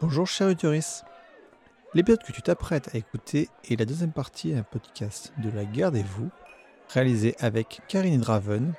Bonjour 0.00 0.26
cher 0.26 0.48
Uteris. 0.48 1.02
L'épisode 1.94 2.24
que 2.24 2.32
tu 2.32 2.42
t'apprêtes 2.42 2.92
à 2.92 2.98
écouter 2.98 3.48
est 3.70 3.78
la 3.78 3.84
deuxième 3.84 4.10
partie 4.10 4.52
d'un 4.52 4.64
podcast 4.64 5.32
de 5.38 5.48
la 5.48 5.64
guerre 5.64 5.92
des 5.92 6.02
vous, 6.02 6.28
réalisé 6.88 7.36
avec 7.38 7.82
Karine 7.86 8.20
Draven 8.20 8.72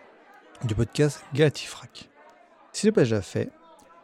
du 0.66 0.76
podcast 0.76 1.24
Galactifrac. 1.34 2.10
Si 2.74 2.86
le 2.88 2.92
pas 2.92 3.04
déjà 3.04 3.22
fait, 3.22 3.50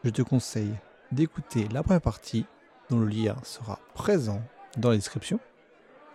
je 0.05 0.12
te 0.12 0.21
conseille 0.21 0.75
d'écouter 1.11 1.68
la 1.73 1.84
première 1.84 2.00
partie 2.00 2.45
dont 2.89 3.00
le 3.00 3.07
lien 3.07 3.36
sera 3.43 3.79
présent 3.95 4.41
dans 4.77 4.91
la 4.91 4.95
description 4.95 5.41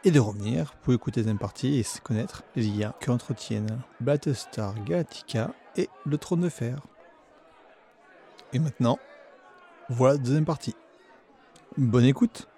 et 0.04 0.10
de 0.10 0.20
revenir 0.20 0.72
pour 0.76 0.94
écouter 0.94 1.20
la 1.20 1.24
deuxième 1.24 1.38
partie 1.38 1.78
et 1.78 1.84
connaître 2.02 2.44
les 2.56 2.62
liens 2.62 2.94
que 2.98 3.10
entretiennent 3.10 3.82
Battlestar 4.00 4.74
Galactica 4.84 5.50
et 5.76 5.90
le 6.06 6.16
Trône 6.16 6.40
de 6.40 6.48
Fer. 6.48 6.78
Et 8.52 8.58
maintenant, 8.58 8.98
voilà 9.88 10.14
la 10.14 10.18
deuxième 10.18 10.44
partie. 10.44 10.74
Bonne 11.78 12.04
écoute 12.04 12.48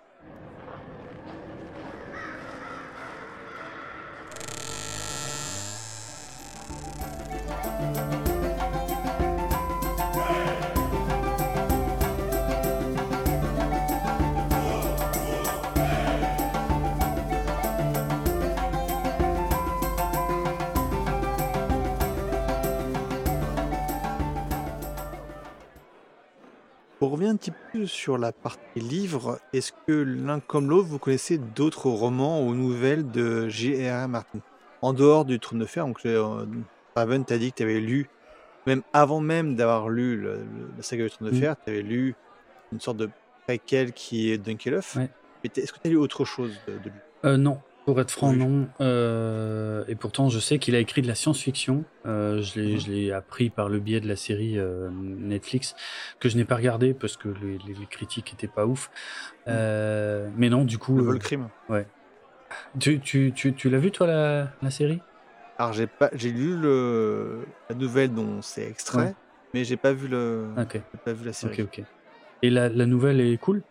sur 27.86 28.18
la 28.18 28.32
partie 28.32 28.80
livre, 28.80 29.38
est-ce 29.52 29.72
que 29.86 29.92
l'un 29.92 30.40
comme 30.40 30.68
l'autre, 30.70 30.88
vous 30.88 30.98
connaissez 30.98 31.38
d'autres 31.38 31.88
romans 31.88 32.42
ou 32.46 32.54
nouvelles 32.54 33.10
de 33.10 33.48
J.R.R. 33.48 34.08
Martin? 34.08 34.38
En 34.82 34.92
dehors 34.92 35.24
du 35.24 35.38
Trône 35.40 35.58
de 35.60 35.66
Fer, 35.66 35.86
donc 35.86 35.98
euh, 36.06 36.44
Raven 36.96 37.24
t'a 37.24 37.38
dit 37.38 37.50
que 37.52 37.56
tu 37.58 37.62
avais 37.62 37.80
lu, 37.80 38.08
même 38.66 38.82
avant 38.92 39.20
même 39.20 39.56
d'avoir 39.56 39.88
lu 39.88 40.16
le- 40.16 40.34
le- 40.36 40.70
la 40.76 40.82
saga 40.82 41.04
du 41.04 41.10
Trône 41.10 41.30
de 41.30 41.36
Mm. 41.36 41.40
Fer, 41.40 41.56
tu 41.64 41.70
avais 41.70 41.82
lu 41.82 42.14
une 42.72 42.80
sorte 42.80 42.96
de 42.98 43.08
préquel 43.46 43.92
qui 43.92 44.30
est 44.30 44.38
Dunkelhoff. 44.38 44.96
Ouais. 44.96 45.10
Est-ce 45.44 45.72
que 45.72 45.78
tu 45.78 45.88
as 45.88 45.90
lu 45.90 45.96
autre 45.96 46.24
chose 46.24 46.52
de, 46.66 46.72
de 46.74 46.84
lui? 46.90 46.98
Euh, 47.24 47.36
non, 47.36 47.60
pour 47.84 48.00
être 48.00 48.10
franc, 48.10 48.30
Oui. 48.30 48.38
non. 48.38 48.68
Euh, 48.80 49.84
et 49.88 49.94
pourtant, 49.94 50.28
je 50.28 50.38
sais 50.38 50.58
qu'il 50.58 50.74
a 50.74 50.78
écrit 50.78 51.02
de 51.02 51.06
la 51.06 51.14
science-fiction. 51.14 51.84
Euh, 52.06 52.42
je 52.42 52.60
l'ai 52.60 52.78
je 52.78 52.90
l'ai 52.90 53.12
appris 53.12 53.50
par 53.50 53.68
le 53.68 53.78
biais 53.78 54.00
de 54.00 54.08
la 54.08 54.16
série 54.16 54.58
euh, 54.58 54.90
Netflix, 54.92 55.74
que 56.20 56.28
je 56.28 56.36
n'ai 56.36 56.44
pas 56.44 56.56
regardé 56.56 56.94
parce 56.94 57.16
que 57.16 57.28
les, 57.28 57.58
les- 57.58 57.74
les 57.74 57.86
critiques 57.86 58.32
étaient 58.32 58.48
pas 58.48 58.66
ouf. 58.66 58.90
Euh, 59.48 60.30
mais 60.36 60.48
non, 60.48 60.64
du 60.64 60.78
coup. 60.78 60.96
Le 60.96 61.02
vol 61.04 61.18
crime. 61.18 61.48
tu 62.78 63.00
tu, 63.00 63.32
tu, 63.34 63.54
tu 63.54 63.70
l'as 63.70 63.78
vu, 63.78 63.90
toi, 63.90 64.06
la, 64.06 64.48
la 64.62 64.70
série? 64.70 65.00
Alors 65.58 65.72
j'ai 65.72 65.86
pas, 65.86 66.10
j'ai 66.14 66.32
lu 66.32 66.56
le, 66.56 67.44
la 67.68 67.76
nouvelle 67.76 68.12
dont 68.12 68.42
c'est 68.42 68.68
extrait, 68.68 69.06
Ouais. 69.06 69.14
mais 69.52 69.64
j'ai 69.64 69.76
pas 69.76 69.92
vu 69.92 70.08
le, 70.08 70.48
Ok, 70.58 70.72
j'ai 70.74 71.00
pas 71.04 71.12
vu 71.12 71.24
la 71.24 71.32
série. 71.32 71.62
ok, 71.62 71.68
ok. 71.78 71.84
Et 72.42 72.50
la, 72.50 72.68
la 72.68 72.86
nouvelle 72.86 73.20
est 73.20 73.36
cool? 73.38 73.62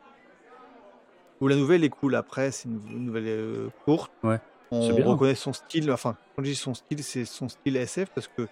Ou 1.44 1.48
la 1.50 1.58
nouvelle 1.58 1.84
est 1.84 1.90
cool. 1.90 2.16
Après, 2.16 2.52
c'est 2.52 2.70
une, 2.70 2.80
une 2.90 3.06
nouvelle 3.06 3.28
euh, 3.28 3.68
courte. 3.84 4.12
Ouais. 4.24 4.40
On 4.72 4.94
bien. 4.94 5.06
reconnaît 5.06 5.36
son 5.36 5.52
style. 5.52 5.92
Enfin, 5.92 6.16
quand 6.36 6.44
je 6.44 6.50
dis 6.50 6.56
son 6.56 6.74
style, 6.74 7.04
c'est 7.04 7.26
son 7.26 7.50
style 7.50 7.76
SF 7.76 8.10
parce 8.16 8.30
que 8.30 8.48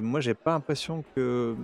moi, 0.00 0.20
j'ai 0.20 0.34
pas 0.34 0.50
l'impression 0.50 1.04
que 1.14 1.54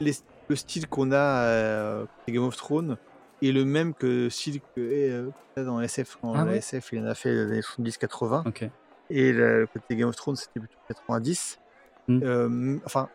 les- 0.00 0.12
le 0.48 0.56
style 0.56 0.86
qu'on 0.86 1.12
a 1.12 1.16
euh, 1.16 2.04
Game 2.28 2.44
of 2.44 2.56
Thrones 2.56 2.98
est 3.42 3.52
le 3.52 3.64
même 3.64 3.94
que 3.94 4.06
le 4.06 4.30
style 4.30 4.60
que 4.76 4.80
euh, 4.80 5.30
dans 5.56 5.80
SF. 5.80 6.18
Ah 6.22 6.28
la 6.34 6.44
ouais? 6.44 6.58
SF, 6.58 6.92
il 6.92 7.00
en 7.00 7.06
a 7.06 7.14
fait 7.14 7.34
dans 7.34 7.50
les 7.50 7.52
années 7.52 7.90
70-80. 7.90 8.46
Ok. 8.48 8.68
Et 9.10 9.32
le, 9.32 9.66
côté 9.72 9.96
Game 9.96 10.08
of 10.08 10.16
Thrones, 10.16 10.36
c'était 10.36 10.60
plutôt 10.60 10.76
90. 10.88 11.58
Mm. 12.08 12.20
Euh, 12.22 12.78
enfin, 12.84 13.08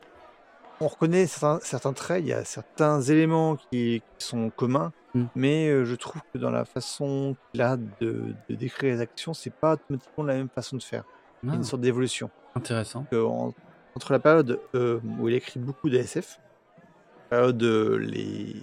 on 0.82 0.88
reconnaît 0.88 1.28
certains, 1.28 1.60
certains 1.64 1.94
traits, 1.94 2.22
il 2.24 2.28
y 2.28 2.34
a 2.34 2.44
certains 2.46 3.02
éléments 3.02 3.56
qui, 3.56 4.02
qui 4.18 4.26
sont 4.26 4.50
communs, 4.50 4.92
Mm. 5.16 5.24
mais 5.36 5.68
euh, 5.70 5.86
je 5.86 5.96
trouve 5.96 6.22
que 6.32 6.38
dans 6.38 6.52
la 6.52 6.66
façon 6.66 7.36
qu'il 7.52 7.64
a 7.64 7.78
de, 7.78 8.26
de 8.48 8.56
décrire 8.56 8.94
les 8.94 9.02
actions, 9.02 9.34
c'est 9.34 9.50
pas 9.52 9.74
automatiquement 9.74 10.24
la 10.24 10.36
même 10.36 10.50
façon 10.50 10.78
de 10.78 10.84
faire. 10.84 11.04
Il 11.42 11.48
y 11.48 11.50
a 11.50 11.54
Ah, 11.54 11.56
une 11.58 11.64
sorte 11.64 11.82
d'évolution. 11.82 12.30
intéressant. 12.54 13.08
En- 13.12 13.52
entre 13.96 14.12
la 14.12 14.20
période 14.20 14.60
euh, 14.76 15.00
où 15.20 15.28
il 15.28 15.34
écrit 15.34 15.60
beaucoup 15.60 15.90
de 15.90 15.98
SF, 15.98 16.40
la 17.32 17.38
période 17.38 17.58
de 17.58 17.96
les 18.00 18.56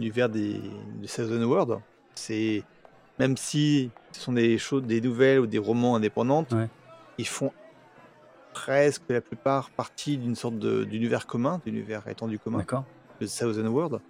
l'univers 0.00 0.28
des, 0.28 0.60
des 1.00 1.06
Thousand 1.06 1.40
World, 1.44 1.78
c'est 2.16 2.64
même 3.20 3.36
si 3.36 3.90
ce 4.10 4.22
sont 4.22 4.32
des 4.32 4.58
choses, 4.58 4.82
des 4.82 5.00
nouvelles 5.00 5.38
ou 5.38 5.46
des 5.46 5.58
romans 5.58 5.94
indépendantes, 5.94 6.50
Ouais. 6.52 6.68
ils 7.18 7.28
font 7.28 7.52
presque 8.52 9.02
la 9.08 9.20
plupart 9.20 9.70
partie 9.70 10.16
d'une 10.18 10.34
sorte 10.34 10.58
d'univers 10.58 11.26
commun, 11.26 11.60
d'univers 11.64 12.06
étendu 12.08 12.38
commun, 12.38 12.58
D'accord. 12.58 12.84
le 13.20 13.26
Thousand 13.26 13.66
World. 13.66 14.00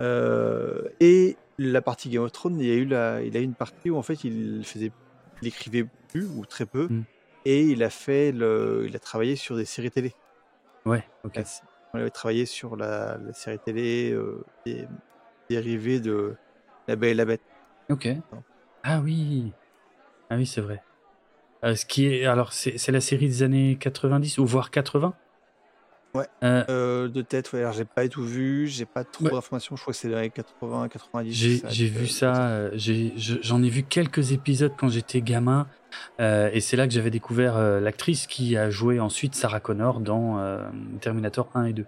Euh, 0.00 0.88
et 1.00 1.36
la 1.58 1.82
partie 1.82 2.08
Game 2.08 2.22
of 2.22 2.32
Thrones, 2.32 2.58
il 2.60 2.66
y 2.66 2.70
a 2.70 2.74
eu 2.74 2.84
la, 2.84 3.22
il 3.22 3.36
a 3.36 3.40
eu 3.40 3.44
une 3.44 3.54
partie 3.54 3.90
où 3.90 3.96
en 3.96 4.02
fait 4.02 4.22
il 4.24 4.64
faisait, 4.64 4.92
il 5.42 5.48
écrivait 5.48 5.86
plus 6.08 6.26
ou 6.26 6.44
très 6.46 6.66
peu, 6.66 6.88
Mm. 6.88 7.02
et 7.44 7.62
il 7.64 7.82
a 7.82 7.90
fait, 7.90 8.32
le, 8.32 8.84
il 8.86 8.94
a 8.94 8.98
travaillé 8.98 9.36
sur 9.36 9.56
des 9.56 9.64
séries 9.64 9.90
télé. 9.90 10.12
Ouais, 10.86 11.04
ok. 11.24 11.40
On 11.94 11.98
avait 11.98 12.10
travaillé 12.10 12.46
sur 12.46 12.76
la, 12.76 13.18
la 13.18 13.32
série 13.32 13.58
télé 13.58 14.12
euh, 14.12 14.44
des- 14.66 14.86
dérivée 15.50 16.00
de 16.00 16.36
La 16.86 16.96
Belle 16.96 17.10
et 17.10 17.14
la 17.14 17.24
Bête. 17.24 17.42
Ok. 17.90 18.08
Ah 18.82 19.00
oui. 19.00 19.52
Ah 20.30 20.36
oui, 20.36 20.46
c'est 20.46 20.60
vrai. 20.60 20.82
Euh, 21.64 21.74
ce 21.74 21.84
qui 21.86 22.06
est 22.06 22.24
alors 22.24 22.52
c'est 22.52 22.90
la 22.92 23.00
série 23.00 23.26
des 23.26 23.42
années 23.42 23.76
90 23.80 24.38
ou 24.38 24.46
voire 24.46 24.70
80. 24.70 25.14
Ouais. 26.14 26.24
Euh, 26.42 26.64
Euh, 26.70 27.08
de 27.08 27.20
tête, 27.20 27.52
ouais, 27.52 27.60
alors 27.60 27.72
j'ai 27.72 27.84
pas 27.84 28.08
tout 28.08 28.22
vu, 28.24 28.66
j'ai 28.66 28.86
pas 28.86 29.04
trop 29.04 29.26
Ouais. 29.26 29.30
d'informations, 29.32 29.76
je 29.76 29.82
crois 29.82 29.92
que 29.92 29.98
c'est 29.98 30.08
dans 30.08 30.20
les 30.20 30.30
80, 30.30 30.88
90. 30.88 31.64
j'ai 31.68 31.86
vu 31.86 32.06
ça. 32.06 32.70
J'en 32.76 33.62
ai 33.62 33.68
vu 33.68 33.82
quelques 33.82 34.32
épisodes 34.32 34.72
quand 34.78 34.88
j'étais 34.88 35.20
gamin 35.20 35.66
euh, 36.20 36.48
et 36.52 36.60
c'est 36.60 36.76
là 36.76 36.86
que 36.86 36.92
j'avais 36.94 37.10
découvert 37.10 37.58
l'actrice 37.80 38.26
qui 38.26 38.56
a 38.56 38.70
joué 38.70 39.00
ensuite 39.00 39.34
Sarah 39.34 39.60
Connor 39.60 40.00
dans 40.00 40.40
Terminator 41.00 41.50
1 41.54 41.64
et 41.64 41.72
2. 41.74 41.86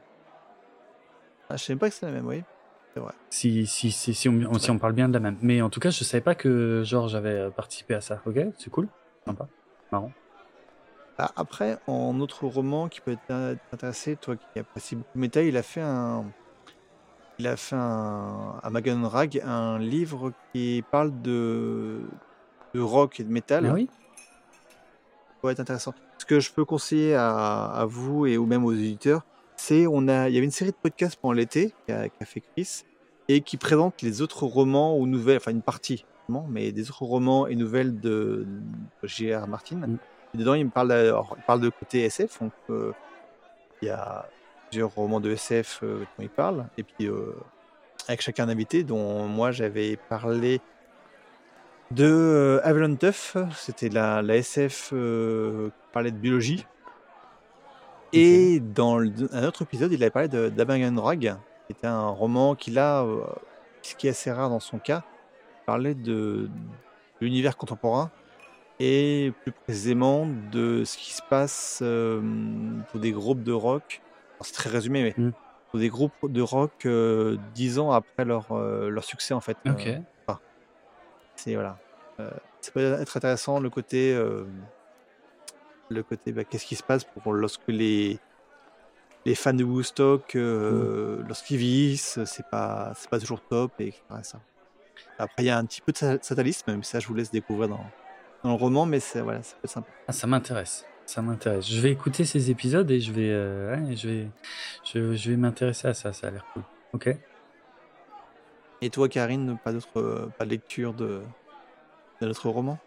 Ah, 1.49 1.57
je 1.57 1.65
sais 1.65 1.77
pas 1.77 1.89
que 1.89 1.95
c'est 1.95 2.07
la 2.07 2.13
même, 2.13 2.27
oui. 2.27 2.43
C'est 2.95 3.01
vrai. 3.01 3.13
Si 3.31 3.67
si 3.67 3.91
si 3.91 4.15
si 4.15 4.29
on, 4.29 4.59
si 4.59 4.71
on 4.71 4.79
parle 4.79 4.93
bien 4.95 5.09
de 5.09 5.15
la 5.15 5.21
même. 5.21 5.37
Mais 5.43 5.63
en 5.63 5.71
tout 5.71 5.81
cas, 5.81 5.91
je 5.91 6.03
savais 6.05 6.21
pas 6.21 6.35
que 6.35 6.83
Georges 6.85 7.15
avait 7.15 7.49
participé 7.51 7.95
à 7.95 8.01
ça. 8.01 8.21
Ok, 8.27 8.37
c'est 8.59 8.71
cool, 8.71 8.89
sympa, 9.27 9.49
marrant. 9.93 10.13
Ah, 11.19 11.31
après, 11.37 11.79
en 11.87 12.19
autre 12.21 12.47
roman 12.47 12.89
qui 12.89 13.01
peut 13.01 13.13
être 13.13 13.59
intéressé, 13.73 14.17
toi 14.17 14.37
qui 14.37 14.59
apprécies 14.59 14.97
beaucoup 14.97 15.19
métal, 15.19 15.45
il 15.45 15.57
a 15.57 15.63
fait 15.63 15.83
un. 15.83 16.25
Il 17.39 17.47
a 17.47 17.57
fait 17.57 17.77
un, 17.77 18.61
à 18.63 18.69
Magan 18.71 19.09
Rag 19.09 19.41
un 19.45 19.79
livre 19.79 20.33
qui 20.53 20.85
parle 20.91 21.23
de, 21.23 22.01
de 22.75 22.81
rock 22.81 23.19
et 23.19 23.25
de 23.25 23.33
métal. 23.33 23.67
Ah 23.67 23.73
oui? 23.73 23.89
Ça 23.91 25.35
pourrait 25.41 25.53
être 25.55 25.61
intéressant. 25.61 25.95
Ce 26.19 26.27
que 26.27 26.39
je 26.39 26.53
peux 26.53 26.67
conseiller 26.67 27.15
à, 27.15 27.65
à 27.65 27.87
vous 27.87 28.27
et 28.27 28.37
ou 28.37 28.45
même 28.45 28.65
aux 28.65 28.75
éditeurs, 28.75 29.23
c'est 29.57 29.87
on 29.87 30.07
a, 30.09 30.29
il 30.29 30.35
y 30.35 30.37
avait 30.37 30.45
une 30.45 30.51
série 30.51 30.71
de 30.71 30.77
podcasts 30.77 31.17
pendant 31.17 31.33
l'été 31.33 31.73
qui 31.87 31.93
a, 31.93 32.11
qui 32.11 32.23
a 32.23 32.27
fait 32.27 32.41
Chris 32.41 32.83
et 33.29 33.41
qui 33.41 33.57
présente 33.57 34.03
les 34.03 34.21
autres 34.21 34.45
romans 34.45 34.99
ou 34.99 35.07
nouvelles, 35.07 35.39
enfin 35.39 35.53
une 35.53 35.63
partie, 35.63 36.05
mais 36.49 36.73
des 36.73 36.89
autres 36.91 37.03
romans 37.03 37.47
et 37.47 37.57
nouvelles 37.57 37.99
de, 38.01 38.47
de 39.03 39.09
J.R. 39.09 39.47
Martin. 39.47 39.77
Mm. 39.77 39.99
Et 40.35 40.39
dedans, 40.39 40.55
il 40.55 40.65
me 40.67 40.71
parle, 40.71 40.93
alors, 40.93 41.35
il 41.37 41.43
parle 41.43 41.61
de 41.61 41.69
côté 41.71 42.05
SF, 42.05 42.41
donc 42.41 42.53
euh, 42.71 42.93
il 43.83 43.89
y 43.89 43.91
a 43.91 44.29
plusieurs 44.69 44.91
romans 44.95 45.19
de 45.21 45.31
SF 45.33 45.81
euh, 45.83 45.99
dont 46.01 46.23
il 46.23 46.29
parle, 46.29 46.67
et 46.79 46.85
puis 46.85 47.07
euh, 47.09 47.35
avec 48.07 48.21
chacun 48.23 48.45
un 48.45 48.51
invité, 48.51 48.85
dont 48.85 49.27
moi 49.27 49.51
j'avais 49.51 49.97
parlé 50.09 50.61
de 51.91 52.61
Avalon 52.63 52.95
Tuff, 52.95 53.37
c'était 53.57 53.89
la, 53.89 54.23
la 54.23 54.37
SF 54.37 54.91
qui 54.91 55.71
parlait 55.93 56.13
de 56.13 56.17
biologie. 56.17 56.65
Et 58.13 58.61
dans 58.61 58.99
le- 58.99 59.11
un 59.33 59.45
autre 59.45 59.63
épisode, 59.63 59.93
il 59.93 60.03
avait 60.03 60.11
parlé 60.11 60.29
de 60.29 60.49
d'Abagan 60.49 61.01
Rag, 61.01 61.37
qui 61.67 61.73
était 61.73 61.87
un 61.89 62.07
roman 62.09 62.55
qu'il 62.55 62.79
a, 62.79 63.05
ce 63.83 63.95
qui 63.97 64.07
est 64.07 64.11
assez 64.11 64.31
rare 64.31 64.51
dans 64.51 64.61
son 64.61 64.79
cas, 64.79 65.03
parlait 65.71 65.95
de, 65.95 66.11
de 66.11 66.51
l'univers 67.21 67.57
contemporain 67.57 68.11
et 68.81 69.33
plus 69.43 69.53
précisément 69.53 70.27
de 70.51 70.83
ce 70.85 70.97
qui 70.97 71.13
se 71.13 71.23
passe 71.23 71.79
euh, 71.83 72.21
pour 72.91 72.99
des 72.99 73.13
groupes 73.13 73.45
de 73.45 73.53
rock. 73.53 74.03
C'est 74.41 74.53
très 74.53 74.71
résumé, 74.71 75.03
mais 75.05 75.15
Mm. 75.17 75.31
pour 75.71 75.79
des 75.79 75.89
groupes 75.89 76.13
de 76.25 76.43
rock 76.43 76.73
euh, 76.87 77.37
dix 77.55 77.79
ans 77.79 77.93
après 77.93 78.25
leur, 78.25 78.51
euh, 78.51 78.89
leur 78.89 79.05
succès 79.05 79.33
en 79.33 79.41
fait. 79.41 79.57
Ok. 79.65 79.89
Enfin, 80.27 80.41
c'est 81.37 81.55
voilà. 81.55 81.79
Ça 82.61 82.73
peut 82.73 82.81
être 82.81 83.17
intéressant 83.17 83.61
le 83.61 83.71
côté, 83.71 84.13
le 85.89 86.03
côté, 86.03 86.33
bah, 86.33 86.45
qu'est-ce 86.45 86.67
qui 86.67 86.77
se 86.77 86.83
passe 86.83 87.05
pour 87.05 87.33
lorsque 87.33 87.69
les 87.69 88.19
les 89.27 89.35
fans 89.35 89.53
de 89.53 89.65
Woodstock, 89.65 90.35
euh, 90.35 91.23
lorsqu'ils 91.29 91.59
vieillissent, 91.59 92.19
c'est 92.25 92.47
pas, 92.47 92.93
c'est 92.97 93.11
pas 93.11 93.19
toujours 93.21 93.43
top, 93.43 93.73
et 93.81 93.93
ça. 94.23 94.41
Après, 95.21 95.43
il 95.43 95.47
y 95.47 95.51
a 95.51 95.59
un 95.59 95.65
petit 95.67 95.83
peu 95.83 95.93
de 95.93 96.19
satanisme, 96.23 96.77
mais 96.77 96.83
ça, 96.83 96.99
je 96.99 97.07
vous 97.07 97.15
laisse 97.15 97.31
découvrir 97.31 97.69
dans, 97.69 97.85
dans 98.43 98.51
le 98.51 98.57
roman, 98.57 98.87
mais 98.87 99.01
c'est, 99.01 99.21
voilà, 99.21 99.43
ça 99.43 99.55
peut 99.57 99.65
être 99.65 99.71
sympa. 99.71 99.89
Ah, 100.09 100.13
ça 100.13 100.27
m'intéresse. 100.27 100.87
Ça 101.05 101.21
m'intéresse. 101.21 101.69
Je 101.69 101.81
vais 101.81 101.91
écouter 101.91 102.25
ces 102.25 102.51
épisodes 102.51 102.91
et 102.91 103.01
je 103.01 103.13
vais, 103.13 103.31
euh, 103.31 103.95
je 103.95 104.09
vais, 104.09 104.29
je, 104.83 105.15
je 105.15 105.31
vais 105.31 105.37
m'intéresser 105.37 105.89
à 105.89 105.95
ça. 105.95 106.13
Ça 106.13 106.29
a 106.29 106.31
l'air 106.31 106.47
cool. 106.55 106.63
Ok. 106.95 107.15
Et 108.81 108.89
toi, 108.89 109.09
Karine, 109.09 109.59
pas 109.63 109.73
d'autre, 109.73 110.31
pas 110.39 110.45
de 110.47 110.51
lecture 110.51 110.95
de, 110.95 111.21
de 112.23 112.27
notre 112.27 112.49
roman? 112.49 112.79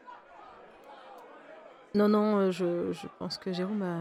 Non, 1.93 2.07
non, 2.07 2.37
euh, 2.37 2.51
je, 2.51 2.91
je 2.91 3.07
pense 3.19 3.37
que 3.37 3.53
Jérôme 3.53 3.83
a 3.83 3.99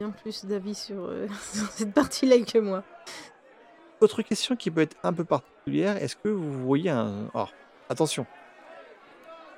bien 0.00 0.10
plus 0.10 0.44
d'avis 0.44 0.74
sur, 0.74 1.04
euh, 1.04 1.28
sur 1.52 1.66
cette 1.68 1.94
partie-là 1.94 2.44
que 2.44 2.58
moi. 2.58 2.82
Autre 4.02 4.22
question 4.22 4.56
qui 4.56 4.68
peut 4.72 4.80
être 4.80 4.96
un 5.04 5.12
peu 5.12 5.22
particulière, 5.22 5.96
est-ce 5.96 6.16
que 6.16 6.28
vous 6.28 6.64
voyez 6.64 6.90
un... 6.90 7.30
Alors, 7.34 7.52
attention, 7.88 8.26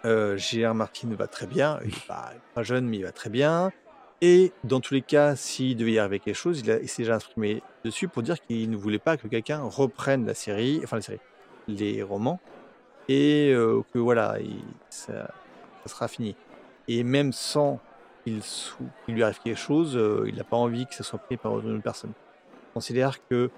euh, 0.05 0.37
Gérard 0.37 0.75
Martin 0.75 1.09
va 1.15 1.27
très 1.27 1.47
bien, 1.47 1.79
il 1.83 1.89
n'est 1.89 2.07
pas, 2.55 2.63
jeune, 2.63 2.87
mais 2.87 2.99
il 2.99 3.05
va 3.05 3.13
très 3.13 3.31
bien. 3.31 3.73
Et 4.21 4.53
dans 4.63 4.81
tous 4.81 4.93
les 4.93 5.01
cas, 5.01 5.35
s'il 5.35 5.79
devait 5.79 5.93
y 5.93 5.99
arriver 5.99 6.19
quelque 6.19 6.37
chose, 6.37 6.61
il, 6.61 6.89
s'est 6.91 7.05
déjà 7.05 7.15
exprimé 7.15 7.63
dessus 7.87 8.07
pour 8.07 8.23
dire 8.23 8.39
qu'il 8.39 8.69
ne 8.69 8.77
voulait 8.77 8.99
pas 8.99 9.17
que 9.17 9.29
quelqu'un 9.29 9.63
reprenne 9.63 10.27
la 10.27 10.35
série, 10.35 10.79
enfin 10.85 10.97
la 10.97 11.03
série, 11.03 11.21
les 11.67 12.03
romans, 12.03 12.39
et 13.09 13.51
euh, 13.51 13.81
que 13.95 13.99
voilà, 13.99 14.37
il- 14.41 14.61
ça, 14.91 15.33
sera 15.87 16.07
fini. 16.07 16.37
Et 16.87 17.03
même 17.03 17.33
sans 17.33 17.81
qu'il 18.27 18.43
lui 19.09 19.23
arrive 19.23 19.41
quelque 19.43 19.59
chose, 19.59 19.97
euh, 19.97 20.27
il 20.29 20.35
n'a 20.35 20.45
pas 20.45 20.59
envie 20.59 20.87
que 20.87 20.95
ça 20.95 21.03
soit 21.03 21.19
pris 21.19 21.39
par 21.39 21.59
une 21.61 21.77
autre 21.77 21.83
personne. 21.83 22.13
Il 22.13 22.75
considère 22.75 23.27
que 23.27 23.51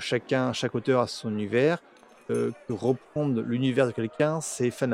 chacun, 0.00 0.52
chaque 0.52 0.74
auteur 0.74 1.00
a 1.00 1.06
son 1.06 1.30
univers, 1.30 1.78
euh, 2.30 2.50
que 2.68 2.72
reprendre 2.72 3.40
l'univers 3.42 3.86
de 3.86 3.92
quelqu'un, 3.92 4.40
c'est 4.40 4.70
faire 4.70 4.88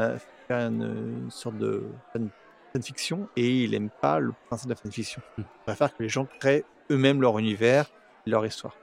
une, 0.51 0.83
une 1.25 1.31
sorte 1.31 1.57
de 1.59 1.85
fan- 2.13 2.31
fanfiction, 2.75 3.29
et 3.37 3.65
il 3.65 3.71
n'aime 3.73 3.91
pas 4.01 4.19
le 4.19 4.33
principe 4.49 4.69
de 4.69 4.75
la 4.75 4.81
fanfiction. 4.81 5.23
Mm. 5.37 5.43
Il 5.43 5.63
préfère 5.65 5.97
que 5.97 6.03
les 6.03 6.09
gens 6.09 6.27
créent 6.41 6.65
eux-mêmes 6.91 7.21
leur 7.21 7.39
univers, 7.39 7.91
leur 8.27 8.45
histoire. 8.47 8.75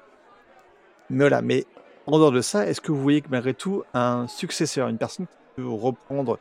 Mais 1.10 1.24
voilà, 1.24 1.42
mais 1.42 1.66
en 2.08 2.18
dehors 2.18 2.32
de 2.32 2.42
ça, 2.42 2.66
est-ce 2.68 2.82
que 2.82 2.92
vous 2.92 3.02
voyez 3.02 3.22
que 3.22 3.30
malgré 3.30 3.54
tout 3.54 3.84
un 3.94 4.28
successeur, 4.28 4.88
une 4.88 4.98
personne 4.98 5.28
qui 5.28 5.34
peut 5.56 5.68
reprendre 5.68 6.40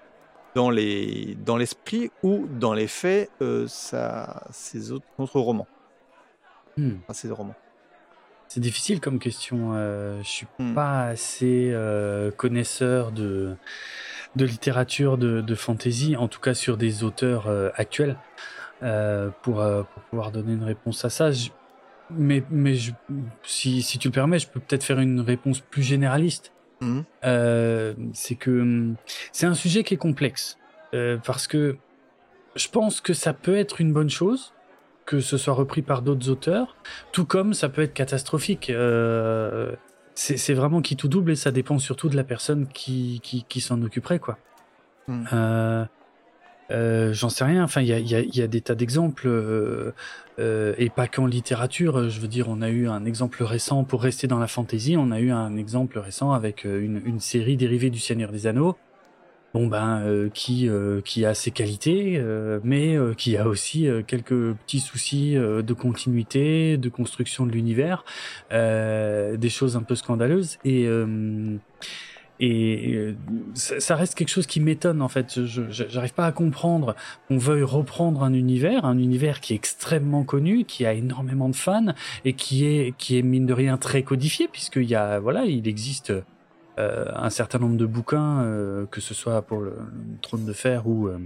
dans 0.55 0.71
les 0.71 1.35
dans 1.45 1.57
l'esprit 1.57 2.11
ou 2.23 2.47
dans 2.47 2.75
les 2.75 2.87
faits 2.87 3.31
euh, 3.43 3.67
ça, 3.67 4.45
ses 4.51 4.93
autres, 4.93 5.07
autres 5.19 5.41
romans, 5.41 5.67
Hmm. 6.77 6.97
enfin, 7.05 7.13
ses 7.13 7.31
romans. 7.31 7.55
C'est 8.49 8.61
difficile 8.61 9.01
comme 9.01 9.19
question. 9.19 9.73
euh, 9.75 10.19
je 10.23 10.29
suis 10.29 10.47
Hmm. 10.59 10.75
pas 10.75 11.07
assez 11.07 11.71
euh, 11.73 12.31
connaisseur 12.31 13.11
de, 13.13 13.57
de 14.37 14.45
littérature 14.45 15.19
de, 15.19 15.41
de 15.41 15.55
fantasy, 15.55 16.17
en 16.17 16.29
tout 16.29 16.41
cas 16.41 16.55
sur 16.55 16.77
des 16.77 17.03
auteurs 17.03 17.49
euh, 17.49 17.71
actuels, 17.75 18.17
euh, 18.83 19.31
pour, 19.43 19.57
pour 19.57 20.03
pouvoir 20.11 20.31
donner 20.31 20.53
une 20.53 20.63
réponse 20.63 21.05
à 21.05 21.11
ça. 21.11 21.33
Je- 21.33 21.51
mais 22.11 22.45
mais 22.51 22.75
je- 22.77 22.93
si, 23.45 23.83
si 23.83 23.99
tu 23.99 24.09
le 24.09 24.13
permets, 24.13 24.39
je 24.39 24.47
peux 24.47 24.61
peut-être 24.61 24.85
faire 24.85 25.01
une 25.01 25.21
réponse 25.21 25.61
plus 25.61 25.83
généraliste. 25.83 26.53
Euh, 27.25 27.95
c'est 28.13 28.35
que 28.35 28.51
hum, 28.61 28.97
c'est 29.33 29.47
un 29.47 29.55
sujet 29.55 29.83
qui 29.85 29.95
est 29.95 29.99
complexe 29.99 30.59
parce 31.25 31.47
que 31.49 31.77
je 32.55 32.69
pense 32.69 33.01
que 33.01 33.15
ça 33.15 33.33
peut 33.33 33.57
être 33.57 33.81
une 33.81 33.93
bonne 33.93 34.11
chose 34.11 34.53
que 35.07 35.21
ce 35.21 35.37
soit 35.37 35.55
repris 35.55 35.83
par 35.83 36.03
d'autres 36.03 36.31
auteurs, 36.31 36.77
tout 37.13 37.25
comme 37.25 37.55
ça 37.55 37.69
peut 37.69 37.83
être 37.83 37.95
catastrophique. 37.95 38.71
Euh, 38.71 39.73
c'est 40.15 40.55
vraiment 40.55 40.81
qui 40.81 40.97
tout 40.97 41.09
double 41.09 41.33
et 41.33 41.37
ça 41.37 41.51
dépend 41.51 41.79
surtout 41.79 42.09
de 42.09 42.17
la 42.17 42.25
personne 42.25 42.69
qui, 42.69 43.21
qui, 43.23 43.45
qui 43.49 43.61
s'en 43.61 43.83
occuperait, 43.83 44.21
quoi. 44.21 44.39
Mm. 45.09 45.25
Euh, 45.33 45.85
euh, 46.71 47.13
J'en 47.13 47.29
sais 47.29 47.45
rien. 47.45 47.65
Enfin, 47.65 47.81
il 47.81 47.89
y 47.89 47.93
a, 47.93 47.99
il 47.99 48.09
y, 48.09 48.15
a, 48.15 48.21
il 48.21 48.37
y 48.37 48.41
a 48.41 48.47
des 48.47 48.61
tas 48.61 48.77
d'exemples 48.77 49.29
et 50.39 50.91
pas 50.91 51.09
qu'en 51.09 51.27
littérature. 51.27 52.09
Je 52.09 52.21
veux 52.21 52.29
dire, 52.29 52.49
on 52.49 52.63
a 52.63 52.69
eu 52.69 52.89
un 52.89 53.05
exemple 53.05 53.43
récent 53.43 53.83
pour 53.85 54.03
rester 54.03 54.29
dans 54.29 54.39
la 54.39 54.47
fantasy. 54.47 54.97
On 54.97 55.11
a 55.11 55.19
eu 55.19 55.33
un 55.33 55.57
exemple 55.57 55.99
récent 55.99 56.33
avec 56.33 56.65
une, 56.65 57.03
une 57.05 57.21
série 57.21 57.57
dérivée 57.57 57.91
du 57.91 57.99
Seigneur 57.99 58.31
des 58.31 58.47
Anneaux. 58.47 58.77
Bon 59.55 59.69
ben, 59.69 60.01
euh, 60.03 60.29
qui 60.31 60.69
euh, 60.69 61.01
qui 61.01 61.25
a 61.25 61.33
ses 61.33 61.53
qualités, 61.53 62.17
euh, 62.17 62.59
mais 62.65 62.97
euh, 62.97 63.15
qui 63.15 63.37
a 63.37 63.47
aussi 63.47 63.87
euh, 63.87 64.03
quelques 64.05 64.53
petits 64.55 64.81
soucis 64.81 65.37
euh, 65.37 65.63
de 65.63 65.73
continuité, 65.75 66.77
de 66.77 66.89
construction 66.89 67.47
de 67.47 67.53
l'univers, 67.53 68.05
des 68.51 69.49
choses 69.49 69.77
un 69.77 69.83
peu 69.83 69.95
scandaleuses 69.95 70.59
et 70.65 70.89
et 72.41 73.15
ça, 73.55 73.95
reste 73.95 74.17
quelque 74.17 74.29
chose 74.29 74.47
qui 74.49 74.59
m'étonne 74.59 75.03
en 75.03 75.09
fait. 75.09 75.45
Je 75.45 75.71
je- 75.71 75.85
j'arrive 75.89 76.15
pas 76.15 76.27
à 76.27 76.33
comprendre 76.33 76.97
qu'on 77.29 77.39
veuille 77.39 77.63
reprendre 77.63 78.25
un 78.25 78.33
univers, 78.33 78.85
un 78.85 78.99
univers 78.99 79.41
qui 79.41 79.53
est 79.53 79.57
extrêmement 79.57 80.25
connu, 80.25 80.65
qui 80.65 80.85
a 80.85 80.95
énormément 80.95 81.49
de 81.49 81.55
fans 81.57 81.95
et 82.25 82.33
qui 82.35 82.65
est 82.67 82.97
qui 82.99 83.17
est 83.19 83.23
mine 83.23 83.47
de 83.47 83.53
rien 83.55 83.77
très 83.79 84.03
codifié 84.03 84.49
puisqu'il 84.49 84.85
y 84.91 84.97
a 84.97 85.21
voilà, 85.21 85.45
il 85.45 85.69
existe 85.69 86.13
euh, 86.79 87.07
un 87.15 87.31
certain 87.31 87.59
nombre 87.59 87.77
de 87.77 87.87
bouquins, 87.87 88.43
euh, 88.43 88.87
que 88.87 89.01
ce 89.01 89.15
soit 89.15 89.43
pour 89.43 89.61
le, 89.61 89.71
le 89.71 90.19
Trône 90.21 90.45
de 90.45 90.53
Fer 90.53 90.87
ou 90.87 91.09
euh, 91.09 91.19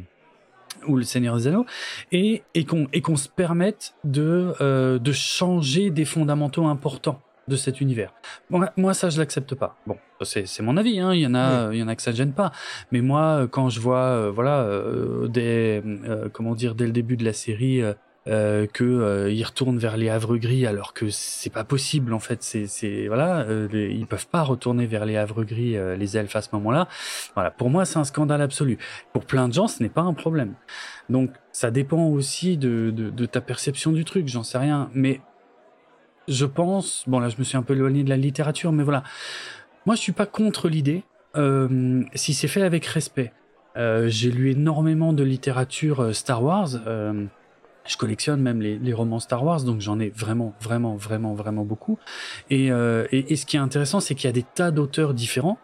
ou 0.86 0.96
le 0.96 1.02
Seigneur 1.02 1.36
des 1.36 1.46
Anneaux, 1.48 1.66
et, 2.12 2.42
et 2.54 2.64
qu'on 2.64 2.86
et 2.92 3.00
qu'on 3.00 3.16
se 3.16 3.28
permette 3.28 3.94
de 4.04 4.54
euh, 4.60 4.98
de 4.98 5.12
changer 5.12 5.90
des 5.90 6.04
fondamentaux 6.04 6.66
importants 6.66 7.20
de 7.48 7.56
cet 7.56 7.80
univers. 7.80 8.12
Moi, 8.50 8.70
moi 8.76 8.94
ça, 8.94 9.08
je 9.08 9.18
l'accepte 9.18 9.54
pas. 9.54 9.76
Bon, 9.86 9.96
c'est 10.22 10.46
c'est 10.46 10.62
mon 10.62 10.76
avis. 10.76 11.00
Hein. 11.00 11.14
Il 11.14 11.20
y 11.20 11.26
en 11.26 11.34
a, 11.34 11.72
il 11.72 11.78
y 11.78 11.82
en 11.82 11.88
a 11.88 11.96
que 11.96 12.02
ça 12.02 12.10
ne 12.10 12.16
gêne 12.16 12.32
pas. 12.32 12.52
Mais 12.92 13.00
moi, 13.00 13.48
quand 13.50 13.70
je 13.70 13.80
vois, 13.80 14.04
euh, 14.04 14.30
voilà, 14.30 14.60
euh, 14.60 15.28
des, 15.28 15.82
euh, 15.84 16.28
comment 16.30 16.54
dire, 16.54 16.74
dès 16.74 16.84
le 16.84 16.92
début 16.92 17.16
de 17.16 17.24
la 17.24 17.32
série. 17.32 17.82
Euh, 18.28 18.66
que 18.66 18.84
euh, 18.84 19.30
ils 19.32 19.42
retournent 19.42 19.78
vers 19.78 19.96
les 19.96 20.10
Havres 20.10 20.36
gris 20.36 20.66
alors 20.66 20.92
que 20.92 21.08
c'est 21.08 21.52
pas 21.52 21.64
possible 21.64 22.12
en 22.12 22.18
fait. 22.18 22.42
C'est 22.42 22.66
c'est 22.66 23.06
voilà 23.06 23.38
euh, 23.40 23.68
ils 23.72 24.06
peuvent 24.06 24.26
pas 24.26 24.42
retourner 24.42 24.86
vers 24.86 25.06
les 25.06 25.16
Havres 25.16 25.44
gris 25.44 25.76
euh, 25.76 25.96
les 25.96 26.16
elfes 26.18 26.36
à 26.36 26.42
ce 26.42 26.50
moment-là. 26.52 26.88
Voilà. 27.34 27.50
Pour 27.50 27.70
moi 27.70 27.86
c'est 27.86 27.98
un 27.98 28.04
scandale 28.04 28.42
absolu. 28.42 28.76
Pour 29.14 29.24
plein 29.24 29.48
de 29.48 29.54
gens 29.54 29.66
ce 29.66 29.82
n'est 29.82 29.88
pas 29.88 30.02
un 30.02 30.12
problème. 30.12 30.54
Donc 31.08 31.30
ça 31.52 31.70
dépend 31.70 32.06
aussi 32.08 32.58
de, 32.58 33.10
ta 33.24 33.40
perception 33.40 33.92
du 33.92 34.04
truc 34.04 34.28
j'en 34.28 34.42
sais 34.42 34.58
rien. 34.58 34.90
Mais 34.92 35.22
je 36.26 36.44
pense 36.44 37.04
bon 37.06 37.20
là 37.20 37.30
je 37.30 37.38
me 37.38 37.44
suis 37.44 37.56
un 37.56 37.62
peu 37.62 37.74
éloigné 37.74 38.04
de 38.04 38.10
la 38.10 38.18
littérature 38.18 38.72
mais 38.72 38.82
voilà. 38.82 39.04
Moi 39.86 39.94
je 39.94 40.02
suis 40.02 40.12
pas 40.12 40.26
contre 40.26 40.68
l'idée. 40.68 41.02
Si 42.14 42.34
c'est 42.34 42.48
fait 42.48 42.62
avec 42.62 42.84
respect 42.84 43.32
j'ai 43.76 44.30
lu 44.30 44.50
énormément 44.50 45.14
de 45.14 45.22
littérature 45.22 46.14
Star 46.14 46.42
Wars 46.42 46.70
je 47.88 47.96
collectionne 47.96 48.40
même 48.40 48.60
les, 48.60 48.78
les 48.78 48.92
romans 48.92 49.18
Star 49.18 49.44
Wars, 49.44 49.62
donc 49.62 49.80
j'en 49.80 49.98
ai 49.98 50.10
vraiment, 50.10 50.54
vraiment, 50.60 50.94
vraiment, 50.96 51.34
vraiment 51.34 51.64
beaucoup. 51.64 51.98
Et, 52.50 52.70
euh, 52.70 53.06
et, 53.10 53.32
et 53.32 53.36
ce 53.36 53.46
qui 53.46 53.56
est 53.56 53.60
intéressant, 53.60 54.00
c'est 54.00 54.14
qu'il 54.14 54.26
y 54.26 54.30
a 54.30 54.32
des 54.32 54.44
tas 54.54 54.70
d'auteurs 54.70 55.14
différents 55.14 55.58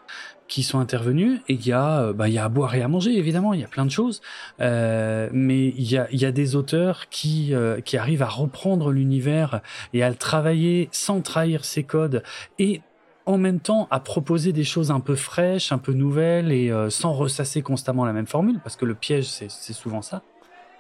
qui 0.49 0.63
sont 0.63 0.79
intervenus 0.79 1.41
et 1.49 1.55
il 1.55 1.67
y 1.67 1.73
a, 1.73 2.01
euh, 2.01 2.13
bah, 2.13 2.29
il 2.29 2.35
y 2.35 2.39
a 2.39 2.45
à 2.45 2.49
boire 2.49 2.75
et 2.75 2.83
à 2.83 2.89
manger 2.89 3.17
évidemment, 3.17 3.55
il 3.55 3.61
y 3.61 3.65
a 3.65 3.69
plein 3.69 3.87
de 3.87 3.91
choses, 3.91 4.21
euh, 4.61 5.29
mais 5.33 5.69
il 5.69 5.91
y 5.91 5.97
a, 5.97 6.07
il 6.13 6.21
y 6.21 6.25
a 6.27 6.33
des 6.33 6.55
auteurs 6.57 7.09
qui 7.09 7.55
euh, 7.55 7.81
qui 7.81 7.97
arrivent 7.97 8.23
à 8.23 8.29
reprendre 8.29 8.91
l'univers 8.91 9.61
et 9.93 10.03
à 10.03 10.11
le 10.11 10.17
travailler 10.17 10.89
sans 10.93 11.21
trahir 11.23 11.65
ses 11.65 11.85
codes 11.85 12.23
et 12.59 12.83
en 13.27 13.39
même 13.39 13.59
temps 13.61 13.89
à 13.91 14.01
proposer 14.01 14.53
des 14.53 14.65
choses 14.65 14.91
un 14.91 15.01
peu 15.01 15.17
fraîches, 15.17 15.73
un 15.73 15.79
peu 15.79 15.93
nouvelles 15.93 16.53
et 16.53 16.71
euh, 16.71 16.91
sans 16.91 17.13
ressasser 17.15 17.63
constamment 17.63 18.05
la 18.05 18.13
même 18.13 18.27
formule 18.27 18.61
parce 18.63 18.77
que 18.77 18.85
le 18.85 18.95
piège 18.95 19.25
c'est 19.25 19.51
c'est 19.51 19.73
souvent 19.73 20.03
ça. 20.03 20.23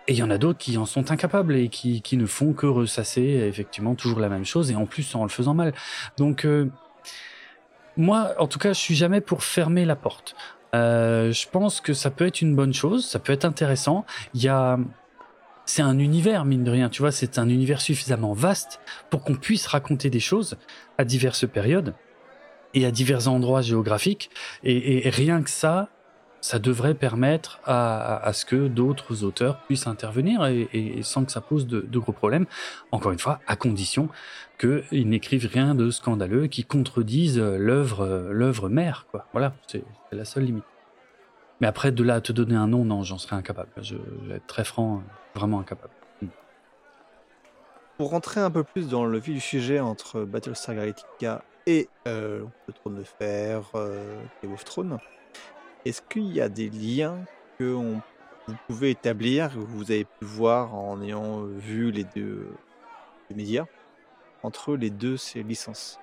Et 0.07 0.13
il 0.13 0.19
y 0.19 0.23
en 0.23 0.31
a 0.31 0.37
d'autres 0.39 0.59
qui 0.59 0.77
en 0.77 0.85
sont 0.85 1.11
incapables 1.11 1.57
et 1.57 1.69
qui, 1.69 2.03
qui 2.03 2.17
ne 2.17 2.27
font 2.27 2.53
que 2.53 2.67
ressasser 2.67 3.23
effectivement 3.23 3.95
toujours 3.95 4.21
la 4.21 4.29
même 4.29 4.45
chose 4.45 4.71
et 4.71 4.77
en 4.77 4.85
plus 4.85 5.15
en 5.15 5.23
le 5.23 5.31
faisant 5.31 5.55
mal. 5.55 5.73
Donc 6.19 6.45
euh, 6.45 6.71
moi, 7.97 8.35
en 8.39 8.47
tout 8.47 8.59
cas, 8.59 8.73
je 8.73 8.79
suis 8.81 8.95
jamais 8.95 9.21
pour 9.21 9.43
fermer 9.45 9.85
la 9.85 9.97
porte. 9.97 10.37
Euh, 10.75 11.33
je 11.33 11.49
pense 11.49 11.81
que 11.81 11.95
ça 11.95 12.11
peut 12.11 12.27
être 12.27 12.43
une 12.43 12.55
bonne 12.55 12.75
chose, 12.75 13.07
ça 13.07 13.19
peut 13.19 13.33
être 13.33 13.45
intéressant. 13.45 14.05
Il 14.35 14.43
y 14.43 14.49
a, 14.49 14.79
c'est 15.67 15.83
un 15.83 15.99
univers 15.99 16.45
mine 16.45 16.65
de 16.65 16.71
rien, 16.71 16.89
tu 16.91 17.01
vois, 17.01 17.13
c'est 17.13 17.39
un 17.39 17.49
univers 17.49 17.81
suffisamment 17.81 18.33
vaste 18.35 18.81
pour 19.09 19.23
qu'on 19.23 19.37
puisse 19.37 19.67
raconter 19.67 20.11
des 20.11 20.21
choses 20.21 20.57
à 20.99 21.05
diverses 21.05 21.49
périodes 21.49 21.95
et 22.75 22.85
à 22.85 22.91
divers 22.91 23.29
endroits 23.29 23.63
géographiques. 23.63 24.31
Et, 24.65 25.07
et- 25.07 25.11
rien 25.11 25.43
que 25.43 25.51
ça, 25.51 25.89
ça 26.45 26.59
devrait 26.59 26.93
permettre 26.93 27.59
à, 27.65 28.31
ce 28.35 28.45
que 28.45 28.69
d'autres 28.69 29.25
auteurs 29.25 29.61
puissent 29.61 29.87
intervenir 29.87 30.45
et, 30.45 31.01
sans 31.01 31.25
que 31.25 31.33
ça 31.33 31.41
pose 31.41 31.67
de, 31.67 31.99
gros 31.99 32.13
problèmes. 32.13 32.45
Encore 32.93 33.13
une 33.13 33.19
fois, 33.19 33.41
à 33.47 33.57
condition 33.57 34.11
qu'ils 34.61 35.09
n'écrivent 35.09 35.49
rien 35.51 35.75
de 35.75 35.91
scandaleux 35.91 36.47
qui 36.49 36.63
contredise 36.63 37.39
l'œuvre, 37.39 38.29
l'œuvre 38.31 38.69
mère, 38.69 39.07
quoi. 39.11 39.27
Voilà, 39.33 39.55
c'est 39.67 39.85
la 40.13 40.27
seule 40.27 40.45
limite. 40.45 40.65
Mais 41.63 41.67
après, 41.67 41.93
de 41.93 42.05
là 42.05 42.17
à 42.17 42.21
te 42.21 42.31
donner 42.31 42.57
un 42.57 42.67
nom, 42.67 42.85
non, 42.85 43.05
j'en 43.05 43.17
serais 43.17 43.37
incapable. 43.37 43.71
Je, 43.81 43.97
vais 44.27 44.35
être 44.35 44.47
très 44.47 44.65
franc, 44.65 45.03
vraiment 45.35 45.61
incapable. 45.61 45.95
pour 47.97 48.11
rentrer 48.11 48.43
un 48.43 48.51
peu 48.51 48.65
plus 48.65 48.91
dans 48.91 49.07
le 49.07 49.17
vif 49.17 49.33
du 49.33 49.41
sujet 49.41 49.81
entre 49.81 50.25
Battlestar 50.25 50.75
Galactica 50.75 51.43
et 51.67 51.89
euh, 52.07 52.45
le 52.67 52.73
Trône 52.75 52.97
de 52.97 53.05
Fer, 53.05 53.63
euh, 53.77 54.21
Game 54.43 54.53
of 54.53 54.63
Thrones, 54.67 54.99
est-ce 55.85 56.03
qu'il 56.09 56.33
y 56.33 56.41
a 56.41 56.49
des 56.49 56.71
liens 56.71 57.25
que 57.59 57.75
on- 57.75 58.01
vous 58.47 58.55
pouvez 58.69 58.91
établir, 58.91 59.51
que 59.51 59.59
vous 59.59 59.91
avez 59.91 60.05
pu 60.05 60.25
voir 60.27 60.75
en 60.75 61.01
ayant 61.01 61.43
vu 61.45 61.91
les 61.91 62.05
deux, 62.05 62.47
deux 63.31 63.37
médias, 63.37 63.65
entre 64.43 64.77
les 64.77 64.91
deux 64.91 65.17
ces 65.17 65.43
licences? 65.43 65.99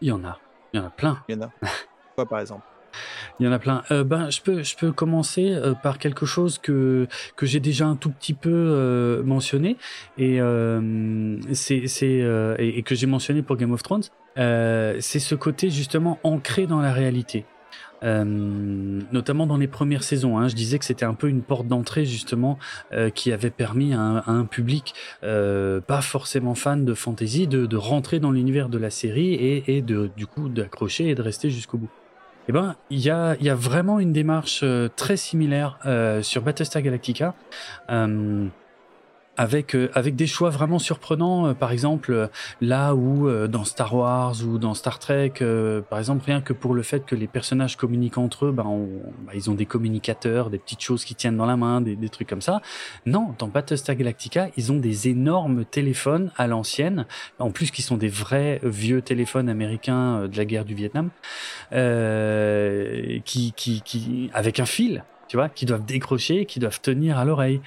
Il 0.00 0.08
y 0.08 0.12
en 0.12 0.24
a. 0.24 0.38
Il 0.72 0.80
y 0.80 0.82
en 0.82 0.86
a 0.86 0.90
plein. 0.90 1.22
Il 1.28 1.36
y 1.36 1.38
en 1.38 1.42
a 1.42 1.50
Quoi 2.16 2.26
par 2.26 2.40
exemple? 2.40 2.66
Il 3.40 3.46
y 3.46 3.48
en 3.48 3.52
a 3.52 3.58
plein. 3.58 3.82
Euh, 3.90 4.04
ben, 4.04 4.28
je 4.28 4.42
peux, 4.42 4.62
je 4.62 4.76
peux 4.76 4.92
commencer 4.92 5.50
euh, 5.52 5.72
par 5.72 5.98
quelque 5.98 6.26
chose 6.26 6.58
que 6.58 7.06
que 7.36 7.46
j'ai 7.46 7.60
déjà 7.60 7.86
un 7.86 7.96
tout 7.96 8.10
petit 8.10 8.34
peu 8.34 8.50
euh, 8.52 9.22
mentionné 9.22 9.78
et 10.18 10.42
euh, 10.42 11.38
c'est 11.54 11.86
c'est 11.86 12.20
euh, 12.20 12.54
et, 12.58 12.78
et 12.78 12.82
que 12.82 12.94
j'ai 12.94 13.06
mentionné 13.06 13.42
pour 13.42 13.56
Game 13.56 13.72
of 13.72 13.82
Thrones. 13.82 14.02
Euh, 14.38 14.98
c'est 15.00 15.20
ce 15.20 15.34
côté 15.34 15.70
justement 15.70 16.18
ancré 16.22 16.66
dans 16.66 16.82
la 16.82 16.92
réalité. 16.92 17.46
Euh, 18.02 18.24
notamment 19.12 19.46
dans 19.46 19.56
les 19.56 19.68
premières 19.68 20.02
saisons, 20.02 20.38
hein, 20.38 20.48
je 20.48 20.54
disais 20.54 20.78
que 20.78 20.84
c'était 20.84 21.04
un 21.04 21.14
peu 21.14 21.28
une 21.28 21.42
porte 21.42 21.66
d'entrée 21.66 22.04
justement 22.04 22.58
euh, 22.92 23.10
qui 23.10 23.32
avait 23.32 23.50
permis 23.50 23.94
à 23.94 24.00
un, 24.00 24.16
à 24.18 24.30
un 24.30 24.44
public 24.44 24.94
euh, 25.22 25.80
pas 25.80 26.02
forcément 26.02 26.54
fan 26.54 26.84
de 26.84 26.94
fantasy 26.94 27.46
de, 27.46 27.66
de 27.66 27.76
rentrer 27.76 28.18
dans 28.18 28.30
l'univers 28.30 28.68
de 28.68 28.78
la 28.78 28.90
série 28.90 29.34
et, 29.34 29.76
et 29.76 29.82
de 29.82 30.10
du 30.16 30.26
coup 30.26 30.48
d'accrocher 30.48 31.08
et 31.08 31.14
de 31.14 31.22
rester 31.22 31.50
jusqu'au 31.50 31.78
bout. 31.78 31.90
Eh 32.48 32.52
ben, 32.52 32.74
il 32.90 32.98
y 32.98 33.10
a, 33.10 33.36
y 33.40 33.48
a 33.48 33.54
vraiment 33.54 34.00
une 34.00 34.12
démarche 34.12 34.62
euh, 34.64 34.88
très 34.94 35.16
similaire 35.16 35.78
euh, 35.86 36.22
sur 36.22 36.42
Battlestar 36.42 36.82
Galactica. 36.82 37.34
Euh, 37.90 38.46
avec 39.36 39.74
euh, 39.74 39.88
avec 39.94 40.14
des 40.14 40.26
choix 40.26 40.50
vraiment 40.50 40.78
surprenants 40.78 41.46
euh, 41.46 41.54
par 41.54 41.72
exemple 41.72 42.12
euh, 42.12 42.26
là 42.60 42.94
où 42.94 43.28
euh, 43.28 43.48
dans 43.48 43.64
Star 43.64 43.94
Wars 43.94 44.34
ou 44.46 44.58
dans 44.58 44.74
Star 44.74 44.98
Trek 44.98 45.32
euh, 45.40 45.80
par 45.80 45.98
exemple 45.98 46.24
rien 46.26 46.42
que 46.42 46.52
pour 46.52 46.74
le 46.74 46.82
fait 46.82 47.06
que 47.06 47.14
les 47.14 47.26
personnages 47.26 47.76
communiquent 47.76 48.18
entre 48.18 48.46
eux 48.46 48.52
ben 48.52 48.64
on- 48.66 49.00
ben, 49.26 49.32
ils 49.34 49.48
ont 49.50 49.54
des 49.54 49.64
communicateurs 49.64 50.50
des 50.50 50.58
petites 50.58 50.82
choses 50.82 51.04
qui 51.06 51.14
tiennent 51.14 51.38
dans 51.38 51.46
la 51.46 51.56
main 51.56 51.80
des, 51.80 51.96
des 51.96 52.08
trucs 52.10 52.28
comme 52.28 52.42
ça. 52.42 52.60
Non 53.06 53.34
dans 53.38 53.48
Battlestar 53.48 53.96
Galactica 53.96 54.48
ils 54.58 54.70
ont 54.70 54.76
des 54.78 55.08
énormes 55.08 55.64
téléphones 55.64 56.30
à 56.36 56.46
l'ancienne 56.46 57.06
en 57.38 57.50
plus 57.50 57.70
qui 57.70 57.80
sont 57.80 57.96
des 57.96 58.08
vrais 58.08 58.60
vieux 58.62 59.00
téléphones 59.00 59.48
américains 59.48 60.28
de 60.28 60.36
la 60.36 60.44
guerre 60.44 60.64
du 60.66 60.74
Vietnam 60.74 61.08
qui, 63.24 63.52
qui, 63.52 63.80
qui, 63.82 64.30
avec 64.34 64.60
un 64.60 64.66
fil, 64.66 65.04
tu 65.32 65.38
vois, 65.38 65.48
qui 65.48 65.64
doivent 65.64 65.86
décrocher, 65.86 66.44
qui 66.44 66.60
doivent 66.60 66.82
tenir 66.82 67.16
à 67.16 67.24
l'oreille. 67.24 67.62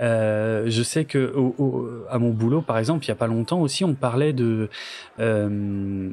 Euh, 0.00 0.64
je 0.66 0.82
sais 0.82 1.04
que 1.04 1.32
à 2.10 2.18
mon 2.18 2.30
boulot, 2.30 2.60
par 2.60 2.76
exemple, 2.76 3.04
il 3.04 3.08
y 3.08 3.12
a 3.12 3.14
pas 3.14 3.28
longtemps 3.28 3.60
aussi, 3.60 3.84
on 3.84 3.94
parlait 3.94 4.32
de 4.32 4.68
euh, 5.20 6.10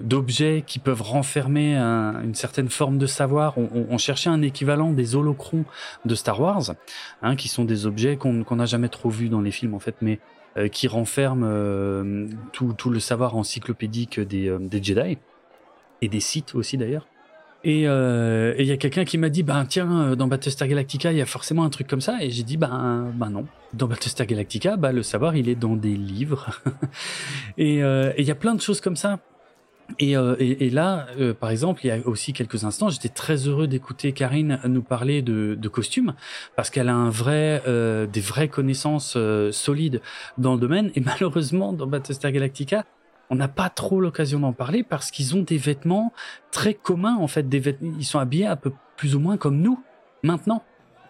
d'objets 0.00 0.64
qui 0.66 0.80
peuvent 0.80 1.02
renfermer 1.02 1.76
un- 1.76 2.20
une 2.24 2.34
certaine 2.34 2.68
forme 2.68 2.98
de 2.98 3.06
savoir. 3.06 3.58
On, 3.58 3.96
cherchait 3.96 4.28
un 4.28 4.42
équivalent 4.42 4.90
des 4.90 5.14
holocrons 5.14 5.64
de 6.04 6.16
Star 6.16 6.40
Wars, 6.40 6.74
hein, 7.22 7.36
qui 7.36 7.46
sont 7.46 7.64
des 7.64 7.86
objets 7.86 8.16
qu'on 8.16 8.56
n'a 8.56 8.66
jamais 8.66 8.88
trop 8.88 9.08
vus 9.08 9.28
dans 9.28 9.42
les 9.42 9.52
films 9.52 9.74
en 9.74 9.78
fait, 9.78 9.94
mais 10.00 10.18
euh, 10.56 10.66
qui 10.66 10.88
renferment 10.88 11.46
tout, 12.50 12.90
le 12.90 12.98
savoir 12.98 13.36
encyclopédique 13.36 14.18
des, 14.18 14.52
des 14.58 14.82
Jedi 14.82 15.16
et 16.02 16.08
des 16.08 16.20
Sith 16.20 16.56
aussi 16.56 16.76
d'ailleurs. 16.76 17.06
Et 17.62 17.86
euh, 17.86 18.54
et 18.56 18.62
il 18.62 18.68
y 18.68 18.72
a 18.72 18.76
quelqu'un 18.76 19.04
qui 19.04 19.18
m'a 19.18 19.28
dit, 19.28 19.42
ben 19.42 19.64
tiens, 19.66 20.00
euh, 20.00 20.16
dans 20.16 20.28
Battlestar 20.28 20.66
Galactica, 20.66 21.12
il 21.12 21.18
y 21.18 21.22
a 21.22 21.26
forcément 21.26 21.64
un 21.64 21.70
truc 21.70 21.86
comme 21.86 22.00
ça. 22.00 22.22
Et 22.22 22.30
j'ai 22.30 22.42
dit, 22.42 22.56
ben, 22.56 23.12
ben 23.14 23.30
non. 23.30 23.46
Dans 23.74 23.86
Battlestar 23.86 24.26
Galactica, 24.26 24.76
bah, 24.76 24.92
le 24.92 25.02
savoir, 25.02 25.36
il 25.36 25.48
est 25.48 25.54
dans 25.54 25.76
des 25.76 25.94
livres. 25.94 26.50
et 27.58 27.82
euh, 27.82 28.12
et 28.16 28.22
il 28.22 28.26
y 28.26 28.30
a 28.30 28.34
plein 28.34 28.54
de 28.54 28.60
choses 28.60 28.80
comme 28.80 28.96
ça. 28.96 29.20
Et, 29.98 30.16
euh, 30.16 30.36
et, 30.38 30.70
là, 30.70 31.08
par 31.40 31.50
exemple, 31.50 31.80
il 31.82 31.88
y 31.88 31.90
a 31.90 31.98
aussi 32.06 32.32
quelques 32.32 32.62
instants, 32.62 32.90
j'étais 32.90 33.08
très 33.08 33.48
heureux 33.48 33.66
d'écouter 33.66 34.12
Karine 34.12 34.60
nous 34.64 34.82
parler 34.82 35.20
de, 35.20 35.56
de 35.60 35.68
costumes 35.68 36.14
parce 36.54 36.70
qu'elle 36.70 36.88
a 36.88 36.94
un 36.94 37.10
vrai, 37.10 37.60
des 37.66 38.20
vraies 38.20 38.46
connaissances 38.46 39.18
solides 39.50 40.00
dans 40.38 40.54
le 40.54 40.60
domaine. 40.60 40.92
Et 40.94 41.00
malheureusement, 41.00 41.72
dans 41.72 41.88
Battlestar 41.88 42.30
Galactica, 42.30 42.84
on 43.30 43.36
n'a 43.36 43.48
pas 43.48 43.70
trop 43.70 44.00
l'occasion 44.00 44.40
d'en 44.40 44.52
parler 44.52 44.82
parce 44.82 45.10
qu'ils 45.10 45.36
ont 45.36 45.42
des 45.42 45.56
vêtements 45.56 46.12
très 46.50 46.74
communs 46.74 47.16
en 47.16 47.28
fait. 47.28 47.48
Des 47.48 47.60
vêtements, 47.60 47.92
ils 47.98 48.04
sont 48.04 48.18
habillés 48.18 48.46
un 48.46 48.56
peu 48.56 48.72
plus 48.96 49.14
ou 49.14 49.20
moins 49.20 49.36
comme 49.36 49.60
nous 49.60 49.82
maintenant. 50.22 50.62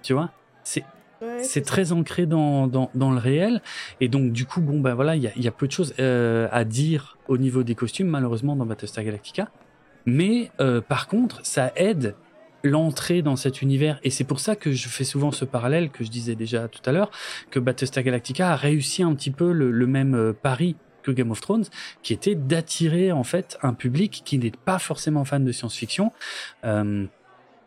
Tu 0.03 0.13
vois, 0.13 0.31
c'est 0.63 0.85
Ouais, 1.23 1.43
c'est 1.43 1.67
ça. 1.67 1.73
très 1.73 1.93
ancré 1.93 2.25
dans, 2.25 2.67
dans, 2.67 2.91
dans 2.95 3.11
le 3.11 3.19
réel. 3.19 3.61
Et 4.01 4.09
donc, 4.09 4.33
du 4.33 4.47
coup, 4.47 4.63
bon, 4.63 4.81
ben 4.81 4.95
voilà, 4.95 5.17
il 5.17 5.23
y 5.23 5.27
a, 5.27 5.31
il 5.37 5.45
y 5.45 5.49
a 5.49 5.51
peu 5.51 5.67
de 5.67 5.73
choses 5.73 5.93
euh, 5.99 6.49
à 6.51 6.65
dire 6.65 7.19
au 7.29 7.37
niveau 7.37 7.63
des 7.63 7.75
costumes, 7.75 8.09
malheureusement, 8.09 8.57
dans 8.57 8.65
Battlestar 8.65 9.05
Galactica. 9.05 9.51
Mais 10.07 10.51
euh, 10.61 10.81
par 10.81 11.09
contre, 11.09 11.41
ça 11.45 11.73
aide 11.77 12.15
l'entrée 12.65 13.21
dans 13.21 13.37
cet 13.37 13.61
univers. 13.61 14.01
Et 14.03 14.09
c'est 14.09 14.25
pour 14.25 14.41
ça 14.41 14.57
que 14.57 14.73
je 14.73 14.89
fais 14.89 15.05
souvent 15.05 15.31
ce 15.31 15.45
parallèle 15.45 15.91
que 15.91 16.05
je 16.05 16.11
disais 16.11 16.37
déjà 16.37 16.69
tout 16.69 16.81
à 16.89 16.93
l'heure, 16.93 17.11
que 17.51 17.59
Battlestar 17.59 18.03
Galactica 18.03 18.53
a 18.53 18.57
réussi 18.57 19.03
un 19.03 19.15
petit 19.15 19.31
peu 19.31 19.53
le, 19.53 19.71
le 19.71 19.87
même 19.87 20.15
euh, 20.15 20.33
pari 20.33 20.77
que 21.03 21.11
Game 21.11 21.31
of 21.31 21.41
Thrones, 21.41 21.65
qui 22.03 22.13
était 22.13 22.35
d'attirer 22.35 23.13
en 23.13 23.25
fait 23.25 23.59
un 23.63 23.75
public 23.75 24.23
qui 24.25 24.39
n'est 24.39 24.51
pas 24.51 24.79
forcément 24.79 25.25
fan 25.25 25.45
de 25.45 25.53
science-fiction. 25.53 26.13
Euh, 26.65 27.07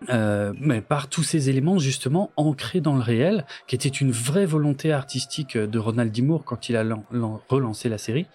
euh, 0.10 0.52
mais 0.60 0.82
par 0.82 1.08
tous 1.08 1.24
ces 1.24 1.50
éléments 1.50 1.80
justement 1.80 2.32
ancrés 2.36 2.82
dans 2.82 2.96
le 2.96 3.02
réel, 3.02 3.46
qui 3.68 3.76
était 3.76 3.88
une 3.88 4.12
vraie 4.12 4.46
volonté 4.46 4.92
artistique 4.92 5.58
de 5.58 5.80
Ronald 5.80 6.12
D. 6.12 6.22
Moore 6.22 6.44
quand 6.44 6.68
il 6.68 6.76
a 6.76 6.84
lan- 6.84 7.06
lan- 7.12 7.40
relancé 7.48 7.88
la 7.88 7.98
série. 7.98 8.26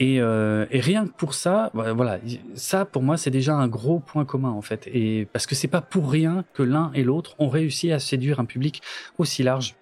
Et, 0.00 0.20
euh, 0.20 0.66
et 0.72 0.80
rien 0.80 1.06
que 1.06 1.12
pour 1.12 1.34
ça, 1.34 1.70
voilà, 1.74 1.92
voilà, 1.92 2.18
ça 2.54 2.84
pour 2.86 3.02
moi 3.02 3.16
c'est 3.18 3.30
déjà 3.30 3.54
un 3.54 3.68
gros 3.68 4.00
point 4.00 4.24
commun 4.24 4.50
en 4.50 4.62
fait. 4.62 4.88
Et 4.92 5.28
parce 5.32 5.46
que 5.46 5.54
c'est 5.54 5.68
pas 5.68 5.80
pour 5.80 6.10
rien 6.10 6.44
que 6.54 6.64
l'un 6.64 6.90
et 6.92 7.04
l'autre 7.04 7.36
ont 7.38 7.48
réussi 7.48 7.92
à 7.92 8.00
séduire 8.00 8.40
un 8.40 8.44
public 8.44 8.82
aussi 9.16 9.44
large 9.44 9.76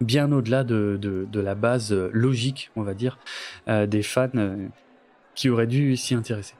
bien 0.00 0.30
au-delà 0.32 0.64
de, 0.64 0.98
de, 1.00 1.26
de 1.30 1.40
la 1.40 1.54
base 1.54 1.92
euh, 1.92 2.10
logique, 2.12 2.70
on 2.76 2.82
va 2.82 2.94
dire, 2.94 3.18
euh, 3.68 3.86
des 3.86 4.02
fans 4.02 4.28
euh, 4.34 4.68
qui 5.34 5.48
auraient 5.48 5.66
dû 5.66 5.96
s'y 5.96 6.14
intéresser. 6.14 6.54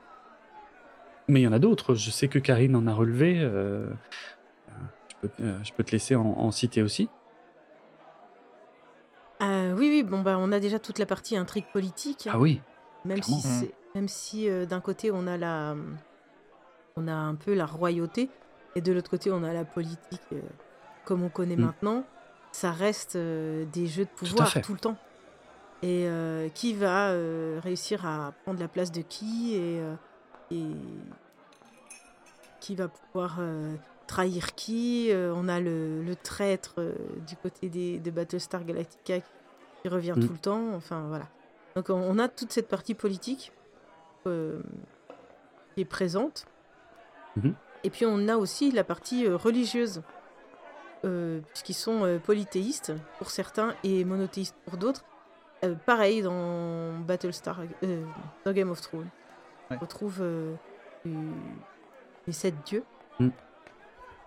Mais 1.29 1.41
il 1.41 1.45
y 1.45 1.49
en 1.49 1.53
a 1.53 1.59
d'autres. 1.59 1.95
Je 1.95 2.11
sais 2.11 2.29
que 2.29 2.38
Karine 2.38 2.76
en 2.76 2.87
a 2.87 2.93
relevé. 2.93 3.38
euh, 3.41 3.87
je, 5.23 5.29
peux, 5.29 5.55
je 5.62 5.73
peux 5.73 5.83
te 5.85 5.93
laisser 5.93 6.14
en, 6.17 6.25
en 6.26 6.50
citer 6.50 6.83
aussi. 6.83 7.09
Oui, 9.76 9.88
oui, 9.91 10.03
bon, 10.03 10.23
bah, 10.23 10.37
on 10.38 10.53
a 10.53 10.61
déjà 10.61 10.79
toute 10.79 10.99
la 10.99 11.07
partie 11.07 11.37
intrigue 11.37 11.67
politique. 11.73 12.29
Ah 12.31 12.38
oui. 12.38 12.62
Même 13.05 13.21
clairement. 13.21 13.43
si, 13.43 13.49
c'est- 13.49 13.75
même 13.95 14.09
si 14.09 14.49
d'un 14.67 14.81
côté 14.81 15.11
on 15.12 15.26
a 15.26 15.37
la, 15.37 15.75
on 16.97 17.07
a 17.09 17.12
un 17.12 17.35
peu 17.35 17.55
la 17.55 17.67
royauté 17.67 18.31
et 18.76 18.81
de 18.81 18.93
l'autre 18.93 19.11
côté 19.11 19.31
on 19.31 19.43
a 19.45 19.53
la 19.53 19.64
politique 19.64 20.23
comme 21.05 21.23
on 21.23 21.29
connaît 21.29 21.57
Mm. 21.57 21.61
maintenant, 21.64 22.05
ça 22.54 22.70
reste 22.70 23.16
euh, 23.16 23.64
des 23.73 23.88
jeux 23.88 24.04
de 24.04 24.11
pouvoir 24.11 24.49
tout, 24.62 24.75
le 24.75 24.78
temps. 24.78 24.96
Et 25.82 26.06
euh, 26.06 26.49
qui 26.50 26.73
va 26.73 27.08
euh, 27.11 27.58
réussir 27.61 28.06
à 28.06 28.32
prendre 28.44 28.61
la 28.61 28.68
place 28.68 28.92
de 28.92 29.00
qui 29.02 29.56
et, 29.56 29.82
et 30.52 30.66
qui 32.61 32.76
va 32.76 32.87
pouvoir 32.87 33.40
trahir 34.06 34.54
qui. 34.54 35.11
On 35.12 35.49
a 35.49 35.58
le, 35.58 36.04
le 36.04 36.14
traître 36.14 36.76
du 37.26 37.34
côté 37.37 37.68
des, 37.68 37.99
de 37.99 38.11
Battlestar 38.12 38.64
Galactica 38.64 39.18
qui 39.18 39.88
revient 39.88 40.14
Mm. 40.16 40.26
tout 40.26 40.32
le 40.32 40.38
temps. 40.38 40.75
Enfin 40.75 41.06
voilà. 41.08 41.26
Donc 41.75 41.90
on, 41.90 41.94
on 41.94 42.20
a 42.20 42.28
toute 42.28 42.52
cette 42.52 42.68
partie 42.68 42.94
politique 42.94 43.50
qui 44.23 44.30
est 45.80 45.84
présente. 45.84 46.46
Mhm. 47.34 47.54
Et 47.82 47.90
puis 47.90 48.06
on 48.06 48.28
a 48.28 48.37
aussi 48.37 48.70
la 48.70 48.84
partie 48.84 49.28
religieuse, 49.28 50.02
euh, 51.04 51.40
puisqu'ils 51.52 51.75
sont 51.75 52.04
euh, 52.04 52.18
polythéistes 52.18 52.92
pour 53.18 53.30
certains 53.30 53.75
et 53.84 54.04
monothéistes 54.04 54.56
pour 54.64 54.76
d'autres. 54.78 55.04
Euh, 55.64 55.75
pareil 55.87 56.23
dans 56.23 56.92
Battlestar, 57.06 57.61
euh, 57.82 58.02
dans 58.44 58.52
Game 58.52 58.70
of 58.70 58.80
Thrones. 58.80 59.08
Ouais. 59.70 59.76
On 59.76 59.80
retrouve 59.80 60.23
les- 61.04 62.32
sept 62.32 62.54
dieux. 62.66 62.82
Mm. 63.20 63.28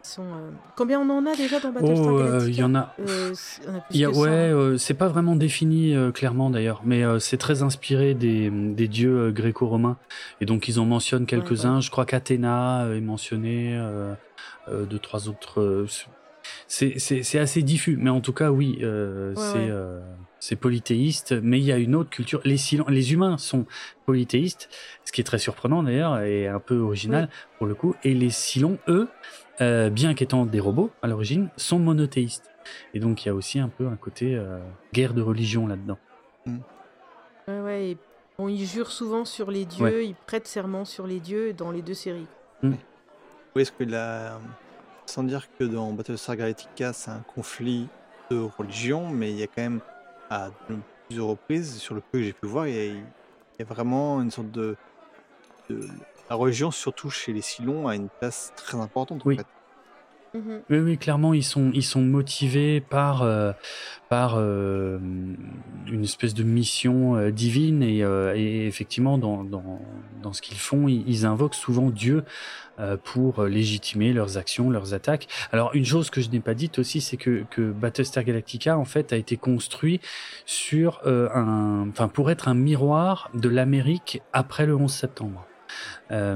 Sont, 0.03 0.24
euh, 0.24 0.51
Combien 0.77 1.01
on 1.01 1.10
en 1.10 1.25
a 1.25 1.36
déjà 1.36 1.60
dans 1.60 1.72
Battlestar 1.72 2.07
Oh, 2.13 2.17
Galactica 2.19 2.50
il 2.51 2.55
y 2.57 2.63
en 2.63 2.75
a. 2.75 2.93
Euh, 3.00 3.34
y 3.91 4.05
a, 4.05 4.10
ouais, 4.10 4.27
euh, 4.29 4.77
c'est 4.77 4.93
pas 4.93 5.07
vraiment 5.10 5.36
défini 5.36 5.96
clairement 6.13 6.50
d'ailleurs, 6.50 6.81
mais 6.86 7.03
c'est 7.19 7.38
très 7.38 7.62
inspiré 7.63 8.13
des, 8.13 8.50
des 8.50 8.88
dieux 8.88 9.31
gréco-romains. 9.31 9.98
Et 10.39 10.46
donc 10.46 10.67
ils 10.69 10.79
en 10.79 10.86
mentionnent 10.86 11.25
quelques-uns. 11.25 11.81
Je 11.81 11.91
crois 11.91 12.05
qu'Athéna 12.05 12.88
est 12.96 13.01
mentionné, 13.01 13.75
euh, 13.75 14.13
deux, 14.86 15.00
trois 15.00 15.27
autres. 15.27 15.86
C'est- 16.68 17.40
assez 17.40 17.62
diffus, 17.64 17.98
mais 17.98 18.10
en 18.10 18.22
tout 18.22 18.34
cas, 18.34 18.52
oui, 18.52 18.80
euh, 18.82 19.30
Ouais, 19.30 19.36
c'est 19.42 19.58
ouais. 19.60 19.68
euh, 19.70 20.02
c'est 20.40 20.56
polythéiste, 20.56 21.34
mais 21.42 21.60
il 21.60 21.64
y 21.66 21.72
a 21.72 21.78
une 21.78 21.96
autre 21.96 22.10
culture. 22.10 22.42
Les, 22.44 22.58
les 22.90 23.14
humains 23.14 23.38
sont 23.38 23.66
polythéistes, 24.06 24.70
ce 25.04 25.12
qui 25.12 25.22
est 25.22 25.24
très 25.24 25.40
surprenant 25.40 25.82
d'ailleurs 25.82 26.20
et 26.20 26.48
un 26.48 26.60
peu 26.60 26.78
original 26.78 27.30
pour 27.58 27.66
le 27.68 27.74
coup. 27.74 27.96
Et 28.04 28.14
les 28.14 28.30
Silons, 28.30 28.78
eux, 28.88 29.08
euh, 29.62 29.90
bien 29.90 30.14
qu'étant 30.14 30.46
des 30.46 30.60
robots 30.60 30.92
à 31.02 31.08
l'origine, 31.08 31.50
sont 31.58 31.80
monothéistes. 31.80 32.52
Et 32.94 33.00
donc 33.00 33.26
il 33.26 33.30
y 33.30 33.32
a 33.32 33.34
aussi 33.36 33.60
un 33.60 33.70
peu 33.70 33.88
un 33.88 33.96
côté 33.96 34.36
euh, 34.36 34.60
guerre 34.94 35.14
de 35.14 35.22
religion 35.22 35.66
là-dedans. 35.68 35.98
Ouais, 37.48 37.60
ouais, 37.62 37.90
et 37.92 37.98
bon, 38.38 38.48
ils 38.50 38.66
jurent 38.66 38.92
souvent 38.92 39.26
sur 39.26 39.50
les 39.52 39.66
dieux, 39.66 39.86
Ouais. 39.86 40.08
ils 40.08 40.16
prêtent 40.28 40.48
serment 40.48 40.86
sur 40.86 41.08
les 41.08 41.20
dieux 41.20 41.54
dans 41.54 41.72
les 41.72 41.82
deux 41.82 41.94
séries. 41.94 42.28
Oui, 42.62 42.76
est-ce 43.56 43.72
que 43.72 43.86
la... 43.86 44.40
Sans 45.10 45.24
dire 45.24 45.48
que 45.58 45.64
dans 45.64 45.94
Battlestar 45.94 46.36
Galactica, 46.36 46.94
c'est 46.94 47.12
un 47.12 47.22
conflit 47.22 47.88
de 48.30 48.38
religion, 48.40 49.10
mais 49.10 49.32
il 49.32 49.38
y 49.38 49.44
a 49.44 49.48
quand 49.48 49.62
même, 49.62 49.82
à 50.30 50.52
plusieurs 51.08 51.28
reprises, 51.28 51.78
sur 51.78 51.96
le 51.96 52.02
peu 52.02 52.20
que 52.20 52.24
j'ai 52.24 52.34
pu 52.34 52.46
voir, 52.46 52.68
il 52.68 52.76
y 52.76 52.78
a, 52.78 52.86
il 52.86 53.06
y 53.60 53.62
a 53.62 53.66
vraiment 53.66 54.22
une 54.22 54.32
sorte 54.32 54.52
de, 54.52 54.76
de- 55.70 55.88
La 56.30 56.36
religion, 56.36 56.72
surtout 56.72 57.10
chez 57.10 57.32
les 57.32 57.42
Silons, 57.42 57.88
a 57.88 57.96
une 57.96 58.10
place 58.20 58.52
très 58.56 58.78
importante, 58.78 59.26
en 59.26 59.30
fait. 59.38 59.48
Mhm. 60.34 60.62
Oui, 60.69 60.98
clairement, 60.98 61.34
ils 61.34 61.43
sont, 61.43 61.72
ils 61.74 61.84
sont 61.84 62.01
motivés 62.01 62.81
par, 62.81 63.24
euh, 63.24 63.51
par 64.10 64.36
euh, 64.38 65.00
une 65.88 66.03
espèce 66.03 66.34
de 66.34 66.43
mission 66.43 67.15
euh, 67.15 67.31
divine 67.31 67.81
et, 67.81 68.00
et 68.00 68.67
effectivement, 68.67 69.17
dans, 69.17 69.43
dans, 69.43 69.81
dans 70.22 70.34
ce 70.34 70.41
qu'ils 70.41 70.57
font, 70.57 70.88
ils, 70.88 71.07
ils 71.07 71.25
invoquent 71.25 71.55
souvent 71.55 71.89
Dieu 71.89 72.24
pour 73.03 73.43
légitimer 73.43 74.13
leurs 74.13 74.38
actions, 74.38 74.69
leurs 74.69 74.93
attaques. 74.93 75.27
Alors, 75.51 75.72
une 75.74 75.84
chose 75.84 76.12
que 76.12 76.22
je 76.22 76.29
n'ai 76.29 76.39
pas 76.39 76.53
dite 76.53 76.77
aussi, 76.77 77.01
c'est 77.01 77.17
que, 77.17 77.43
que 77.50 77.72
Battlestar 77.72 78.24
Galactica, 78.24 78.77
en 78.77 78.86
fait, 78.86 79.13
a 79.13 79.17
été 79.17 79.36
construit 79.36 80.00
sur 80.46 81.01
un, 81.07 81.88
pour 82.13 82.29
être 82.29 82.48
un 82.48 82.53
miroir 82.53 83.31
de 83.34 83.50
l'Amérique 83.50 84.22
après 84.31 84.67
le 84.67 84.75
11 84.75 84.93
septembre. 84.93 85.48
Euh, 86.12 86.36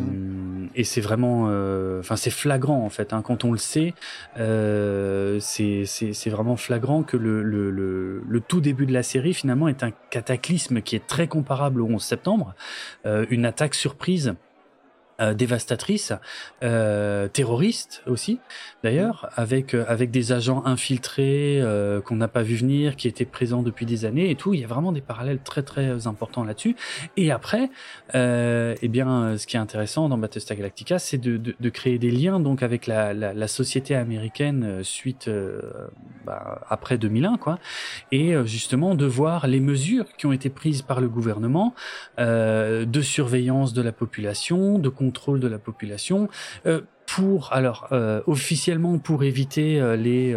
et 0.76 0.84
c'est 0.84 1.02
vraiment, 1.02 1.46
euh, 1.50 2.00
enfin 2.00 2.16
c'est 2.16 2.30
flagrant 2.30 2.84
en 2.86 2.90
fait. 2.90 3.14
hein. 3.14 3.22
quand 3.22 3.44
on 3.46 3.52
le 3.52 3.58
sait, 3.58 3.94
euh, 4.38 5.40
c'est 5.40 6.30
vraiment 6.30 6.58
flagrant 6.58 7.04
que 7.04 7.18
le, 7.18 7.44
le, 7.44 7.72
le, 7.72 8.24
le 8.28 8.40
tout 8.42 8.62
début 8.62 8.86
de 8.86 8.94
la 8.94 9.04
série 9.04 9.34
finalement 9.34 9.68
est 9.68 9.84
un 9.84 9.92
cataclysme 10.10 10.82
qui 10.82 10.96
est 10.96 11.08
très 11.08 11.28
comparable 11.28 11.82
au 11.82 11.88
11 11.88 12.04
septembre, 12.04 12.56
une 13.06 13.46
attaque 13.46 13.76
surprise. 13.76 14.34
Euh, 15.22 15.34
dévastatrice, 15.34 16.14
euh, 16.64 17.28
terroriste 17.28 18.02
aussi, 18.08 18.40
d'ailleurs, 18.84 19.30
avec 19.36 19.76
euh, 19.76 19.86
avec 19.88 20.10
des 20.10 20.32
agents 20.32 20.64
infiltrés 20.66 21.60
euh, 21.62 22.02
qu'on 22.02 22.16
n'a 22.16 22.28
pas 22.28 22.42
vu 22.42 22.56
venir, 22.56 22.96
qui 22.96 23.08
étaient 23.08 23.26
présents 23.26 23.62
depuis 23.62 23.86
des 23.86 24.06
années 24.06 24.32
et 24.32 24.36
tout. 24.36 24.54
Il 24.54 24.62
y 24.62 24.64
a 24.64 24.68
vraiment 24.68 24.92
des 24.92 25.02
parallèles 25.02 25.40
très 25.40 25.62
très 25.62 26.08
importants 26.08 26.44
là-dessus. 26.44 26.76
Et 27.18 27.32
après, 27.32 27.70
eh 28.14 28.88
bien, 28.88 29.38
ce 29.38 29.46
qui 29.46 29.58
est 29.58 29.60
intéressant 29.60 30.10
dans 30.10 30.18
Battlestar 30.18 30.58
Galactica, 30.58 30.98
c'est 31.00 31.18
de, 31.18 31.38
de, 31.38 31.56
de 31.60 31.70
créer 31.70 32.00
des 32.00 32.12
liens 32.12 32.40
donc 32.40 32.64
avec 32.64 32.88
la, 32.88 33.14
la, 33.14 33.34
la 33.34 33.48
société 33.48 33.96
américaine 33.96 34.84
suite 34.84 35.30
bah, 36.26 36.62
après 36.70 36.98
2001, 36.98 37.38
quoi, 37.38 37.60
et 38.12 38.34
justement 38.46 38.96
de 38.96 39.06
voir 39.06 39.48
les 39.48 39.60
mesures 39.60 40.06
qui 40.18 40.26
ont 40.26 40.32
été 40.32 40.50
prises 40.50 40.82
par 40.82 41.02
le 41.02 41.10
gouvernement 41.10 41.74
de 42.18 43.02
surveillance 43.02 43.74
de 43.74 43.82
la 43.82 43.92
population, 43.92 44.80
de 44.80 44.90
contrôle 44.90 45.11
de 45.12 45.48
la 45.48 45.60
population. 45.60 46.30
Euh, 46.66 46.82
pour 47.08 47.52
alors 47.52 47.90
euh, 47.92 48.22
officiellement 48.26 48.98
pour 48.98 49.26
éviter 49.26 49.82
euh, 49.82 49.98
les, 49.98 50.34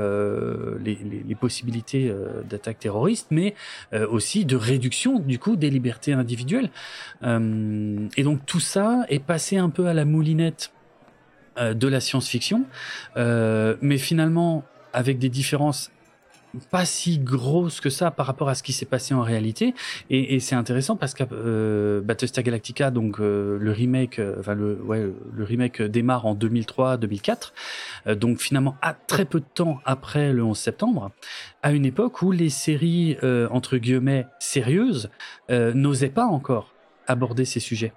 les, 0.85 1.25
les 1.25 1.35
possibilités 1.37 2.13
d'attaques 2.49 2.81
terroristes, 2.81 3.29
mais 3.31 3.55
aussi 4.11 4.45
de 4.45 4.57
réduction 4.57 5.21
du 5.21 5.39
coup 5.39 5.55
des 5.55 5.71
libertés 5.71 6.13
individuelles. 6.13 6.71
Et 7.23 8.23
donc 8.23 8.45
tout 8.47 8.61
ça 8.61 9.05
est 9.09 9.25
passé 9.25 9.57
un 9.57 9.71
peu 9.71 9.87
à 9.87 9.95
la 9.95 10.05
moulinette 10.05 10.73
de 11.59 11.87
la 11.87 12.01
science-fiction, 12.01 12.65
mais 13.17 13.99
finalement 13.99 14.65
avec 14.93 15.19
des 15.19 15.29
différences 15.29 15.93
pas 16.71 16.85
si 16.85 17.19
grosses 17.19 17.81
que 17.81 17.91
ça 17.91 18.11
par 18.11 18.27
rapport 18.27 18.49
à 18.49 18.55
ce 18.55 18.63
qui 18.63 18.73
s'est 18.73 18.87
passé 18.87 19.15
en 19.15 19.23
réalité. 19.23 19.75
Et, 20.11 20.41
c'est 20.41 20.55
intéressant 20.55 20.97
parce 20.97 21.15
que 21.15 21.25
euh, 21.33 22.01
Battlestar 22.01 22.45
Galactica, 22.45 22.91
donc 22.91 23.21
euh, 23.21 23.59
le 23.59 23.73
remake, 23.73 24.19
euh, 24.19 24.37
enfin 24.39 24.55
le, 24.55 24.79
le 25.35 25.45
remake 25.45 25.83
démarre 25.83 26.27
en 26.27 26.35
2003-2004, 26.35 27.53
euh, 28.07 28.15
donc 28.15 28.39
finalement 28.39 28.77
à 28.83 28.95
très 28.95 29.25
peu 29.25 29.41
de 29.41 29.47
temps 29.55 29.81
après 29.85 30.33
le 30.33 30.45
11 30.45 30.59
septembre, 30.59 31.11
à 31.63 31.73
une 31.73 31.87
époque 31.87 32.23
où 32.23 32.33
les 32.33 32.51
séries 32.51 33.17
entre 33.51 33.79
guillemets 33.79 34.27
sérieuses 34.39 35.11
n'osaient 35.49 36.09
pas 36.09 36.27
encore 36.27 36.75
aborder 37.07 37.45
ces 37.45 37.61
sujets. 37.61 37.93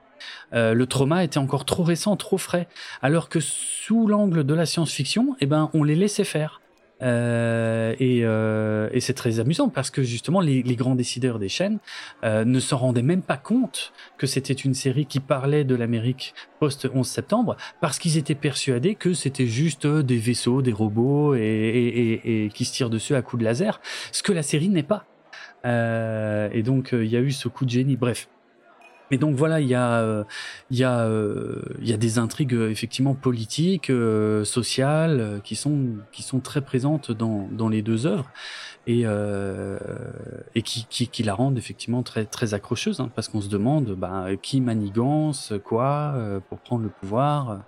Le 0.54 0.86
trauma 0.86 1.24
était 1.24 1.38
encore 1.38 1.66
trop 1.66 1.84
récent, 1.84 2.16
trop 2.16 2.38
frais, 2.38 2.68
alors 3.02 3.30
que 3.30 3.40
sous 3.40 4.08
l'angle 4.08 4.46
de 4.46 4.54
la 4.54 4.66
science-fiction, 4.66 5.36
eh 5.42 5.46
ben, 5.46 5.70
on 5.74 5.84
les 5.84 5.96
laissait 5.96 6.24
faire. 6.24 6.62
Euh, 7.04 7.96
et, 8.00 8.22
euh, 8.24 8.90
et 8.92 9.00
c'est 9.00 9.14
très 9.14 9.40
amusant 9.40 9.70
parce 9.70 9.92
que 9.92 10.02
justement 10.02 10.42
les, 10.42 10.64
les 10.64 10.76
grands 10.76 10.96
décideurs 10.96 11.38
des 11.38 11.50
chaînes 11.50 11.78
euh, 12.24 12.44
ne 12.44 12.60
s'en 12.60 12.78
rendaient 12.78 13.04
même 13.04 13.22
pas 13.22 13.38
compte 13.38 13.94
que 14.18 14.26
c'était 14.26 14.54
une 14.54 14.74
série 14.74 15.06
qui 15.06 15.20
parlait 15.20 15.64
de 15.64 15.76
l'Amérique 15.76 16.34
post 16.60 16.88
11 16.92 17.08
septembre 17.08 17.56
parce 17.82 18.00
qu'ils 18.00 18.18
étaient 18.18 18.34
persuadés 18.34 18.96
que 18.96 19.14
c'était 19.14 19.46
juste 19.46 19.86
des 19.86 20.18
vaisseaux, 20.18 20.64
des 20.64 20.74
robots 20.74 21.36
et, 21.36 21.40
et, 21.40 22.14
et, 22.14 22.46
et 22.46 22.50
qui 22.50 22.66
se 22.66 22.74
tirent 22.74 22.90
dessus 22.90 23.14
à 23.14 23.22
coups 23.22 23.42
de 23.42 23.46
laser, 23.46 23.80
ce 24.12 24.24
que 24.24 24.32
la 24.32 24.42
série 24.42 24.70
n'est 24.70 24.82
pas. 24.82 25.06
Euh, 25.66 26.50
et 26.52 26.64
donc 26.64 26.94
euh, 26.94 27.04
il 27.04 27.12
y 27.12 27.18
a 27.18 27.20
eu 27.20 27.32
ce 27.32 27.48
coup 27.48 27.66
de 27.66 27.70
génie. 27.70 27.98
Bref. 27.98 28.30
Mais 29.12 29.18
donc 29.18 29.36
voilà, 29.36 29.62
il 29.62 29.68
y 29.68 29.76
a, 29.76 30.00
euh, 30.02 30.24
il 30.70 30.78
y 30.78 30.84
a, 30.84 31.00
euh, 31.02 31.62
il 31.80 31.88
y 31.88 31.94
a 31.94 31.98
des 31.98 32.20
intrigues 32.20 32.54
euh, 32.54 32.70
effectivement 32.70 33.14
politiques, 33.14 33.90
euh, 33.90 34.44
sociales, 34.44 35.42
qui 35.44 35.56
sont 35.56 35.96
qui 36.12 36.24
sont 36.24 36.40
très 36.40 36.62
présentes 36.62 37.12
dans 37.12 37.48
dans 37.52 37.70
les 37.70 37.82
deux 37.82 38.06
œuvres 38.06 38.30
et 38.88 39.02
euh, 39.06 39.78
et 40.56 40.64
qui, 40.64 40.88
qui 40.90 41.08
qui 41.08 41.22
la 41.22 41.36
rendent 41.36 41.58
effectivement 41.58 42.02
très 42.02 42.26
très 42.26 42.54
accrocheuse, 42.54 43.00
hein, 43.00 43.12
parce 43.14 43.28
qu'on 43.28 43.42
se 43.42 43.50
demande 43.50 43.92
bah, 43.92 44.26
qui 44.42 44.62
manigance 44.62 45.54
quoi 45.64 46.14
euh, 46.16 46.40
pour 46.50 46.58
prendre 46.60 46.84
le 46.84 46.90
pouvoir, 46.90 47.60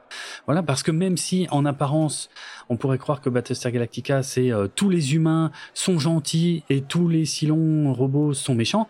voilà, 0.46 0.64
parce 0.64 0.82
que 0.82 0.92
même 0.92 1.18
si 1.18 1.48
en 1.52 1.66
apparence 1.66 2.30
on 2.70 2.78
pourrait 2.78 2.98
croire 2.98 3.20
que 3.20 3.30
Battlestar 3.30 3.72
Galactica 3.72 4.24
c'est 4.24 4.52
euh, 4.52 4.68
tous 4.74 4.90
les 4.90 5.14
humains 5.14 5.52
sont 5.74 6.00
gentils 6.00 6.64
et 6.70 6.82
tous 6.82 7.10
les 7.10 7.26
Cylons 7.26 7.94
robots 7.94 8.34
sont 8.34 8.56
méchants. 8.56 8.88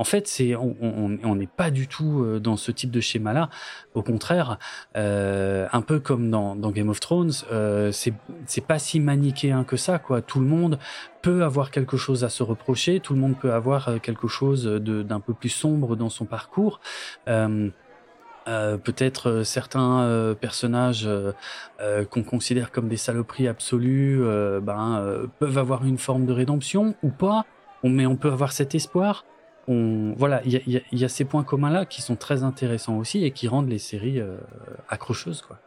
En 0.00 0.04
fait, 0.04 0.26
c'est 0.28 0.56
on 0.56 1.34
n'est 1.34 1.46
pas 1.46 1.70
du 1.70 1.86
tout 1.86 2.22
euh, 2.22 2.40
dans 2.40 2.56
ce 2.56 2.72
type 2.72 2.90
de 2.90 3.00
schéma-là. 3.00 3.50
Au 3.92 4.02
contraire, 4.02 4.58
euh, 4.96 5.66
un 5.72 5.82
peu 5.82 6.00
comme 6.00 6.30
dans, 6.30 6.56
dans 6.56 6.70
Game 6.70 6.88
of 6.88 7.00
Thrones, 7.00 7.32
euh, 7.52 7.92
c'est 7.92 8.66
pas 8.66 8.78
si 8.78 8.98
manichéen 8.98 9.62
que 9.64 9.76
ça, 9.76 9.98
quoi. 9.98 10.22
Tout 10.22 10.40
le 10.40 10.46
monde 10.46 10.78
peut 11.22 11.44
avoir 11.44 11.70
quelque 11.70 11.96
chose 11.96 12.24
à 12.24 12.28
se 12.28 12.42
reprocher, 12.42 13.00
tout 13.00 13.14
le 13.14 13.20
monde 13.20 13.38
peut 13.38 13.52
avoir 13.52 13.88
euh, 13.88 13.98
quelque 13.98 14.28
chose 14.28 14.64
d'un 14.64 15.20
peu 15.20 15.34
plus 15.34 15.48
sombre 15.48 15.96
dans 15.96 16.08
son 16.08 16.24
parcours. 16.24 16.80
Euh, 17.28 17.70
euh, 18.48 18.78
peut-être 18.78 19.42
certains 19.42 20.00
euh, 20.00 20.34
personnages 20.34 21.08
qu'on 22.10 22.22
considère 22.22 22.72
comme 22.72 22.88
des 22.88 22.96
saloperies 22.96 23.48
absolues 23.48 24.22
ben, 24.62 25.28
peuvent 25.38 25.58
avoir 25.58 25.84
une 25.84 25.98
forme 25.98 26.26
de 26.26 26.32
rédemption 26.32 26.94
ou 27.02 27.10
pas, 27.10 27.44
mais 27.84 28.06
on 28.06 28.16
peut 28.16 28.30
avoir 28.30 28.52
cet 28.52 28.74
espoir. 28.74 29.24
On, 29.68 30.14
voilà, 30.16 30.42
il 30.44 30.52
y 30.52 30.56
a, 30.56 30.80
y 30.90 31.04
y 31.04 31.08
ces 31.08 31.24
points 31.24 31.44
communs-là 31.44 31.84
qui 31.84 32.02
sont 32.02 32.16
très 32.16 32.42
intéressants 32.42 32.96
aussi 32.96 33.24
et 33.24 33.30
qui 33.30 33.46
rendent 33.46 33.68
les 33.68 33.78
séries 33.78 34.20
accrocheuses. 34.88 35.42
Quoi. 35.42 35.58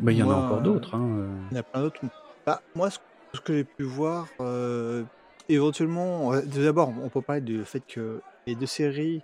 Ben, 0.00 0.12
il 0.12 0.18
y 0.18 0.22
en 0.22 0.30
a 0.30 0.34
encore 0.34 0.60
d'autres. 0.60 0.94
Hein. 0.94 1.26
Il 1.50 1.54
y 1.54 1.58
en 1.58 1.60
a 1.60 1.62
plein 1.64 1.80
d'autres. 1.82 2.00
Bah, 2.46 2.62
moi, 2.74 2.90
ce, 2.90 2.98
ce 3.34 3.40
que 3.40 3.54
j'ai 3.54 3.64
pu 3.64 3.84
voir, 3.84 4.28
euh, 4.40 5.04
éventuellement, 5.48 6.32
euh, 6.34 6.42
d'abord, 6.42 6.90
on 6.90 7.08
peut 7.10 7.22
parler 7.22 7.40
du 7.40 7.64
fait 7.64 7.82
que 7.86 8.20
les 8.46 8.54
deux 8.54 8.66
séries 8.66 9.22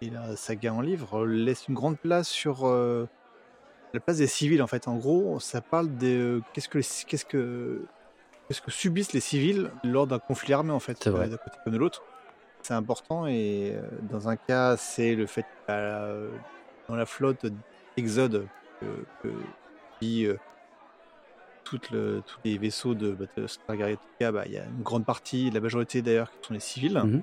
et 0.00 0.10
la 0.10 0.36
saga 0.36 0.74
en 0.74 0.80
livre 0.80 1.20
euh, 1.24 1.26
laissent 1.26 1.68
une 1.68 1.74
grande 1.74 1.98
place 2.00 2.28
sur 2.28 2.66
euh, 2.66 3.06
la 3.94 4.00
place 4.00 4.18
des 4.18 4.26
civils. 4.26 4.62
En 4.62 4.66
fait, 4.66 4.88
en 4.88 4.96
gros, 4.96 5.40
ça 5.40 5.62
parle 5.62 5.96
de 5.98 6.42
qu'est-ce 6.52 6.68
que 6.68 6.78
les- 6.78 7.04
qu'est-ce 7.06 7.24
que 7.26 7.86
qu'est-ce 8.48 8.62
que 8.62 8.70
subissent 8.72 9.12
les 9.12 9.20
civils 9.20 9.72
lors 9.84 10.06
d'un 10.06 10.18
conflit 10.20 10.52
armé, 10.54 10.72
en 10.72 10.80
fait, 10.80 10.98
C'est 11.02 11.10
vrai. 11.10 11.26
euh, 11.26 11.30
d'un 11.30 11.38
côté 11.38 11.58
comme 11.64 11.74
de 11.74 11.78
l'autre. 11.78 12.02
C'est 12.62 12.74
important 12.74 13.26
et 13.26 13.74
euh, 13.76 13.88
dans 14.02 14.28
un 14.28 14.36
cas, 14.36 14.76
c'est 14.76 15.14
le 15.16 15.26
fait 15.26 15.44
que 15.44 15.48
bah, 15.68 16.16
dans 16.88 16.96
la 16.96 17.06
flotte 17.06 17.46
Exode 17.96 18.48
que, 18.80 19.06
que 19.22 19.28
vit 20.00 20.24
euh, 20.26 20.36
toutes 21.70 21.90
le- 21.90 22.22
tous 22.26 22.38
les 22.44 22.58
vaisseaux 22.58 22.94
de 22.94 23.12
Battlestar 23.12 23.76
Galactica, 23.76 24.32
bah, 24.32 24.42
il 24.46 24.52
y 24.52 24.58
a 24.58 24.64
une 24.64 24.82
grande 24.82 25.04
partie, 25.06 25.50
la 25.50 25.60
majorité 25.60 26.02
d'ailleurs, 26.02 26.28
qui 26.32 26.48
sont 26.48 26.54
les 26.54 26.58
civils. 26.60 26.98
Mhm. 26.98 27.22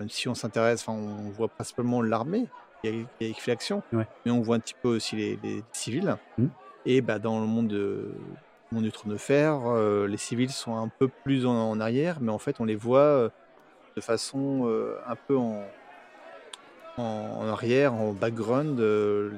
Même 0.00 0.08
si 0.10 0.28
on 0.28 0.34
s'intéresse, 0.34 0.86
on 0.88 1.30
voit 1.30 1.48
principalement 1.48 2.02
l'armée 2.02 2.46
qui, 2.84 3.06
fait 3.34 3.50
l'action, 3.52 3.82
Ouais. 3.94 4.06
mais 4.24 4.30
on 4.30 4.42
voit 4.42 4.56
un 4.56 4.60
petit 4.60 4.74
peu 4.82 4.88
aussi 4.90 5.16
les, 5.16 5.38
les 5.42 5.64
civils. 5.72 6.14
Mhm. 6.36 6.50
Et 6.84 7.00
bah, 7.00 7.18
dans 7.18 7.40
le 7.40 7.46
monde, 7.46 7.68
de, 7.68 8.12
le 8.70 8.74
monde 8.74 8.84
du 8.84 8.92
trône 8.92 9.12
de 9.12 9.16
fer, 9.16 9.58
euh, 9.66 10.06
les 10.06 10.18
civils 10.18 10.50
sont 10.50 10.76
un 10.76 10.88
peu 10.88 11.08
plus 11.24 11.46
en, 11.46 11.54
en 11.70 11.80
arrière, 11.80 12.18
mais 12.20 12.30
en 12.30 12.38
fait, 12.38 12.60
on 12.60 12.64
les 12.66 12.76
voit 12.76 12.98
euh, 13.00 13.28
de 13.96 14.02
façon 14.02 14.68
euh, 14.68 14.98
un 15.06 15.16
peu 15.16 15.36
en, 15.38 15.64
arrière, 17.48 17.94
en 17.94 18.12
background. 18.12 18.78
euh, 18.80 19.30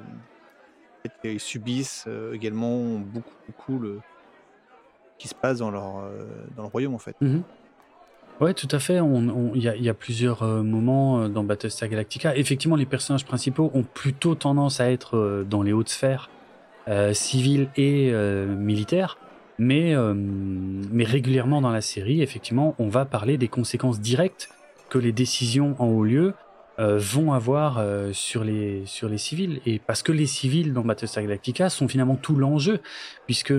qu'ils 1.22 1.40
subissent 1.40 2.06
également 2.34 2.98
beaucoup, 2.98 3.32
beaucoup 3.46 3.78
le 3.78 4.00
qui 5.18 5.28
se 5.28 5.34
passe 5.34 5.58
dans 5.58 5.70
leur, 5.70 5.98
euh, 5.98 6.24
dans 6.56 6.62
le 6.62 6.68
royaume, 6.68 6.94
en 6.94 6.98
fait. 6.98 7.16
Mhm. 7.20 7.42
Ouais, 8.40 8.54
tout 8.54 8.68
à 8.70 8.78
fait. 8.78 9.00
On, 9.00 9.16
on- 9.28 9.52
il 9.54 9.62
y 9.62 9.68
a, 9.68 9.74
il 9.74 9.92
plusieurs 9.94 10.44
euh, 10.44 10.62
moments 10.62 11.22
euh, 11.22 11.28
dans 11.28 11.42
Battlestar 11.42 11.88
Galactica. 11.88 12.36
Effectivement, 12.36 12.76
les 12.76 12.86
personnages 12.86 13.24
principaux 13.24 13.70
ont 13.74 13.82
plutôt 13.82 14.34
tendance 14.36 14.80
à 14.80 14.90
être 14.90 15.44
dans 15.48 15.62
les 15.62 15.72
hautes 15.72 15.88
sphères, 15.88 16.30
civiles 17.12 17.68
et 17.76 18.12
militaires. 18.12 19.18
Mais, 19.58 19.94
mais 20.92 21.02
régulièrement 21.04 21.60
dans 21.60 21.70
la 21.72 21.80
série, 21.80 22.22
effectivement, 22.22 22.76
on 22.78 22.88
va 22.88 23.04
parler 23.04 23.36
des 23.38 23.48
conséquences 23.48 24.00
directes 24.00 24.48
que 24.88 24.98
les 24.98 25.10
décisions 25.10 25.74
en 25.80 25.86
haut 25.86 26.04
lieu 26.04 26.32
vont 26.78 27.32
avoir 27.32 27.82
sur, 28.12 28.44
les, 28.44 28.84
sur 28.86 29.08
les 29.08 29.18
civils. 29.18 29.60
Et 29.66 29.80
parce 29.80 30.02
que 30.04 30.12
les 30.12 30.26
civils 30.26 30.72
dans 30.72 30.82
Battlestar 30.82 31.24
Galactica 31.24 31.68
sont 31.70 31.88
finalement 31.88 32.14
tout 32.14 32.36
l'enjeu, 32.36 32.78
puisque 33.26 33.52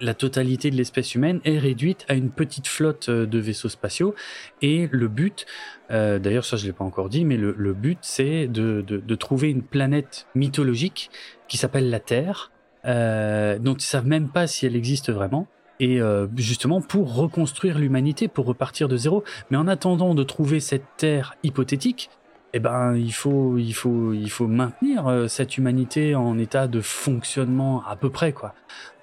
la 0.00 0.14
totalité 0.14 0.70
de 0.70 0.76
l'espèce 0.76 1.14
humaine 1.14 1.40
est 1.44 1.58
réduite 1.58 2.04
à 2.08 2.14
une 2.14 2.30
petite 2.30 2.66
flotte 2.66 3.08
euh, 3.08 3.26
de 3.26 3.38
vaisseaux 3.38 3.68
spatiaux. 3.68 4.14
Et 4.62 4.88
le 4.90 5.08
but, 5.08 5.46
euh, 5.90 6.18
d'ailleurs 6.18 6.44
ça 6.44 6.56
je 6.56 6.66
l'ai 6.66 6.72
pas 6.72 6.84
encore 6.84 7.08
dit, 7.08 7.24
mais 7.24 7.36
le, 7.36 7.72
but 7.72 7.98
c'est 8.02 8.46
de, 8.46 8.82
de, 8.82 9.14
trouver 9.14 9.50
une 9.50 9.62
planète 9.62 10.26
mythologique 10.34 11.10
qui 11.48 11.56
s'appelle 11.56 11.90
la 11.90 12.00
Terre, 12.00 12.50
euh, 12.84 13.58
dont 13.58 13.74
ils 13.74 13.82
savent 13.82 14.06
même 14.06 14.28
pas 14.28 14.46
si 14.46 14.66
elle 14.66 14.76
existe 14.76 15.10
vraiment. 15.10 15.46
Et 15.78 16.00
justement 16.36 16.80
pour 16.80 17.14
reconstruire 17.14 17.78
l'humanité, 17.78 18.28
pour 18.28 18.46
repartir 18.46 18.88
de 18.88 18.96
zéro. 18.96 19.24
Mais 19.50 19.58
en 19.58 19.68
attendant 19.68 20.14
de 20.14 20.22
trouver 20.22 20.58
cette 20.58 20.86
Terre 20.96 21.34
hypothétique, 21.42 22.08
eh 22.56 22.58
ben, 22.58 22.96
il 22.96 23.12
faut, 23.12 23.58
il 23.58 23.74
faut, 23.74 24.14
il 24.14 24.30
faut 24.30 24.46
maintenir 24.46 25.06
euh, 25.08 25.28
cette 25.28 25.58
humanité 25.58 26.14
en 26.14 26.38
état 26.38 26.68
de 26.68 26.80
fonctionnement 26.80 27.82
à 27.86 27.96
peu 27.96 28.08
près, 28.08 28.32
quoi. 28.32 28.54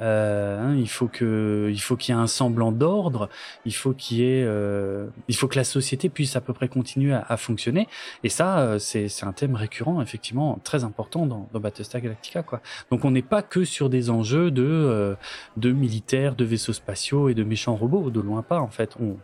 Euh, 0.01 0.59
hein, 0.59 0.75
il 0.75 0.89
faut 0.89 1.07
que, 1.07 1.69
il 1.71 1.79
faut 1.79 1.95
qu'il 1.95 2.15
y 2.15 2.17
ait 2.17 2.21
un 2.21 2.27
semblant 2.27 2.71
d'ordre. 2.71 3.29
Il 3.65 3.75
faut 3.75 3.93
qu'il 3.93 4.17
y 4.17 4.23
ait, 4.23 4.43
euh, 4.43 5.05
il 5.27 5.35
faut 5.35 5.47
que 5.47 5.55
la 5.55 5.63
société 5.63 6.09
puisse 6.09 6.35
à 6.35 6.41
peu 6.41 6.53
près 6.53 6.67
continuer 6.67 7.13
à, 7.13 7.25
à 7.29 7.37
fonctionner. 7.37 7.87
Et 8.23 8.29
ça, 8.29 8.59
euh, 8.59 8.79
c'est, 8.79 9.07
c'est 9.07 9.25
un 9.25 9.33
thème 9.33 9.55
récurrent, 9.55 10.01
effectivement, 10.01 10.59
très 10.63 10.83
important 10.83 11.27
dans, 11.27 11.47
dans 11.53 11.59
Battlestar 11.59 12.01
Galactica, 12.01 12.41
quoi. 12.41 12.59
Donc, 12.89 13.05
on 13.05 13.11
n'est 13.11 13.21
pas 13.21 13.43
que 13.43 13.65
sur 13.65 13.89
des 13.89 14.09
enjeux 14.09 14.49
de, 14.49 14.63
euh, 14.63 15.15
de 15.57 15.71
militaires, 15.71 16.35
de 16.35 16.43
vaisseaux 16.43 16.73
spatiaux 16.73 17.29
et 17.29 17.35
de 17.35 17.43
méchants 17.43 17.75
robots, 17.75 18.09
de 18.09 18.19
loin 18.19 18.41
pas, 18.41 18.59
en 18.59 18.69
fait. 18.69 18.95
On, 18.99 19.17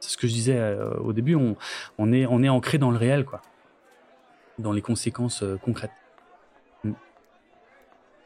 c'est 0.00 0.10
ce 0.10 0.16
que 0.16 0.26
je 0.26 0.32
disais 0.32 0.56
euh, 0.56 0.94
au 1.00 1.12
début. 1.12 1.34
On, 1.34 1.56
on 1.98 2.12
est, 2.12 2.24
on 2.26 2.42
est 2.42 2.48
ancré 2.48 2.78
dans 2.78 2.90
le 2.90 2.96
réel, 2.96 3.24
quoi 3.24 3.42
dans 4.58 4.72
les 4.72 4.82
conséquences 4.82 5.42
euh, 5.42 5.56
concrètes. 5.56 5.92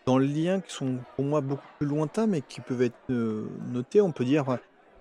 Dans 0.05 0.19
les 0.19 0.27
liens 0.27 0.61
qui 0.61 0.73
sont 0.73 0.99
pour 1.15 1.25
moi 1.25 1.41
beaucoup 1.41 1.67
plus 1.79 1.87
lointains, 1.87 2.27
mais 2.27 2.41
qui 2.41 2.61
peuvent 2.61 2.83
être 2.83 2.97
euh, 3.11 3.49
notés, 3.71 4.01
on 4.01 4.11
peut 4.11 4.25
dire 4.25 4.45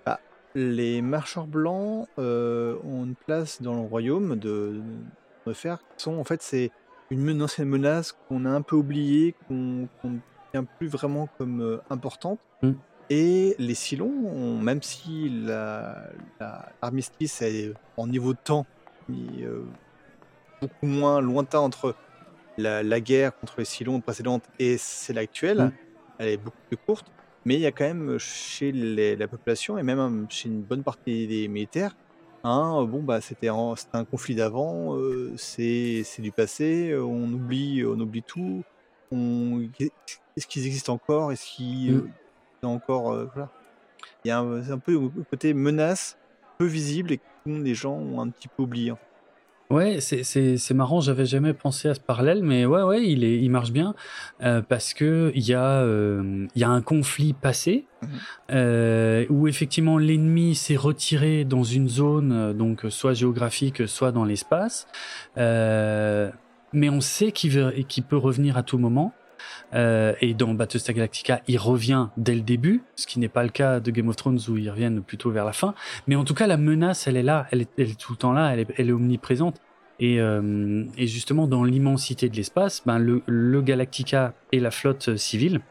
bah, 0.05 0.19
les 0.55 1.01
marcheurs 1.01 1.47
blancs 1.47 2.07
euh, 2.19 2.75
ont 2.83 3.05
une 3.05 3.15
place 3.15 3.61
dans 3.61 3.73
le 3.73 3.81
royaume 3.81 4.35
de, 4.35 4.81
de 5.47 5.53
fer. 5.53 5.79
Qui 5.97 6.03
sont, 6.03 6.17
en 6.17 6.23
fait, 6.23 6.41
c'est 6.41 6.71
une, 7.09 7.41
ancienne 7.41 7.67
menace 7.67 8.15
qu'on 8.27 8.45
a 8.45 8.49
un 8.49 8.61
peu 8.61 8.75
oubliée, 8.75 9.35
qu'on 9.47 9.87
qu'on 10.01 10.09
ne 10.11 10.19
tient 10.51 10.63
plus 10.63 10.87
vraiment 10.87 11.29
comme 11.37 11.61
euh, 11.61 11.77
importante. 11.89 12.39
Mm. 12.61 12.71
Et 13.09 13.55
les 13.59 13.75
ont- 14.25 14.59
même 14.61 14.81
si 14.81 15.29
la- 15.29 16.09
la- 16.39 16.69
l'armistice 16.81 17.41
est 17.41 17.73
en 17.97 18.07
niveau 18.07 18.33
de 18.33 18.39
temps 18.41 18.65
mais, 19.09 19.43
euh, 19.43 19.65
beaucoup 20.61 20.85
moins 20.85 21.21
lointain 21.21 21.59
entre 21.59 21.95
la, 22.57 22.83
la 22.83 22.99
guerre 23.01 23.37
contre 23.39 23.55
les 23.59 23.65
Cylons 23.65 23.99
précédente 24.01 24.43
et 24.59 24.77
celle 24.77 25.17
actuelle, 25.17 25.59
Mm. 25.59 25.71
elle 26.19 26.27
est 26.29 26.37
beaucoup 26.37 26.57
plus 26.69 26.77
courte, 26.77 27.07
mais 27.45 27.55
il 27.55 27.61
y 27.61 27.65
a 27.65 27.71
quand 27.71 27.85
même 27.85 28.17
chez 28.19 28.71
les- 28.71 29.15
la 29.15 29.27
population 29.27 29.77
et 29.77 29.83
même 29.83 29.99
euh, 29.99 30.25
chez 30.29 30.49
une 30.49 30.61
bonne 30.61 30.83
partie 30.83 31.27
des 31.27 31.47
militaires, 31.47 31.95
un, 32.43 32.81
euh, 32.81 32.85
bon 32.85 33.01
bah 33.03 33.21
c'était 33.21 33.47
un, 33.49 33.73
un 33.93 34.05
conflit 34.05 34.35
d'avant, 34.35 34.95
euh, 34.97 35.33
c'est 35.37 36.03
du 36.19 36.31
passé, 36.31 36.95
on 36.95 37.31
oublie, 37.33 37.83
on 37.85 37.99
oublie 37.99 38.23
tout, 38.23 38.63
on, 39.11 39.61
est-ce 39.79 40.47
qu'ils 40.47 40.65
existent 40.67 40.93
encore, 40.93 41.31
est-ce 41.31 41.45
qu'ils 41.55 41.93
Mm. 41.93 41.97
euh, 41.97 42.07
ils 42.63 42.67
ont 42.67 42.73
encore, 42.75 43.11
euh, 43.13 43.25
voilà. 43.33 43.49
Il 44.23 44.27
y 44.27 44.31
a 44.31 44.39
un 44.39 44.77
peu 44.77 44.93
le 44.93 45.23
côté 45.23 45.53
menace, 45.55 46.15
peu 46.59 46.65
visible 46.67 47.13
et 47.13 47.17
que 47.17 47.23
les 47.51 47.73
gens 47.73 47.93
ont 47.95 48.21
un 48.21 48.29
petit 48.29 48.47
peu 48.47 48.63
oublié. 48.63 48.91
en 48.91 48.95
fait. 48.97 49.01
Ouais, 49.71 50.01
c'est, 50.01 50.23
c'est, 50.23 50.57
c'est 50.57 50.73
marrant, 50.73 50.99
j'avais 50.99 51.25
jamais 51.25 51.53
pensé 51.53 51.87
à 51.87 51.93
ce 51.95 51.99
parallèle, 52.01 52.43
mais 52.43 52.65
ouais, 52.65 52.83
ouais, 52.83 53.05
il, 53.07 53.23
est, 53.23 53.37
il 53.37 53.49
marche 53.49 53.71
bien 53.71 53.95
euh, 54.43 54.61
parce 54.61 54.93
que 54.93 55.31
il 55.33 55.47
y, 55.47 55.53
a, 55.53 55.79
euh, 55.81 56.45
y 56.55 56.63
a 56.63 56.69
un 56.69 56.81
conflit 56.81 57.33
passé 57.33 57.85
Mhm. 58.03 58.09
euh, 58.51 59.25
où 59.29 59.47
effectivement 59.47 59.99
l'ennemi 59.99 60.55
s'est 60.55 60.75
retiré 60.75 61.45
dans 61.45 61.63
une 61.63 61.87
zone, 61.87 62.31
euh, 62.31 62.51
donc 62.51 62.85
soit 62.89 63.13
géographique, 63.13 63.87
soit 63.87 64.11
dans 64.11 64.25
l'espace, 64.25 64.87
euh, 65.37 66.31
mais 66.73 66.89
on 66.89 66.99
sait 66.99 67.31
qu'il, 67.31 67.51
veut, 67.51 67.71
qu'il 67.87 68.03
peut 68.03 68.17
revenir 68.17 68.57
à 68.57 68.63
tout 68.63 68.79
moment. 68.79 69.13
Euh, 69.73 70.13
et 70.21 70.33
dans 70.33 70.53
Battlestar 70.53 70.95
Galactica, 70.95 71.41
il 71.47 71.57
revient 71.57 72.07
dès 72.17 72.35
le 72.35 72.41
début, 72.41 72.83
ce 72.95 73.07
qui 73.07 73.19
n'est 73.19 73.29
pas 73.29 73.43
le 73.43 73.49
cas 73.49 73.79
de 73.79 73.91
Game 73.91 74.09
of 74.09 74.15
Thrones 74.15 74.39
où 74.49 74.57
ils 74.57 74.69
reviennent 74.69 75.01
plutôt 75.01 75.31
vers 75.31 75.45
la 75.45 75.53
fin. 75.53 75.73
Mais 76.07 76.15
en 76.15 76.23
tout 76.23 76.33
cas, 76.33 76.47
la 76.47 76.57
menace, 76.57 77.07
elle 77.07 77.17
est 77.17 77.23
là, 77.23 77.47
elle 77.51 77.61
est, 77.61 77.99
tout 77.99 78.13
le 78.13 78.17
temps 78.17 78.33
là, 78.33 78.53
elle 78.53 78.89
est, 78.89 78.91
omniprésente. 78.91 79.57
Et, 79.99 80.19
euh, 80.19 80.83
et 80.97 81.07
justement, 81.07 81.47
dans 81.47 81.63
l'immensité 81.63 82.27
de 82.27 82.35
l'espace, 82.35 82.81
ben, 82.85 82.97
le, 82.97 83.61
Galactica 83.61 84.33
et 84.51 84.59
la 84.59 84.71
flotte 84.71 85.15
civile 85.15 85.61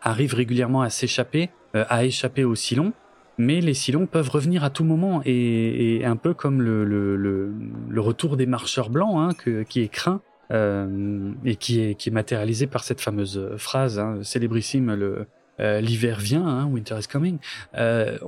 arrivent 0.00 0.34
régulièrement 0.34 0.82
à 0.82 0.90
s'échapper, 0.90 1.50
euh, 1.76 1.84
à 1.88 2.04
échapper 2.04 2.44
aux 2.44 2.54
Cylons. 2.54 2.92
Mais 3.38 3.60
les 3.60 3.74
Cylons 3.74 4.06
peuvent 4.06 4.28
revenir 4.28 4.62
à 4.64 4.70
tout 4.70 4.84
moment, 4.84 5.22
et, 5.24 6.02
un 6.04 6.16
peu 6.16 6.34
comme 6.34 6.60
le 6.60 8.00
retour 8.00 8.36
des 8.36 8.46
marcheurs 8.46 8.90
blancs, 8.90 9.14
hein, 9.16 9.34
que, 9.36 9.62
qui 9.62 9.80
est 9.80 9.88
craint, 9.88 10.20
euh, 10.52 11.32
et 11.44 11.56
qui 11.56 11.80
est, 11.80 11.94
qui 11.94 12.08
est 12.08 12.12
matérialisé 12.12 12.66
par 12.66 12.84
cette 12.84 13.00
fameuse 13.00 13.52
phrase 13.56 13.98
hein, 13.98 14.18
célébrissime, 14.22 14.94
le 14.94 15.26
euh, 15.60 15.80
l'hiver 15.80 16.18
vient, 16.18 16.46
hein, 16.46 16.66
winter 16.66 16.98
is 16.98 17.06
coming. 17.06 17.38
Euh, 17.76 18.18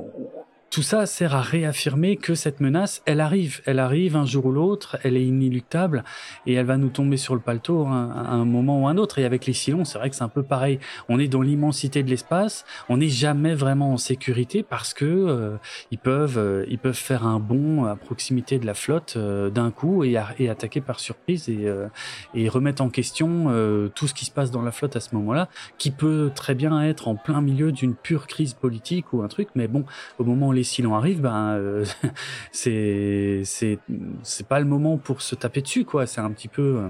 tout 0.70 0.82
ça 0.82 1.06
sert 1.06 1.36
à 1.36 1.40
réaffirmer 1.40 2.16
que 2.16 2.34
cette 2.34 2.58
menace, 2.60 3.00
elle 3.06 3.20
arrive, 3.20 3.60
elle 3.64 3.78
arrive 3.78 4.16
un 4.16 4.26
jour 4.26 4.46
ou 4.46 4.50
l'autre, 4.52 4.96
elle 5.04 5.16
est 5.16 5.24
inéluctable 5.24 6.02
et 6.46 6.54
elle 6.54 6.66
va 6.66 6.76
nous 6.76 6.88
tomber 6.88 7.16
sur 7.16 7.34
le 7.34 7.40
paletot 7.40 7.84
à 7.86 7.90
un 7.90 8.44
moment 8.44 8.82
ou 8.82 8.88
un 8.88 8.96
autre. 8.96 9.20
Et 9.20 9.24
avec 9.24 9.46
les 9.46 9.52
Cylons, 9.52 9.84
c'est 9.84 9.98
vrai 9.98 10.10
que 10.10 10.16
c'est 10.16 10.24
un 10.24 10.28
peu 10.28 10.42
pareil. 10.42 10.80
On 11.08 11.20
est 11.20 11.28
dans 11.28 11.42
l'immensité 11.42 12.02
de 12.02 12.10
l'espace, 12.10 12.64
on 12.88 12.96
n'est 12.96 13.08
jamais 13.08 13.54
vraiment 13.54 13.92
en 13.92 13.96
sécurité 13.98 14.64
parce 14.64 14.94
que 14.94 15.04
euh, 15.04 15.56
ils 15.92 15.98
peuvent, 15.98 16.38
euh, 16.38 16.64
ils 16.68 16.78
peuvent 16.78 16.92
faire 16.94 17.24
un 17.24 17.38
bond 17.38 17.84
à 17.84 17.94
proximité 17.94 18.58
de 18.58 18.66
la 18.66 18.74
flotte 18.74 19.14
euh, 19.16 19.50
d'un 19.50 19.70
coup 19.70 20.02
et, 20.02 20.16
a- 20.16 20.34
et 20.40 20.48
attaquer 20.50 20.80
par 20.80 20.98
surprise 20.98 21.48
et, 21.48 21.68
euh, 21.68 21.86
et 22.34 22.48
remettre 22.48 22.82
en 22.82 22.88
question 22.90 23.44
euh, 23.48 23.88
tout 23.94 24.08
ce 24.08 24.14
qui 24.14 24.24
se 24.24 24.32
passe 24.32 24.50
dans 24.50 24.62
la 24.62 24.72
flotte 24.72 24.96
à 24.96 25.00
ce 25.00 25.14
moment-là, 25.14 25.48
qui 25.78 25.92
peut 25.92 26.32
très 26.34 26.56
bien 26.56 26.82
être 26.82 27.06
en 27.06 27.14
plein 27.14 27.40
milieu 27.40 27.70
d'une 27.70 27.94
pure 27.94 28.26
crise 28.26 28.54
politique 28.54 29.12
ou 29.12 29.22
un 29.22 29.28
truc. 29.28 29.48
Mais 29.54 29.68
bon, 29.68 29.84
au 30.18 30.24
moment 30.24 30.48
où 30.48 30.52
les 30.52 30.63
Cylons 30.64 30.94
arrivent, 30.96 31.20
ben 31.20 31.52
euh, 31.56 31.84
c'est 32.52 33.42
c'est 33.44 33.78
c'est 34.22 34.46
pas 34.48 34.58
le 34.60 34.66
moment 34.66 34.96
pour 34.98 35.22
se 35.22 35.34
taper 35.34 35.62
dessus 35.62 35.84
quoi. 35.84 36.06
C'est 36.06 36.20
un 36.20 36.30
petit 36.32 36.48
peu 36.48 36.62
euh, 36.78 36.88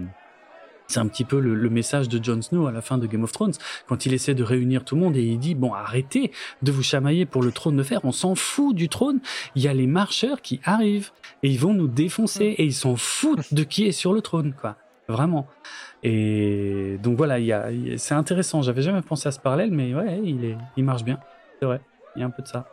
c'est 0.87 1.01
un 1.01 1.07
petit 1.09 1.25
peu 1.25 1.41
le, 1.41 1.55
le 1.55 1.71
message 1.71 2.09
de 2.09 2.23
Jon 2.23 2.41
Snow 2.43 2.67
à 2.67 2.73
la 2.73 2.81
fin 2.83 2.99
de 2.99 3.07
Game 3.07 3.25
of 3.25 3.33
Thrones 3.33 3.53
quand 3.89 4.05
il 4.07 4.13
essaie 4.13 4.35
de 4.35 4.43
réunir 4.43 4.85
tout 4.85 4.95
le 4.97 5.01
monde 5.01 5.17
et 5.17 5.23
il 5.23 5.39
dit 5.39 5.55
bon 5.55 5.73
arrêtez 5.73 6.31
de 6.63 6.73
vous 6.73 6.83
chamailler 6.83 7.27
pour 7.27 7.43
le 7.43 7.53
trône 7.53 7.77
de 7.77 7.83
fer, 7.83 8.01
on 8.05 8.13
s'en 8.13 8.35
fout 8.35 8.75
du 8.77 8.89
trône. 8.89 9.21
Il 9.55 9.63
y 9.63 9.69
a 9.69 9.75
les 9.75 9.87
marcheurs 9.87 10.43
qui 10.43 10.61
arrivent 10.65 11.11
et 11.43 11.49
ils 11.51 11.59
vont 11.59 11.75
nous 11.75 11.89
défoncer 11.89 12.45
et 12.45 12.65
ils 12.65 12.75
s'en 12.75 12.97
foutent 12.97 13.53
de 13.55 13.63
qui 13.65 13.87
est 13.87 13.93
sur 13.93 14.13
le 14.13 14.21
trône 14.21 14.55
quoi. 14.61 14.77
Vraiment. 15.09 15.47
Et 16.03 16.99
donc 17.03 17.17
voilà, 17.17 17.39
il 17.39 17.47
y 17.47 17.53
a- 17.53 17.69
c'est 17.97 18.15
intéressant. 18.15 18.63
J'avais 18.63 18.83
jamais 18.83 19.01
pensé 19.03 19.29
à 19.29 19.33
ce 19.33 19.39
parallèle, 19.41 19.71
mais 19.71 19.95
ouais, 19.95 20.21
il 20.25 20.45
est, 20.45 20.57
il 20.77 20.85
marche 20.85 21.05
bien. 21.05 21.19
C'est 21.61 21.67
vrai. 21.67 21.81
Il 22.17 22.21
y 22.21 22.23
a 22.23 22.27
un 22.27 22.31
peu 22.31 22.43
de 22.43 22.49
ça. 22.49 22.67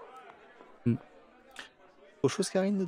Autre 2.24 2.34
chose, 2.36 2.50
Karine 2.50 2.88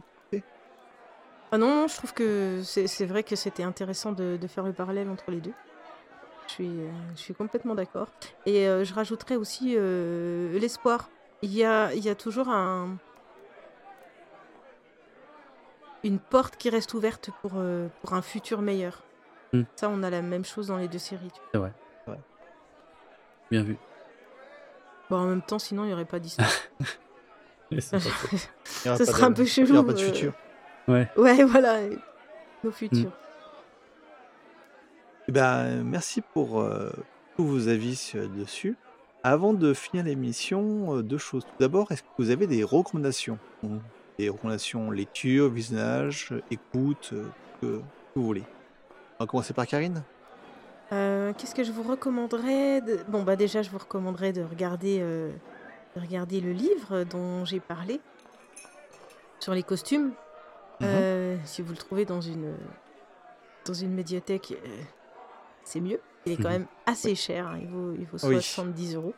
Ah 1.51 1.57
non, 1.57 1.67
non, 1.67 1.87
je 1.87 1.95
trouve 1.95 2.13
que 2.13 2.61
c'est 2.63 2.87
c'est 2.87 3.05
vrai 3.05 3.23
que 3.23 3.35
c'était 3.35 3.63
intéressant 3.63 4.11
de, 4.11 4.37
de 4.41 4.47
faire 4.47 4.63
le 4.63 4.73
parallèle 4.73 5.09
entre 5.09 5.31
les 5.31 5.41
deux. 5.41 5.53
Je 6.47 6.51
suis, 6.53 6.67
euh, 6.67 6.91
je 7.15 7.21
suis 7.21 7.33
complètement 7.33 7.73
d'accord. 7.75 8.07
Et 8.45 8.67
euh, 8.67 8.83
je 8.83 8.93
rajouterais 8.93 9.35
aussi 9.35 9.75
euh, 9.77 10.57
l'espoir. 10.59 11.09
Il 11.41 11.53
y 11.53 11.63
a, 11.63 11.93
il 11.93 12.03
y 12.03 12.09
a 12.09 12.15
toujours 12.15 12.49
un, 12.49 12.97
une 16.03 16.19
porte 16.19 16.57
qui 16.57 16.69
reste 16.69 16.93
ouverte 16.93 17.29
pour, 17.41 17.53
euh, 17.55 17.87
pour 18.01 18.13
un 18.13 18.21
futur 18.21 18.61
meilleur. 18.61 19.03
Mm. 19.53 19.63
Ça, 19.75 19.89
on 19.89 20.03
a 20.03 20.09
la 20.09 20.21
même 20.21 20.45
chose 20.45 20.67
dans 20.67 20.77
les 20.77 20.87
deux 20.87 20.99
séries. 20.99 21.31
tu 21.51 21.57
vois. 21.57 21.71
Bien 23.51 23.63
vu. 23.63 23.77
Bon, 25.09 25.17
en 25.17 25.25
même 25.25 25.41
temps, 25.41 25.59
sinon, 25.59 25.83
il 25.83 25.87
n'y 25.87 25.93
aurait 25.93 26.05
pas 26.05 26.19
d'histoire. 26.19 26.49
Pas 27.81 28.97
sera 29.05 29.27
un 29.27 29.31
peu 29.31 29.41
Il 29.41 29.45
n'y 29.45 29.49
chelou, 29.49 29.75
aura 29.75 29.85
pas 29.85 29.93
de 29.93 29.99
euh. 30.01 30.05
futur. 30.05 30.33
ouais. 30.87 31.07
ouais, 31.17 31.43
voilà. 31.43 31.79
Nos 32.63 32.71
futurs. 32.71 33.11
Eh 35.27 35.31
ben, 35.31 35.83
merci 35.83 36.21
pour 36.21 36.59
euh, 36.61 36.89
tous 37.37 37.45
vos 37.45 37.67
avis 37.69 38.13
dessus. 38.37 38.75
Avant 39.23 39.53
de 39.53 39.73
finir 39.73 40.03
l'émission, 40.03 40.97
euh, 40.97 41.01
deux 41.01 41.17
choses. 41.17 41.45
Tout 41.45 41.51
d'abord, 41.59 41.91
est-ce 41.91 42.03
que 42.03 42.07
vous 42.17 42.29
avez 42.29 42.45
des 42.47 42.63
recommandations? 42.63 43.39
On 43.63 43.79
des 44.19 44.29
recommandations 44.29 44.91
lecture, 44.91 45.49
visionnage, 45.49 46.33
écoute, 46.51 47.11
euh, 47.13 47.25
que, 47.61 47.77
que 47.77 47.81
vous 48.15 48.25
voulez. 48.25 48.43
On 49.19 49.23
va 49.23 49.27
commencer 49.27 49.53
par 49.53 49.65
Karine 49.65 50.03
Euh, 50.91 51.33
Qu'est-ce 51.37 51.55
que 51.55 51.63
je 51.63 51.71
vous 51.71 51.83
recommanderais 51.83 52.81
de... 52.81 52.99
Bon, 53.07 53.23
bah 53.23 53.35
déjà, 53.35 53.61
je 53.63 53.69
vous 53.71 53.79
recommanderais 53.79 54.31
de 54.33 54.43
regarder, 54.43 54.99
euh, 55.01 55.29
de 55.29 55.33
regarder 55.95 56.41
le 56.41 56.51
livre 56.51 57.03
dont 57.03 57.45
j'ai 57.45 57.59
parlé 57.59 57.99
sur 59.39 59.53
les 59.53 59.63
costumes. 59.63 60.11
Mhm. 60.79 60.87
Euh, 60.87 61.37
si 61.45 61.61
vous 61.61 61.71
le 61.71 61.77
trouvez 61.77 62.05
dans 62.05 62.21
une, 62.21 62.55
dans 63.65 63.73
une 63.73 63.93
médiathèque, 63.93 64.51
euh, 64.65 64.81
c'est 65.63 65.79
mieux. 65.81 65.99
Il 66.25 66.33
est 66.33 66.37
quand 66.37 66.43
Mhm. 66.49 66.59
même 66.59 66.67
assez 66.85 67.15
cher. 67.15 67.47
hein. 67.47 67.59
Il 67.61 67.67
vaut, 67.67 67.93
il 67.97 68.05
vaut 68.05 68.17
Oui. 68.27 68.41
70 68.41 68.95
euros. 68.95 69.13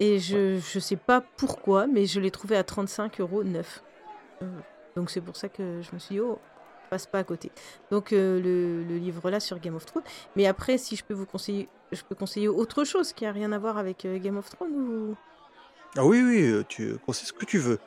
Et 0.00 0.18
je 0.18 0.56
ne 0.56 0.80
sais 0.80 0.96
pas 0.96 1.20
pourquoi, 1.36 1.86
mais 1.86 2.06
je 2.06 2.18
l'ai 2.20 2.30
trouvé 2.30 2.56
à 2.56 2.64
35 2.64 3.20
euros 3.20 3.44
neuf. 3.44 3.82
Euh, 4.42 4.46
Donc 4.96 5.10
c'est 5.10 5.20
pour 5.20 5.36
ça 5.36 5.48
que 5.48 5.80
je 5.82 5.92
me 5.92 5.98
suis 5.98 6.16
dit, 6.16 6.20
oh, 6.20 6.38
passe 6.90 7.06
pas 7.06 7.18
à 7.20 7.24
côté. 7.24 7.50
Donc 7.90 8.12
euh, 8.12 8.40
le, 8.40 8.82
le 8.84 8.96
livre 8.98 9.30
là 9.30 9.40
sur 9.40 9.58
Game 9.60 9.74
of 9.74 9.86
Thrones. 9.86 10.04
Mais 10.36 10.46
après, 10.46 10.78
si 10.78 10.94
je 10.96 11.04
peux 11.04 11.14
vous 11.14 11.26
conseiller, 11.26 11.68
je 11.92 12.02
peux 12.02 12.14
conseiller 12.14 12.48
autre 12.48 12.84
chose 12.84 13.12
qui 13.12 13.24
a 13.26 13.32
rien 13.32 13.50
à 13.52 13.58
voir 13.58 13.78
avec 13.78 14.06
Game 14.06 14.36
of 14.36 14.48
Thrones 14.50 14.72
ou... 14.74 15.16
Ah 15.96 16.04
oui, 16.04 16.22
oui, 16.22 16.42
euh, 16.42 16.64
tu 16.68 16.96
conseilles 17.06 17.28
ce 17.28 17.32
que 17.32 17.44
tu 17.44 17.58
veux. 17.58 17.78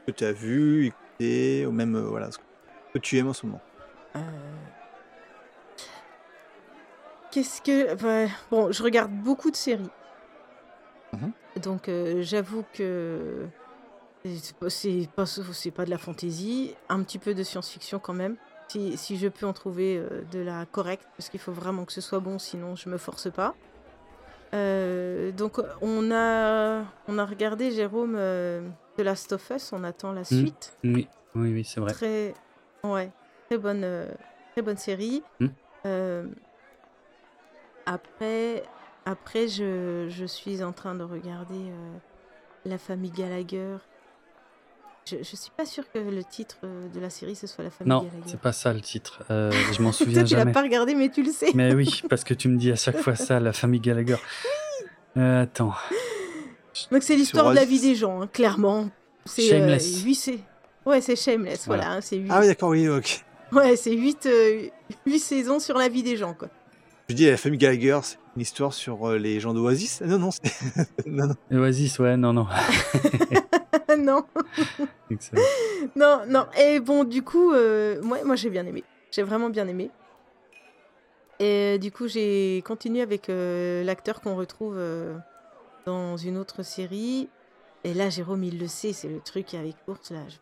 Ce 0.00 0.12
que 0.12 0.16
tu 0.16 0.24
as 0.24 0.32
vu, 0.32 0.86
écouté, 0.86 1.66
ou 1.66 1.72
même 1.72 1.96
euh, 1.96 2.02
voilà, 2.02 2.30
ce 2.30 2.38
que 2.94 2.98
tu 2.98 3.18
aimes 3.18 3.28
en 3.28 3.32
ce 3.32 3.46
moment. 3.46 3.60
Euh, 4.16 4.20
Qu'est-ce 7.32 7.60
que... 7.60 8.28
Bon, 8.50 8.70
je 8.70 8.82
regarde 8.82 9.10
beaucoup 9.10 9.50
de 9.50 9.56
séries. 9.56 9.90
Mhm. 11.12 11.32
Donc 11.62 11.88
euh, 11.88 12.22
j'avoue 12.22 12.64
que 12.72 13.46
c'est 14.24 14.56
pas, 14.56 14.70
c'est 14.70 15.08
pas, 15.16 15.26
c'est 15.26 15.70
pas 15.72 15.84
de 15.84 15.90
la 15.90 15.98
fantaisie, 15.98 16.76
un 16.88 17.02
petit 17.02 17.18
peu 17.18 17.34
de 17.34 17.42
science-fiction 17.42 17.98
quand 17.98 18.12
même. 18.14 18.36
Si, 18.68 18.96
si 18.96 19.16
je 19.16 19.26
peux 19.26 19.46
en 19.46 19.52
trouver 19.52 20.00
de 20.30 20.38
la 20.38 20.64
correcte, 20.66 21.08
parce 21.16 21.28
qu'il 21.28 21.40
faut 21.40 21.50
vraiment 21.50 21.84
que 21.84 21.92
ce 21.92 22.00
soit 22.00 22.20
bon, 22.20 22.38
sinon 22.38 22.76
je 22.76 22.88
me 22.88 22.96
force 22.96 23.28
pas. 23.28 23.56
Euh, 24.52 25.30
donc 25.32 25.60
on 25.80 26.10
a, 26.10 26.84
on 27.06 27.18
a 27.18 27.24
regardé 27.24 27.70
Jérôme 27.70 28.16
euh, 28.16 28.68
de 28.98 29.02
Last 29.02 29.32
of 29.32 29.50
Us, 29.50 29.72
on 29.72 29.84
attend 29.84 30.12
la 30.12 30.24
suite. 30.24 30.76
Oui, 30.82 31.08
oui, 31.34 31.52
oui, 31.52 31.64
c'est 31.64 31.80
vrai. 31.80 31.92
Très, 31.92 32.34
ouais, 32.82 33.10
très 33.48 33.58
bonne, 33.58 33.82
euh, 33.84 34.08
très 34.52 34.62
bonne 34.62 34.76
série. 34.76 35.22
Euh, 35.86 36.26
après, 37.86 38.64
après 39.06 39.48
je, 39.48 40.06
je 40.08 40.24
suis 40.24 40.62
en 40.62 40.72
train 40.72 40.94
de 40.94 41.04
regarder 41.04 41.54
euh, 41.70 41.92
La 42.64 42.78
famille 42.78 43.12
Gallagher. 43.12 43.76
Je, 45.06 45.16
je 45.18 45.36
suis 45.36 45.50
pas 45.56 45.64
sûre 45.66 45.84
que 45.92 45.98
le 45.98 46.22
titre 46.24 46.56
euh, 46.64 46.88
de 46.88 47.00
la 47.00 47.10
série 47.10 47.34
ce 47.34 47.46
soit 47.46 47.64
La 47.64 47.70
famille 47.70 47.90
Non, 47.90 48.08
c'est 48.26 48.38
pas 48.40 48.52
ça 48.52 48.72
le 48.72 48.80
titre. 48.80 49.22
Euh, 49.30 49.50
je 49.72 49.82
m'en 49.82 49.90
Toi, 49.90 49.98
souviens 50.04 50.24
tu 50.24 50.34
l'as 50.34 50.40
jamais. 50.40 50.52
pas 50.52 50.62
regardé, 50.62 50.94
mais 50.94 51.08
tu 51.08 51.22
le 51.22 51.32
sais. 51.32 51.50
Mais 51.54 51.74
oui, 51.74 52.02
parce 52.10 52.22
que 52.24 52.34
tu 52.34 52.48
me 52.48 52.56
dis 52.58 52.70
à 52.70 52.76
chaque 52.76 52.98
fois 52.98 53.16
ça, 53.16 53.40
la 53.40 53.52
famille 53.52 53.80
Gallagher. 53.80 54.16
Euh, 55.16 55.42
attends. 55.42 55.72
Donc 56.92 57.02
c'est 57.02 57.16
l'histoire 57.16 57.50
de 57.50 57.54
la 57.56 57.64
vie 57.64 57.80
des 57.80 57.94
gens, 57.94 58.22
hein, 58.22 58.28
clairement. 58.32 58.88
C'est 59.24 59.42
Shameless. 59.42 60.04
euh, 60.04 60.04
Ouais, 60.86 61.00
c'est 61.00 61.16
Shameless, 61.16 61.66
voilà. 61.66 61.82
Voilà. 61.84 61.96
hein, 61.96 62.00
c'est 62.00 62.16
huit... 62.16 62.30
Ah 62.30 62.40
oui, 62.40 62.46
d'accord, 62.46 62.70
oui, 62.70 62.88
ok. 62.88 63.24
Ouais, 63.52 63.76
c'est 63.76 63.92
huit, 63.92 64.24
euh, 64.26 64.68
huit 65.06 65.18
saisons 65.18 65.58
sur 65.58 65.76
la 65.76 65.88
vie 65.88 66.02
des 66.02 66.16
gens, 66.16 66.32
quoi. 66.34 66.48
Je 67.10 67.14
dis 67.16 67.26
la 67.28 67.36
famille 67.36 67.58
Gallagher, 67.58 67.98
c'est 68.04 68.18
une 68.36 68.42
histoire 68.42 68.72
sur 68.72 69.08
euh, 69.08 69.18
les 69.18 69.40
gens 69.40 69.52
d'Oasis. 69.52 70.00
Non, 70.02 70.16
non, 70.20 70.30
c'est... 70.30 70.44
non, 71.06 71.26
non. 71.50 71.60
Oasis, 71.60 71.98
ouais, 71.98 72.16
non, 72.16 72.32
non. 72.32 72.46
non. 73.98 74.24
Excellent. 75.10 75.42
Non, 75.96 76.20
non. 76.28 76.46
Et 76.56 76.78
bon, 76.78 77.02
du 77.02 77.24
coup, 77.24 77.52
euh, 77.52 78.00
moi, 78.00 78.18
moi 78.24 78.36
j'ai 78.36 78.48
bien 78.48 78.64
aimé. 78.64 78.84
J'ai 79.10 79.24
vraiment 79.24 79.50
bien 79.50 79.66
aimé. 79.66 79.90
Et 81.40 81.74
euh, 81.74 81.78
du 81.78 81.90
coup, 81.90 82.06
j'ai 82.06 82.62
continué 82.64 83.02
avec 83.02 83.28
euh, 83.28 83.82
l'acteur 83.82 84.20
qu'on 84.20 84.36
retrouve 84.36 84.76
euh, 84.78 85.16
dans 85.86 86.16
une 86.16 86.38
autre 86.38 86.62
série. 86.62 87.28
Et 87.82 87.92
là, 87.92 88.08
Jérôme, 88.08 88.44
il 88.44 88.60
le 88.60 88.68
sait, 88.68 88.92
c'est 88.92 89.08
le 89.08 89.18
truc 89.18 89.54
avec 89.54 89.74
l'ours, 89.88 90.12
là. 90.12 90.20
je- 90.28 90.36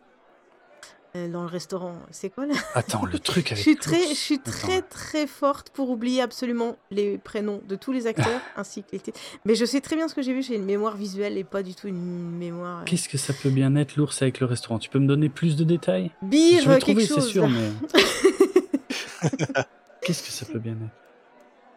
dans 1.14 1.42
le 1.42 1.48
restaurant. 1.48 1.96
C'est 2.10 2.30
quoi, 2.30 2.46
là? 2.46 2.54
Attends, 2.74 3.04
le 3.04 3.18
truc 3.18 3.48
Je 3.48 3.52
avec. 3.54 3.62
suis 3.62 3.76
très, 3.76 4.08
je 4.08 4.14
suis 4.14 4.38
très, 4.38 4.82
très 4.82 5.26
forte 5.26 5.70
pour 5.70 5.90
oublier 5.90 6.20
absolument 6.22 6.76
les 6.90 7.18
prénoms 7.18 7.60
de 7.66 7.76
tous 7.76 7.92
les 7.92 8.06
acteurs 8.06 8.40
ainsi 8.56 8.82
que 8.82 8.88
les 8.92 9.00
titres. 9.00 9.18
Mais 9.44 9.54
je 9.54 9.64
sais 9.64 9.80
très 9.80 9.96
bien 9.96 10.06
ce 10.08 10.14
que 10.14 10.22
j'ai 10.22 10.32
vu. 10.34 10.42
J'ai 10.42 10.54
une 10.56 10.64
mémoire 10.64 10.96
visuelle 10.96 11.36
et 11.38 11.44
pas 11.44 11.62
du 11.62 11.74
tout 11.74 11.88
une 11.88 12.30
mémoire. 12.38 12.80
euh, 12.80 12.84
Qu'est-ce 12.84 13.08
que 13.08 13.18
ça 13.18 13.32
peut 13.32 13.50
bien 13.50 13.74
être 13.76 13.96
l'ours 13.96 14.20
avec 14.22 14.40
le 14.40 14.46
restaurant? 14.46 14.78
Tu 14.78 14.90
peux 14.90 14.98
me 14.98 15.06
donner 15.08 15.28
plus 15.28 15.56
de 15.56 15.64
détails? 15.64 16.10
Bire, 16.22 16.62
Je 16.62 16.68
vais 16.68 16.78
trouver, 16.78 17.06
c'est 17.06 17.20
sûr, 17.20 17.48
mais. 17.48 17.70
Qu'est-ce 20.02 20.22
que 20.22 20.30
ça 20.30 20.46
peut 20.46 20.58
bien 20.58 20.72
être? 20.72 20.94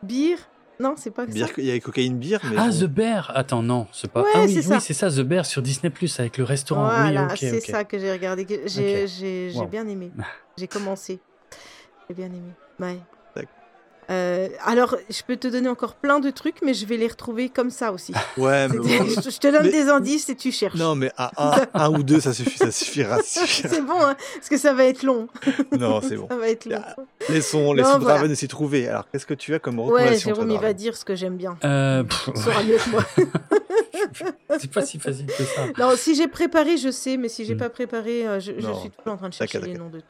Beer? 0.04 0.38
Non, 0.82 0.96
c'est 0.98 1.12
pas 1.12 1.26
que 1.28 1.32
Bière- 1.32 1.48
ça. 1.48 1.54
Il 1.58 1.66
y 1.66 1.72
a 1.72 1.80
cocaïne 1.80 2.18
bière, 2.18 2.40
mais. 2.44 2.56
Ah, 2.58 2.70
bon. 2.70 2.80
The 2.80 2.84
Bear 2.86 3.32
Attends, 3.36 3.62
non, 3.62 3.88
c'est 3.92 4.12
pas. 4.12 4.24
Ouais, 4.24 4.30
ah 4.34 4.42
oui, 4.46 4.54
c'est 4.54 4.62
ça. 4.64 4.76
oui, 4.76 4.82
c'est 4.82 4.94
ça, 4.94 5.10
The 5.12 5.20
Bear 5.22 5.46
sur 5.46 5.62
Disney 5.62 5.90
Plus 5.92 6.20
avec 6.20 6.38
le 6.38 6.44
restaurant. 6.44 6.86
Voilà, 6.86 7.28
oui, 7.30 7.38
c'est 7.38 7.60
ça 7.62 7.84
que 7.84 8.00
j'ai 8.00 8.12
regardé. 8.12 8.46
que 8.46 8.68
J'ai 8.68 9.52
Wow. 9.56 9.68
bien 9.68 9.88
aimé. 9.88 10.12
J'ai 10.58 10.68
commencé. 10.68 11.20
J'ai 12.10 12.16
bien 12.16 12.28
aimé. 12.28 12.52
Ouais. 12.80 13.00
Euh, 14.12 14.50
alors, 14.66 14.96
je 15.10 15.22
peux 15.26 15.38
te 15.38 15.48
donner 15.48 15.70
encore 15.70 15.96
plein 15.96 16.20
de 16.20 16.30
trucs, 16.32 16.58
mais 16.64 16.74
je 16.74 16.86
vais 16.86 16.98
les 16.98 17.08
retrouver 17.08 17.50
comme 17.50 17.70
ça 17.70 17.92
aussi. 17.94 18.14
Ouais, 18.38 18.68
mais 18.68 18.78
bon. 18.78 18.84
je, 18.88 19.30
je 19.30 19.38
te 19.40 19.48
donne 19.52 19.64
Mais- 19.64 19.72
des 19.72 19.88
indices 19.90 20.28
et 20.30 20.36
tu 20.36 20.52
cherches. 20.52 20.76
Non, 20.76 20.96
mais 20.96 21.12
à 21.18 21.32
un, 21.38 21.68
un 21.74 21.90
ou 21.92 22.04
deux, 22.04 22.20
ça 22.20 22.34
suffit, 22.34 22.58
ça 22.58 22.72
suffira. 22.72 23.20
c'est 23.24 23.82
bon, 23.86 24.00
hein, 24.02 24.16
parce 24.36 24.50
que 24.50 24.58
ça 24.58 24.74
va 24.74 24.86
être 24.86 25.04
long. 25.04 25.28
Non, 25.78 26.02
c'est 26.02 26.18
bon. 26.18 26.28
Ça 26.30 26.36
va 26.38 26.50
être 26.50 26.66
long. 26.66 26.82
Ah, 26.86 26.96
Laissons, 27.30 27.74
laissons 27.74 28.00
voilà. 28.00 28.16
Draven 28.20 28.36
s'y 28.36 28.48
trouver. 28.48 28.88
Alors, 28.88 29.08
qu'est-ce 29.12 29.26
que 29.26 29.34
tu 29.34 29.54
as 29.54 29.60
comme 29.60 29.80
Ouais, 29.80 29.86
recommandation 29.86 30.30
Jérôme, 30.36 30.48
toi, 30.50 30.58
il 30.58 30.62
va 30.62 30.74
dire 30.74 30.98
ce 30.98 31.06
que 31.06 31.16
j'aime 31.16 31.38
bien. 31.38 31.58
Euh, 31.64 32.04
saura 32.36 32.64
mieux 32.64 32.78
que 32.78 32.90
moi. 32.90 33.04
c'est 34.60 34.72
pas 34.72 34.86
si 34.86 35.00
facile 35.00 35.26
que 35.28 35.44
ça. 35.44 35.62
non, 35.78 35.92
si 35.96 36.16
j'ai 36.16 36.28
préparé, 36.28 36.78
je 36.78 36.92
sais, 36.92 37.18
mais 37.18 37.30
si 37.30 37.46
j'ai 37.46 37.56
Hmm. 37.56 37.60
pas 37.60 37.70
préparé, 37.70 38.28
euh, 38.28 38.40
je, 38.40 38.54
je 38.58 38.66
Non. 38.68 38.80
suis 38.80 38.90
toujours 38.90 39.14
en 39.14 39.18
train 39.18 39.30
de 39.30 39.34
chercher 39.34 39.60
les 39.62 39.74
noms 39.76 39.90
de 39.90 40.00
tout. 40.00 40.06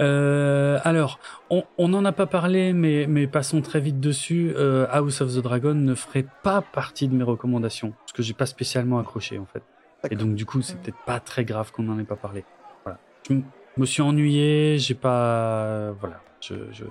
Euh, 0.00 0.78
alors, 0.84 1.18
on 1.50 1.88
n'en 1.88 2.04
a 2.04 2.12
pas 2.12 2.26
parlé, 2.26 2.72
mais, 2.72 3.06
mais 3.08 3.26
passons 3.26 3.60
très 3.60 3.80
vite 3.80 4.00
dessus. 4.00 4.52
Euh, 4.56 4.86
House 4.90 5.20
of 5.20 5.34
the 5.34 5.38
Dragon 5.42 5.74
ne 5.74 5.94
ferait 5.94 6.26
pas 6.42 6.62
partie 6.62 7.06
de 7.08 7.14
mes 7.14 7.24
recommandations, 7.24 7.92
parce 8.00 8.12
que 8.12 8.22
j'ai 8.22 8.32
pas 8.34 8.46
spécialement 8.46 8.98
accroché 8.98 9.38
en 9.38 9.46
fait. 9.46 9.62
Et 10.10 10.16
donc 10.16 10.34
du 10.34 10.46
coup, 10.46 10.62
c'est 10.62 10.78
peut-être 10.80 10.96
pas 11.04 11.20
très 11.20 11.44
grave 11.44 11.72
qu'on 11.72 11.82
n'en 11.82 11.98
ait 11.98 12.04
pas 12.04 12.16
parlé. 12.16 12.44
Voilà. 12.84 12.98
Je 13.28 13.34
me 13.76 13.84
suis 13.86 14.00
ennuyé, 14.02 14.78
j'ai 14.78 14.94
pas, 14.94 15.90
voilà, 16.00 16.20
je, 16.40 16.54
je- 16.72 16.84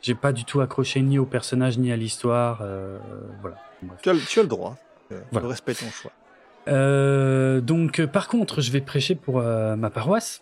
j'ai 0.00 0.14
pas 0.14 0.32
du 0.32 0.44
tout 0.46 0.60
accroché 0.62 1.02
ni 1.02 1.18
au 1.18 1.26
personnage 1.26 1.76
ni 1.76 1.92
à 1.92 1.96
l'histoire. 1.96 2.60
euh, 2.62 2.98
voilà. 3.42 3.56
Tu 4.02 4.08
as, 4.08 4.14
le- 4.14 4.20
tu 4.20 4.38
as 4.38 4.42
le 4.42 4.48
droit. 4.48 4.76
Euh, 5.12 5.20
Voilà. 5.30 5.46
Je 5.46 5.50
respecte 5.50 5.80
ton 5.80 5.90
choix. 5.90 6.10
Euh, 6.68 7.60
donc, 7.60 8.04
par 8.06 8.28
contre, 8.28 8.62
je 8.62 8.72
vais 8.72 8.80
prêcher 8.80 9.14
pour 9.14 9.40
euh, 9.40 9.76
ma 9.76 9.90
paroisse. 9.90 10.40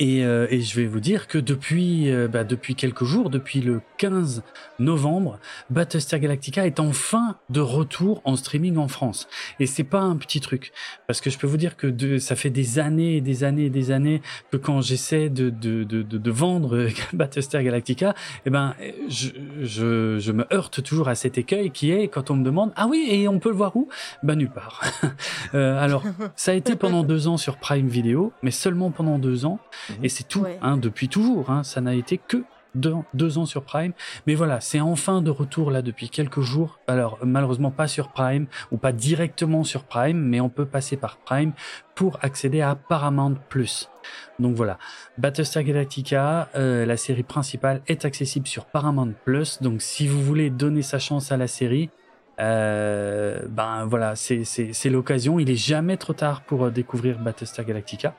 Et, 0.00 0.24
euh, 0.24 0.46
et 0.48 0.62
je 0.62 0.80
vais 0.80 0.86
vous 0.86 0.98
dire 0.98 1.28
que 1.28 1.36
depuis, 1.36 2.10
euh, 2.10 2.26
bah, 2.26 2.42
depuis 2.42 2.74
quelques 2.74 3.04
jours, 3.04 3.28
depuis 3.28 3.60
le 3.60 3.82
15 3.98 4.42
novembre, 4.78 5.38
Battlestar 5.68 6.18
Galactica 6.18 6.66
est 6.66 6.80
enfin 6.80 7.36
de 7.50 7.60
retour 7.60 8.22
en 8.24 8.34
streaming 8.34 8.78
en 8.78 8.88
France. 8.88 9.28
Et 9.60 9.66
c'est 9.66 9.84
pas 9.84 10.00
un 10.00 10.16
petit 10.16 10.40
truc, 10.40 10.72
parce 11.06 11.20
que 11.20 11.28
je 11.28 11.36
peux 11.36 11.46
vous 11.46 11.58
dire 11.58 11.76
que 11.76 11.86
de, 11.86 12.16
ça 12.16 12.34
fait 12.34 12.48
des 12.48 12.78
années 12.78 13.16
et 13.16 13.20
des 13.20 13.44
années 13.44 13.66
et 13.66 13.70
des 13.70 13.90
années 13.90 14.22
que 14.50 14.56
quand 14.56 14.80
j'essaie 14.80 15.28
de, 15.28 15.50
de, 15.50 15.84
de, 15.84 16.30
vendre 16.30 16.88
Battlestar 17.12 17.62
Galactica, 17.62 18.14
eh 18.46 18.50
ben, 18.50 18.74
je, 19.06 19.28
je, 19.60 20.18
je 20.18 20.32
me 20.32 20.46
heurte 20.50 20.82
toujours 20.82 21.08
à 21.08 21.14
cet 21.14 21.36
écueil 21.36 21.70
qui 21.72 21.90
est 21.90 22.08
quand 22.08 22.30
on 22.30 22.36
me 22.36 22.44
demande 22.44 22.72
ah 22.74 22.86
oui 22.88 23.06
et 23.10 23.28
on 23.28 23.38
peut 23.38 23.50
le 23.50 23.56
voir 23.56 23.76
où? 23.76 23.88
Ben 24.22 24.36
nulle 24.36 24.50
part. 24.50 24.80
Euh, 25.54 25.82
alors 25.82 26.04
ça 26.36 26.52
a 26.52 26.54
été 26.54 26.76
pendant 26.76 27.02
deux 27.02 27.26
ans 27.26 27.36
sur 27.36 27.56
Prime 27.56 27.88
Video, 27.88 28.32
mais 28.42 28.52
seulement 28.52 28.92
pendant 28.92 29.18
deux 29.18 29.44
ans. 29.46 29.58
Mhm. 29.98 30.04
Et 30.04 30.08
c'est 30.08 30.24
tout, 30.28 30.40
Ouais. 30.42 30.58
hein, 30.62 30.76
depuis 30.76 31.08
toujours. 31.08 31.50
Hein, 31.50 31.62
ça 31.62 31.80
n'a 31.80 31.94
été 31.94 32.18
que 32.18 32.44
deux, 32.76 32.94
deux 33.14 33.36
ans 33.38 33.46
sur 33.46 33.64
Prime. 33.64 33.92
Mais 34.28 34.36
voilà, 34.36 34.60
c'est 34.60 34.78
enfin 34.80 35.22
de 35.22 35.30
retour 35.30 35.72
là 35.72 35.82
depuis 35.82 36.08
quelques 36.08 36.40
jours. 36.40 36.78
Alors 36.86 37.18
malheureusement 37.24 37.72
pas 37.72 37.88
sur 37.88 38.08
Prime 38.10 38.46
ou 38.70 38.76
pas 38.76 38.92
directement 38.92 39.64
sur 39.64 39.82
Prime, 39.82 40.18
mais 40.20 40.40
on 40.40 40.48
peut 40.48 40.66
passer 40.66 40.96
par 40.96 41.16
Prime 41.16 41.52
pour 41.96 42.18
accéder 42.22 42.60
à 42.60 42.76
Paramount 42.76 43.34
Plus. 43.48 43.90
Donc 44.38 44.54
voilà, 44.54 44.78
Battlestar 45.18 45.64
Galactica, 45.64 46.48
euh, 46.54 46.86
la 46.86 46.96
série 46.96 47.24
principale, 47.24 47.82
est 47.88 48.04
accessible 48.04 48.46
sur 48.46 48.66
Paramount 48.66 49.14
Plus. 49.24 49.60
Donc 49.60 49.82
si 49.82 50.06
vous 50.06 50.22
voulez 50.22 50.48
donner 50.48 50.82
sa 50.82 51.00
chance 51.00 51.32
à 51.32 51.36
la 51.36 51.48
série, 51.48 51.90
euh, 52.38 53.42
ben 53.48 53.84
voilà, 53.84 54.14
c'est 54.16 54.90
l'occasion. 54.90 55.38
Il 55.38 55.50
est 55.50 55.56
jamais 55.56 55.96
trop 55.96 56.12
tard 56.14 56.42
pour 56.42 56.64
euh, 56.66 56.70
découvrir 56.70 57.18
Battlestar 57.18 57.64
Galactica, 57.64 58.14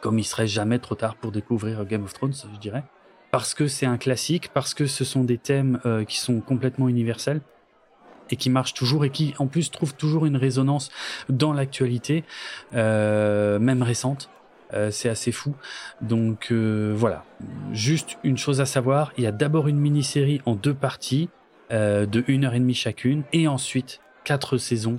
comme 0.00 0.18
il 0.18 0.24
serait 0.24 0.46
jamais 0.46 0.78
trop 0.78 0.94
tard 0.94 1.16
pour 1.16 1.32
découvrir 1.32 1.84
Game 1.84 2.04
of 2.04 2.12
Thrones, 2.12 2.34
je 2.52 2.58
dirais, 2.58 2.84
parce 3.30 3.52
que 3.54 3.68
c'est 3.68 3.86
un 3.86 3.98
classique, 3.98 4.50
parce 4.54 4.72
que 4.74 4.86
ce 4.86 5.04
sont 5.04 5.22
des 5.22 5.38
thèmes 5.38 5.78
euh, 5.84 6.04
qui 6.04 6.18
sont 6.18 6.40
complètement 6.40 6.88
universels 6.88 7.40
et 8.30 8.36
qui 8.36 8.50
marchent 8.50 8.74
toujours 8.74 9.04
et 9.04 9.10
qui 9.10 9.34
en 9.38 9.46
plus 9.46 9.70
trouvent 9.70 9.94
toujours 9.94 10.26
une 10.26 10.36
résonance 10.36 10.90
dans 11.28 11.52
l'actualité, 11.52 12.24
euh, 12.74 13.58
même 13.58 13.82
récente. 13.82 14.30
Euh, 14.72 14.90
c'est 14.90 15.08
assez 15.08 15.30
fou. 15.30 15.54
Donc 16.00 16.50
voilà, 16.50 17.24
juste 17.72 18.18
une 18.24 18.36
chose 18.36 18.60
à 18.60 18.66
savoir, 18.66 19.12
il 19.16 19.24
y 19.24 19.26
a 19.28 19.32
d'abord 19.32 19.68
une 19.68 19.78
mini-série 19.78 20.40
en 20.44 20.54
deux 20.54 20.74
parties 20.74 21.28
de 21.70 22.24
une 22.26 22.44
heure 22.44 22.54
et 22.54 22.58
demie 22.58 22.74
chacune, 22.74 23.22
et 23.32 23.48
ensuite 23.48 24.00
quatre 24.24 24.56
saisons. 24.56 24.98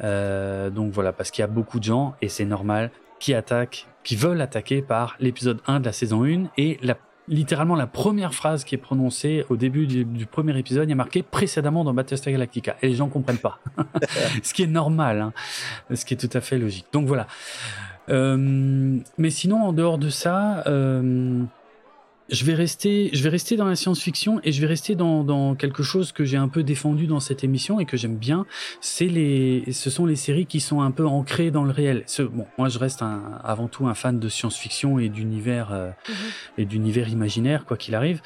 Donc 0.00 0.92
voilà, 0.92 1.12
parce 1.12 1.32
qu'il 1.32 1.42
y 1.42 1.44
a 1.44 1.48
beaucoup 1.48 1.80
de 1.80 1.84
gens, 1.84 2.14
et 2.22 2.28
c'est 2.28 2.44
normal, 2.44 2.92
qui 3.18 3.34
attaquent, 3.34 3.87
qui 4.04 4.16
veulent 4.16 4.40
attaquer 4.40 4.82
par 4.82 5.16
l'épisode 5.20 5.60
1 5.66 5.80
de 5.80 5.86
la 5.86 5.92
saison 5.92 6.24
1, 6.24 6.44
et 6.56 6.78
la 6.82 6.96
littéralement 7.28 7.76
la 7.76 7.86
première 7.86 8.34
phrase 8.34 8.64
qui 8.64 8.74
est 8.74 8.78
prononcée 8.78 9.44
au 9.48 9.56
début 9.56 9.86
du, 9.86 10.26
premier 10.26 10.58
épisode, 10.58 10.88
il 10.88 10.90
y 10.90 10.92
a 10.92 10.96
marqué 10.96 11.22
précédemment 11.22 11.84
dans 11.84 11.94
Battlestar 11.94 12.32
Galactica. 12.32 12.76
Et 12.82 12.88
les 12.88 12.94
gens 12.94 13.08
comprennent 13.08 13.38
pas. 13.38 13.58
ce 14.42 14.54
qui 14.54 14.62
est 14.62 14.66
normal, 14.66 15.20
hein. 15.20 15.32
ce 15.94 16.04
qui 16.04 16.14
est 16.14 16.16
tout 16.16 16.34
à 16.36 16.40
fait 16.40 16.58
logique. 16.58 16.86
Donc 16.92 17.06
voilà. 17.06 17.26
Euh, 18.08 18.98
mais 19.18 19.30
sinon, 19.30 19.62
en 19.62 19.72
dehors 19.72 19.98
de 19.98 20.08
ça, 20.08 20.64
euh, 20.66 21.42
je 22.30 22.44
vais 22.44 22.54
rester, 22.54 23.10
je 23.12 23.22
vais 23.22 23.28
rester 23.30 23.56
dans 23.56 23.64
la 23.66 23.76
science-fiction 23.76 24.40
et 24.44 24.52
je 24.52 24.60
vais 24.60 24.66
rester 24.66 24.94
dans, 24.94 25.24
dans 25.24 25.54
quelque 25.54 25.82
chose 25.82 26.12
que 26.12 26.24
j'ai 26.24 26.36
un 26.36 26.48
peu 26.48 26.62
défendu 26.62 27.06
dans 27.06 27.20
cette 27.20 27.42
émission 27.44 27.80
et 27.80 27.86
que 27.86 27.96
j'aime 27.96 28.16
bien. 28.16 28.44
C'est 28.80 29.06
les, 29.06 29.64
ce 29.72 29.88
sont 29.90 30.04
les 30.06 30.16
séries 30.16 30.46
qui 30.46 30.60
sont 30.60 30.80
un 30.82 30.90
peu 30.90 31.06
ancrées 31.06 31.50
dans 31.50 31.64
le 31.64 31.70
réel. 31.70 32.02
Ce, 32.06 32.22
bon, 32.22 32.46
moi, 32.58 32.68
je 32.68 32.78
reste 32.78 33.02
un, 33.02 33.38
avant 33.44 33.66
tout 33.68 33.86
un 33.86 33.94
fan 33.94 34.18
de 34.18 34.28
science-fiction 34.28 34.98
et 34.98 35.08
d'univers 35.08 35.72
euh, 35.72 35.90
Mhm. 36.08 36.14
et 36.58 36.64
d'univers 36.64 37.08
imaginaire, 37.08 37.64
quoi 37.64 37.76
qu'il 37.76 37.94
arrive. 37.94 38.20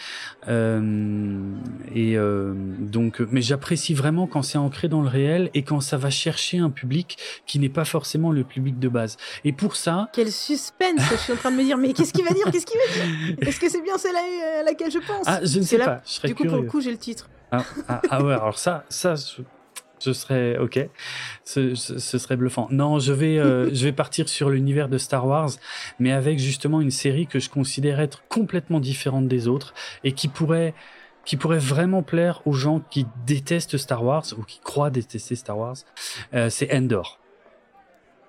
Euh, 0.48 1.52
et 1.94 2.16
euh, 2.16 2.54
donc, 2.78 3.20
mais 3.30 3.42
j'apprécie 3.42 3.94
vraiment 3.94 4.26
quand 4.26 4.42
c'est 4.42 4.58
ancré 4.58 4.88
dans 4.88 5.02
le 5.02 5.08
réel 5.08 5.50
et 5.54 5.62
quand 5.62 5.80
ça 5.80 5.96
va 5.96 6.10
chercher 6.10 6.58
un 6.58 6.70
public 6.70 7.18
qui 7.46 7.58
n'est 7.58 7.68
pas 7.68 7.84
forcément 7.84 8.30
le 8.32 8.44
public 8.44 8.78
de 8.78 8.88
base. 8.88 9.16
Et 9.44 9.52
pour 9.52 9.76
ça, 9.76 10.08
Quel 10.12 10.30
suspense 10.32 11.00
Je 11.10 11.16
suis 11.16 11.32
en 11.32 11.36
train 11.36 11.50
de 11.50 11.56
me 11.56 11.62
dire, 11.64 11.78
mais 11.78 11.92
qu'est-ce 11.92 12.12
qu'il 12.12 12.24
va 12.24 12.34
dire 12.34 12.50
Qu'est-ce 12.50 12.66
qu'il 12.66 12.78
va 12.78 13.04
dire? 13.06 13.36
Est-ce 13.48 13.60
que 13.60 13.68
c'est 13.68 13.82
bien 13.82 13.91
celle 13.98 14.16
à, 14.16 14.62
laquelle 14.64 14.90
je 14.90 14.98
pense 14.98 15.24
ah, 15.26 15.40
je 15.42 15.58
ne 15.58 15.64
sais 15.64 15.78
là- 15.78 15.84
pas. 15.86 16.02
Je 16.06 16.12
serais 16.12 16.28
Du 16.28 16.34
coup, 16.34 16.42
curieux. 16.42 16.56
pour 16.56 16.64
le 16.64 16.70
coup, 16.70 16.80
j'ai 16.80 16.90
le 16.90 16.98
titre. 16.98 17.28
Ah, 17.50 17.64
ah, 17.88 18.00
ah 18.10 18.22
ouais, 18.24 18.32
alors 18.34 18.58
ça, 18.58 18.84
ça, 18.88 19.14
je, 19.14 19.42
je 20.04 20.12
serais 20.12 20.56
ok. 20.58 20.88
Ce, 21.44 21.74
ce, 21.74 21.98
ce 21.98 22.18
serait 22.18 22.36
bluffant. 22.36 22.66
Non, 22.70 22.98
je 22.98 23.12
vais, 23.12 23.38
euh, 23.38 23.68
je 23.74 23.84
vais 23.84 23.92
partir 23.92 24.28
sur 24.28 24.48
l'univers 24.50 24.88
de 24.88 24.98
Star 24.98 25.26
Wars, 25.26 25.50
mais 25.98 26.12
avec 26.12 26.38
justement 26.38 26.80
une 26.80 26.90
série 26.90 27.26
que 27.26 27.38
je 27.40 27.50
considère 27.50 28.00
être 28.00 28.22
complètement 28.28 28.80
différente 28.80 29.28
des 29.28 29.48
autres 29.48 29.74
et 30.02 30.12
qui 30.12 30.28
pourrait, 30.28 30.74
qui 31.24 31.36
pourrait 31.36 31.58
vraiment 31.58 32.02
plaire 32.02 32.40
aux 32.46 32.52
gens 32.54 32.80
qui 32.90 33.06
détestent 33.26 33.76
Star 33.76 34.02
Wars 34.02 34.24
ou 34.38 34.42
qui 34.42 34.58
croient 34.60 34.90
détester 34.90 35.34
Star 35.36 35.58
Wars. 35.58 35.76
Euh, 36.34 36.48
c'est 36.50 36.74
Endor. 36.74 37.18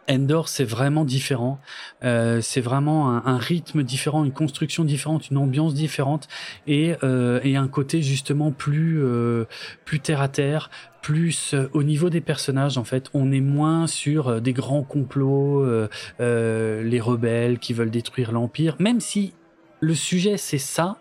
Endor, 0.09 0.49
c'est 0.49 0.63
vraiment 0.63 1.05
différent. 1.05 1.59
Euh, 2.03 2.41
c'est 2.41 2.61
vraiment 2.61 3.09
un, 3.25 3.37
rythme 3.37 3.83
différent, 3.83 4.23
une 4.23 4.33
construction 4.33 4.83
différente, 4.83 5.29
une 5.29 5.37
ambiance 5.37 5.73
différente 5.73 6.27
et, 6.67 6.95
euh, 7.03 7.39
et 7.43 7.55
un 7.55 7.67
côté 7.67 8.01
justement 8.01 8.51
plus 8.51 9.01
euh, 9.03 9.45
plus 9.85 9.99
terre 9.99 10.21
à 10.21 10.27
terre, 10.27 10.69
plus 11.03 11.53
euh, 11.53 11.69
au 11.73 11.83
niveau 11.83 12.09
des 12.09 12.21
personnages 12.21 12.79
en 12.79 12.83
fait, 12.83 13.09
on 13.13 13.31
est 13.31 13.41
moins 13.41 13.85
sur 13.85 14.29
euh, 14.29 14.39
des 14.39 14.53
grands 14.53 14.83
complots, 14.83 15.63
euh, 15.63 15.87
euh, 16.19 16.81
les 16.81 16.99
rebelles 16.99 17.59
qui 17.59 17.73
veulent 17.73 17.91
détruire 17.91 18.31
l'empire, 18.31 18.75
même 18.79 18.99
si 18.99 19.33
le 19.81 19.93
sujet 19.93 20.37
c'est 20.37 20.57
ça, 20.57 20.97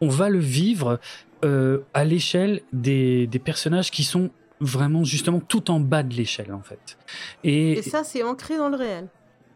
on 0.00 0.08
va 0.08 0.30
le 0.30 0.38
vivre 0.38 0.98
à 1.92 2.04
l'échelle 2.04 2.62
des, 2.72 3.26
des 3.26 3.38
personnages 3.38 3.90
qui 3.90 4.02
sont 4.02 4.30
vraiment 4.64 5.04
justement 5.04 5.40
tout 5.40 5.70
en 5.70 5.80
bas 5.80 6.02
de 6.02 6.14
l'échelle 6.14 6.52
en 6.52 6.62
fait. 6.62 6.96
Et, 7.44 7.72
Et 7.78 7.82
ça, 7.82 8.04
c'est 8.04 8.22
ancré 8.22 8.56
dans 8.56 8.68
le 8.68 8.76
réel. 8.76 9.06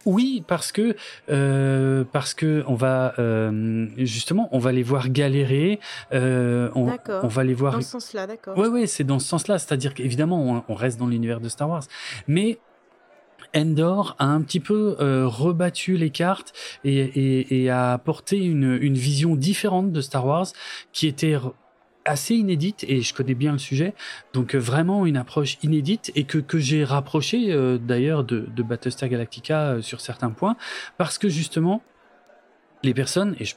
oui, 0.06 0.42
parce 0.46 0.72
que 0.72 0.94
euh, 1.30 2.04
parce 2.12 2.32
que 2.34 2.62
on 2.66 2.74
va 2.74 3.14
euh, 3.18 3.86
justement 3.98 4.48
on 4.52 4.58
va 4.58 4.72
les 4.72 4.82
voir 4.84 5.08
galérer, 5.10 5.80
euh, 6.12 6.70
on, 6.74 6.86
D'accord. 6.86 7.24
on 7.24 7.28
va 7.28 7.44
les 7.44 7.54
voir 7.54 7.72
Dans 7.74 7.80
ce 7.80 7.90
sens-là, 7.90 8.26
d'accord. 8.26 8.56
Ouais, 8.56 8.68
ouais, 8.68 8.86
c'est 8.86 9.04
dans 9.04 9.18
ce 9.18 9.26
sens-là. 9.28 9.58
C'est-à-dire 9.58 9.92
qu'évidemment, 9.94 10.40
on, 10.68 10.72
on 10.72 10.74
reste 10.74 10.98
dans 10.98 11.06
l'univers 11.08 11.40
de 11.40 11.48
Star 11.48 11.68
Wars. 11.68 11.82
Mais 12.26 12.58
Endor 13.56 14.14
a 14.18 14.26
un 14.26 14.42
petit 14.42 14.60
peu 14.60 14.96
euh, 15.00 15.26
rebattu 15.26 15.96
les 15.96 16.10
cartes 16.10 16.52
et, 16.84 16.98
et, 16.98 17.62
et 17.62 17.70
a 17.70 17.92
apporté 17.94 18.36
une, 18.36 18.78
une 18.80 18.94
vision 18.94 19.36
différente 19.36 19.90
de 19.90 20.00
Star 20.02 20.26
Wars 20.26 20.48
qui 20.92 21.06
était 21.06 21.36
assez 22.08 22.34
inédite 22.34 22.84
et 22.88 23.02
je 23.02 23.14
connais 23.14 23.34
bien 23.34 23.52
le 23.52 23.58
sujet. 23.58 23.94
Donc 24.32 24.54
euh, 24.54 24.58
vraiment 24.58 25.06
une 25.06 25.16
approche 25.16 25.58
inédite 25.62 26.10
et 26.14 26.24
que, 26.24 26.38
que 26.38 26.58
j'ai 26.58 26.84
rapproché 26.84 27.52
euh, 27.52 27.78
d'ailleurs 27.78 28.24
de, 28.24 28.48
de 28.54 28.62
Battlestar 28.62 29.08
Galactica 29.08 29.68
euh, 29.68 29.82
sur 29.82 30.00
certains 30.00 30.30
points. 30.30 30.56
Parce 30.96 31.18
que 31.18 31.28
justement 31.28 31.82
les 32.82 32.94
personnes 32.94 33.36
et 33.38 33.44
je 33.44 33.54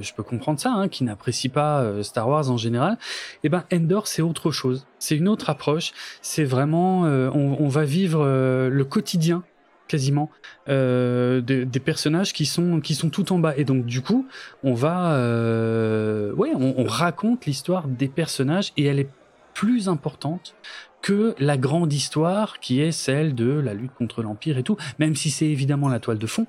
je 0.00 0.14
peux 0.14 0.22
comprendre 0.22 0.58
ça 0.58 0.72
hein, 0.72 0.88
qui 0.88 1.04
n'apprécient 1.04 1.50
pas 1.50 2.02
Star 2.02 2.26
Wars 2.26 2.50
en 2.50 2.56
général 2.56 2.96
eh 3.44 3.50
ben 3.50 3.64
Endor 3.70 4.06
c'est 4.06 4.22
autre 4.22 4.50
chose. 4.50 4.86
C'est 4.98 5.18
une 5.18 5.28
autre 5.28 5.50
approche. 5.50 5.92
C'est 6.22 6.44
vraiment 6.44 7.02
on, 7.02 7.56
on 7.60 7.68
va 7.68 7.84
vivre 7.84 8.24
le 8.24 8.84
quotidien 8.84 9.42
quasiment 9.88 10.30
euh, 10.68 11.40
de- 11.40 11.64
des 11.64 11.80
personnages 11.80 12.32
qui 12.32 12.46
sont 12.46 12.80
qui 12.80 12.94
sont 12.94 13.10
tout 13.10 13.32
en 13.32 13.38
bas. 13.38 13.54
Et 13.56 13.64
donc 13.64 13.86
du 13.86 14.00
coup 14.00 14.26
on 14.64 14.74
va 14.74 15.12
euh, 15.14 16.32
ouais 16.34 16.50
on, 16.54 16.74
on 16.78 16.84
raconte 16.84 17.46
l'histoire 17.46 17.86
des 17.88 18.08
personnages 18.08 18.72
et 18.76 18.84
elle 18.84 18.98
est 18.98 19.08
plus 19.54 19.88
importante 19.88 20.54
que 21.02 21.34
la 21.38 21.56
grande 21.56 21.92
histoire 21.92 22.58
qui 22.58 22.80
est 22.80 22.90
celle 22.92 23.34
de 23.34 23.50
la 23.50 23.74
lutte 23.74 23.94
contre 23.94 24.22
l'empire 24.22 24.58
et 24.58 24.62
tout. 24.64 24.76
Même 24.98 25.14
si 25.14 25.30
c'est 25.30 25.46
évidemment 25.46 25.88
la 25.88 26.00
toile 26.00 26.18
de 26.18 26.26
fond 26.26 26.46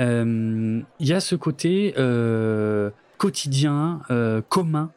euh, 0.00 0.80
il 1.00 1.06
y 1.06 1.12
a 1.12 1.20
ce 1.20 1.34
côté 1.34 1.94
quotidien 3.18 4.00
commun 4.48 4.90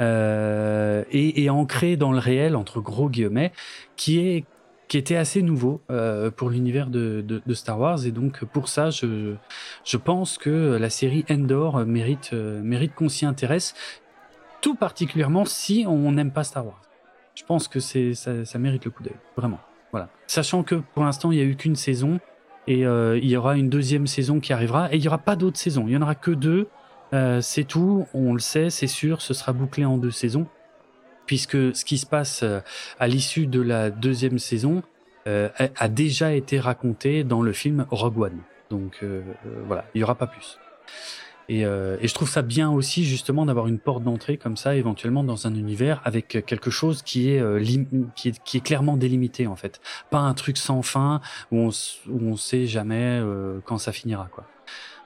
et, 0.00 1.42
et 1.42 1.50
ancré 1.50 1.96
dans 1.96 2.12
le 2.12 2.18
réel 2.18 2.54
entre 2.56 2.80
gros 2.80 3.08
guillemets 3.10 3.52
qui 3.96 4.20
est 4.20 4.44
qui 4.88 4.96
était 4.96 5.16
assez 5.16 5.42
nouveau 5.42 5.82
euh, 5.90 6.30
pour 6.30 6.50
l'univers 6.50 6.88
de, 6.88 7.40
Star 7.52 7.78
Wars 7.78 8.04
et 8.06 8.10
donc 8.10 8.44
pour 8.44 8.68
ça 8.68 8.90
je, 8.90 9.36
pense 9.96 10.38
que 10.38 10.76
la 10.80 10.90
série 10.90 11.24
Endor 11.30 11.84
mérite, 11.84 12.30
euh, 12.32 12.60
mérite 12.62 12.94
qu'on 12.94 13.08
s'y 13.08 13.26
intéresse 13.26 13.74
tout 14.60 14.74
particulièrement 14.74 15.44
si 15.44 15.84
on 15.86 16.10
n'aime 16.12 16.32
pas 16.32 16.42
Star 16.42 16.66
Wars. 16.66 16.80
Je 17.34 17.44
pense 17.44 17.68
que 17.68 17.78
ça, 17.78 18.58
mérite 18.58 18.84
le 18.84 18.90
coup 18.90 19.04
d'œil, 19.04 19.14
vraiment. 19.36 19.60
Voilà. 19.92 20.08
Sachant 20.26 20.64
que 20.64 20.74
pour 20.74 21.04
l'instant 21.04 21.30
il 21.30 21.36
n'y 21.36 21.42
a 21.42 21.46
eu 21.46 21.54
qu'une 21.54 21.76
saison 21.76 22.18
et 22.66 22.84
euh, 22.84 23.18
il 23.18 23.28
y 23.28 23.36
aura 23.36 23.56
une 23.56 23.68
deuxième 23.68 24.06
saison 24.06 24.40
qui 24.40 24.52
arrivera 24.52 24.92
et 24.92 24.96
il 24.96 25.00
n'y 25.00 25.08
aura 25.08 25.18
pas 25.18 25.36
d'autres 25.36 25.58
saisons, 25.58 25.84
il 25.86 25.92
y 25.92 25.96
en 25.96 26.02
aura 26.02 26.14
que 26.14 26.30
deux, 26.30 26.68
c'est 27.40 27.64
tout, 27.64 28.06
on 28.12 28.34
le 28.34 28.38
sait, 28.38 28.68
c'est 28.68 28.86
sûr, 28.86 29.22
ce 29.22 29.32
sera 29.32 29.52
bouclé 29.52 29.84
en 29.86 29.96
deux 29.96 30.10
saisons 30.10 30.46
puisque 31.28 31.76
ce 31.76 31.84
qui 31.84 31.98
se 31.98 32.06
passe 32.06 32.42
euh, 32.42 32.58
à 32.98 33.06
l'issue 33.06 33.46
de 33.46 33.60
la 33.60 33.90
deuxième 33.90 34.40
saison 34.40 34.82
euh, 35.28 35.48
a- 35.76 35.88
déjà 35.88 36.32
été 36.32 36.58
raconté 36.58 37.22
dans 37.22 37.42
le 37.42 37.52
film 37.52 37.86
Rogue 37.90 38.18
One. 38.18 38.38
Donc 38.70 38.98
euh, 39.02 39.22
euh, 39.46 39.62
voilà, 39.66 39.84
il 39.94 40.00
y 40.00 40.04
aura 40.04 40.16
pas 40.16 40.26
plus. 40.26 40.58
Et, 41.50 41.64
euh, 41.64 41.96
et 42.02 42.08
je 42.08 42.14
trouve 42.14 42.28
ça 42.28 42.42
bien 42.42 42.70
aussi 42.70 43.04
justement 43.04 43.46
d'avoir 43.46 43.66
une 43.68 43.78
porte 43.78 44.02
d'entrée 44.02 44.36
comme 44.36 44.56
ça, 44.58 44.74
éventuellement 44.74 45.24
dans 45.24 45.46
un 45.46 45.54
univers 45.54 46.00
avec 46.04 46.44
quelque 46.44 46.70
chose 46.70 47.00
qui 47.02 47.30
est, 47.30 47.40
euh, 47.40 47.62
qui 48.16 48.28
est 48.28 48.42
qui 48.44 48.56
est 48.58 48.60
clairement 48.60 48.98
délimité 48.98 49.46
en 49.46 49.56
fait, 49.56 49.80
pas 50.10 50.18
un 50.18 50.34
truc 50.34 50.58
sans 50.58 50.82
fin 50.82 51.20
où 51.50 51.56
on 51.58 51.70
où 52.10 52.18
on 52.32 52.36
sait 52.36 52.66
jamais 52.66 53.18
euh, 53.22 53.60
quand 53.64 53.78
ça 53.78 53.92
finira 53.92 54.28
quoi. 54.30 54.44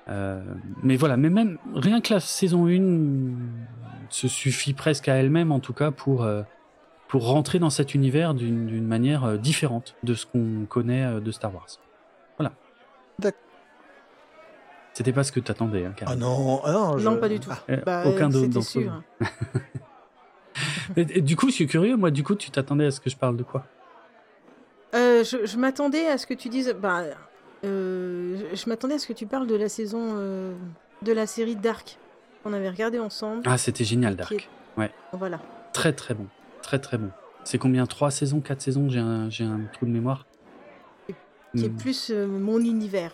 Euh, 0.08 0.42
mais 0.82 0.96
voilà, 0.96 1.16
mais 1.16 1.30
même 1.30 1.58
rien 1.74 2.00
que 2.00 2.12
la 2.12 2.20
saison 2.20 2.66
1 2.68 3.30
se 4.08 4.26
suffit 4.28 4.74
presque 4.74 5.08
à 5.08 5.14
elle-même 5.14 5.52
en 5.52 5.60
tout 5.60 5.72
cas 5.72 5.90
pour 5.92 6.24
euh, 6.24 6.42
pour 7.08 7.26
rentrer 7.28 7.58
dans 7.58 7.70
cet 7.70 7.94
univers 7.94 8.34
d'une 8.34 8.86
manière 8.86 9.24
euh, 9.24 9.36
différente 9.36 9.94
de 10.02 10.14
ce 10.14 10.26
qu'on 10.26 10.66
connaît 10.68 11.04
euh, 11.04 11.20
de 11.20 11.30
Star 11.30 11.54
Wars. 11.54 11.66
Voilà. 12.38 12.52
D'accord. 13.18 13.40
C'était 14.94 15.12
pas 15.12 15.24
ce 15.24 15.32
que 15.32 15.40
t'attendais, 15.40 15.86
hein, 15.86 15.94
Ah 16.04 16.16
non, 16.16 16.60
ah 16.64 16.72
non, 16.72 16.98
je- 16.98 17.08
Non, 17.08 17.16
pas 17.16 17.28
du 17.28 17.38
tout. 17.40 17.48
Ah, 17.50 17.58
Euh, 17.70 17.76
Bah, 17.86 18.02
aucun 18.06 18.28
d'autre 18.28 18.48
d'entre 18.48 18.70
du 21.20 21.36
coup, 21.36 21.48
je 21.48 21.54
suis 21.54 21.66
curieux. 21.66 21.96
Moi, 21.96 22.10
du 22.10 22.22
coup, 22.22 22.34
tu 22.34 22.50
t'attendais 22.50 22.86
à 22.86 22.90
ce 22.90 23.00
que 23.00 23.08
je 23.08 23.16
parle 23.16 23.36
de 23.36 23.42
quoi? 23.42 23.64
Euh, 24.94 25.24
je 25.24 25.46
je 25.46 25.56
m'attendais 25.56 26.06
à 26.08 26.18
ce 26.18 26.26
que 26.26 26.34
tu 26.34 26.48
dises. 26.50 26.74
Bah, 26.78 27.04
je 27.62 28.48
je 28.54 28.68
m'attendais 28.68 28.94
à 28.94 28.98
ce 28.98 29.06
que 29.06 29.12
tu 29.12 29.26
parles 29.26 29.46
de 29.46 29.54
la 29.54 29.68
saison 29.68 30.14
euh, 30.16 30.54
de 31.02 31.12
la 31.12 31.26
série 31.26 31.56
Dark 31.56 31.98
qu'on 32.42 32.52
avait 32.52 32.68
regardé 32.70 32.98
ensemble. 32.98 33.42
Ah, 33.46 33.58
c'était 33.58 33.84
génial, 33.84 34.16
Dark. 34.16 34.32
est- 34.32 34.90
Voilà. 35.12 35.40
Très, 35.72 35.92
très 35.92 36.14
bon. 36.14 36.26
Très, 36.62 36.78
très 36.78 36.98
bon. 36.98 37.10
C'est 37.44 37.58
combien? 37.58 37.86
Trois 37.86 38.10
saisons 38.10 38.40
Quatre 38.40 38.60
saisons? 38.62 38.88
J'ai 38.88 38.98
un, 39.00 39.28
un 39.28 39.60
trou 39.72 39.86
de 39.86 39.90
mémoire. 39.90 40.26
Qui 41.54 41.66
est 41.66 41.68
Hmm. 41.68 41.76
plus 41.76 42.10
euh, 42.10 42.26
mon 42.26 42.58
univers. 42.60 43.12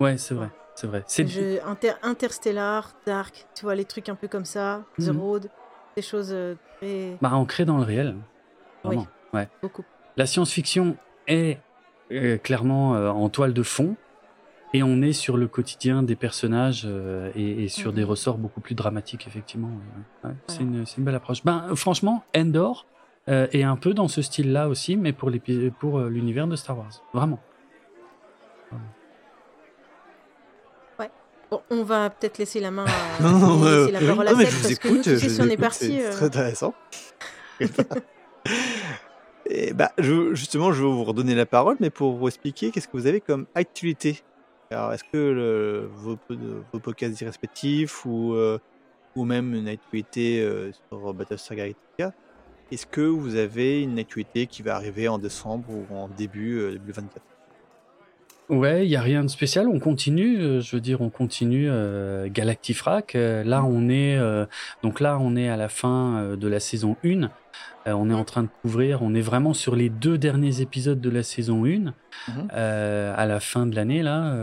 Ouais, 0.00 0.16
c'est 0.16 0.34
vrai. 0.34 0.48
C'est 0.76 0.86
vrai. 0.86 1.02
C'est 1.08 1.26
Je- 1.26 1.60
Inter- 1.66 1.94
Interstellar, 2.02 2.92
Dark, 3.04 3.46
tu 3.54 3.62
vois, 3.64 3.74
les 3.74 3.84
trucs 3.84 4.08
un 4.08 4.14
peu 4.14 4.28
comme 4.28 4.44
ça, 4.44 4.84
The 4.98 5.08
Mhm. 5.08 5.18
Road, 5.20 5.50
des 5.96 6.02
choses 6.02 6.30
euh, 6.32 6.54
très. 6.78 7.18
bah, 7.20 7.32
ancré 7.34 7.64
dans 7.64 7.76
le 7.78 7.82
réel. 7.84 8.16
Vraiment. 8.84 9.06
Oui. 9.34 9.40
Beaucoup. 9.60 9.84
La 10.16 10.26
science-fiction 10.26 10.96
est 11.26 11.56
euh, 11.56 11.60
clairement 12.42 12.94
euh, 12.94 13.08
en 13.08 13.28
toile 13.28 13.52
de 13.54 13.62
fond, 13.62 13.96
et 14.72 14.82
on 14.82 15.02
est 15.02 15.12
sur 15.12 15.36
le 15.36 15.48
quotidien 15.48 16.02
des 16.02 16.16
personnages 16.16 16.84
euh, 16.86 17.30
et, 17.34 17.64
et 17.64 17.68
sur 17.68 17.92
des 17.92 18.02
Mhm. 18.02 18.08
ressorts 18.10 18.38
beaucoup 18.38 18.60
plus 18.60 18.74
dramatiques, 18.74 19.26
effectivement. 19.26 19.68
Ouais, 20.24 20.30
ouais, 20.30 20.36
c'est 20.48 20.62
une, 20.62 20.86
c'est 20.86 20.98
une 20.98 21.04
belle 21.04 21.14
approche. 21.16 21.44
Ben, 21.44 21.74
franchement, 21.74 22.22
Endor 22.36 22.86
euh, 23.28 23.46
est 23.52 23.62
un 23.64 23.76
peu 23.76 23.94
dans 23.94 24.08
ce 24.08 24.22
style-là 24.22 24.68
aussi, 24.68 24.96
mais 24.96 25.12
pour 25.12 25.28
euh, 25.30 26.08
l'univers 26.08 26.46
de 26.46 26.56
Star 26.56 26.78
Wars. 26.78 27.02
Vraiment. 27.12 27.40
Bon, 31.50 31.62
on 31.68 31.82
va 31.82 32.10
peut-être 32.10 32.38
laisser 32.38 32.60
la 32.60 32.70
main 32.70 32.84
à, 32.86 33.22
Non, 33.22 33.30
non, 33.40 33.56
laisser 33.64 33.88
euh, 33.88 33.90
la 33.90 34.06
parole 34.06 34.28
à 34.28 34.30
Non, 34.30 34.36
mais 34.38 34.46
je 34.46 34.50
vous 34.54 34.62
parce 34.62 34.78
que 34.78 34.86
écoute, 34.86 34.98
nous, 34.98 35.02
tu 35.02 35.10
sais, 35.10 35.16
je 35.18 35.28
si 35.28 35.36
vous 35.40 35.44
on 35.44 35.50
est 35.50 35.56
parti... 35.56 35.78
c'est 35.78 36.06
euh, 36.06 36.12
très 36.12 36.26
intéressant. 36.26 36.74
Et 39.50 39.72
bah, 39.72 39.90
justement, 39.98 40.72
je 40.72 40.82
vais 40.82 40.90
vous 40.90 41.02
redonner 41.02 41.34
la 41.34 41.46
parole, 41.46 41.76
mais 41.80 41.90
pour 41.90 42.14
vous 42.14 42.28
expliquer, 42.28 42.70
qu'est-ce 42.70 42.86
que 42.86 42.96
vous 42.96 43.08
avez 43.08 43.20
comme 43.20 43.46
activité 43.56 44.20
Alors, 44.70 44.92
est-ce 44.92 45.02
que 45.02 45.88
vos, 45.96 46.16
podcasts 46.78 47.18
respectifs 47.20 48.06
ou, 48.06 48.34
euh, 48.34 48.58
ou 49.16 49.24
même 49.24 49.54
une 49.54 49.66
activité 49.66 50.40
euh, 50.40 50.70
sur 50.88 51.12
Battlestar 51.12 51.56
Galactica, 51.56 52.14
est-ce 52.70 52.86
que 52.86 53.00
vous 53.00 53.34
avez 53.34 53.82
une 53.82 53.98
activité 53.98 54.46
qui 54.46 54.62
va 54.62 54.76
arriver 54.76 55.08
en 55.08 55.18
décembre 55.18 55.68
ou 55.70 55.94
en 55.94 56.08
début 56.08 56.58
euh, 56.58 56.72
2024 56.72 57.29
Ouais, 58.50 58.84
il 58.84 58.90
y 58.90 58.96
a 58.96 59.00
rien 59.00 59.22
de 59.22 59.28
spécial. 59.28 59.68
On 59.68 59.78
continue. 59.78 60.38
euh, 60.40 60.60
je 60.60 60.74
veux 60.76 60.80
dire, 60.80 61.00
on 61.00 61.08
continue 61.08 61.68
euh, 61.70 62.28
Galactifrac. 62.28 63.14
Euh, 63.14 63.44
là, 63.44 63.62
on 63.64 63.88
est 63.88 64.18
euh, 64.18 64.44
donc 64.82 65.00
là, 65.00 65.18
on 65.20 65.36
est 65.36 65.48
à 65.48 65.56
la 65.56 65.68
fin 65.68 66.34
de 66.36 66.48
la 66.48 66.58
saison 66.60 66.96
1. 67.04 67.22
Euh, 67.86 67.92
on 67.92 68.10
est 68.10 68.14
en 68.14 68.24
train 68.24 68.42
de 68.42 68.48
couvrir. 68.62 69.02
On 69.02 69.14
est 69.14 69.20
vraiment 69.20 69.54
sur 69.54 69.76
les 69.76 69.88
deux 69.88 70.18
derniers 70.18 70.60
épisodes 70.60 71.00
de 71.00 71.10
la 71.10 71.22
saison 71.22 71.64
1 71.64 71.94
Mhm. 72.28 72.48
euh, 72.52 73.14
à 73.16 73.24
la 73.24 73.40
fin 73.40 73.66
de 73.66 73.74
l'année 73.74 74.02
là, 74.02 74.34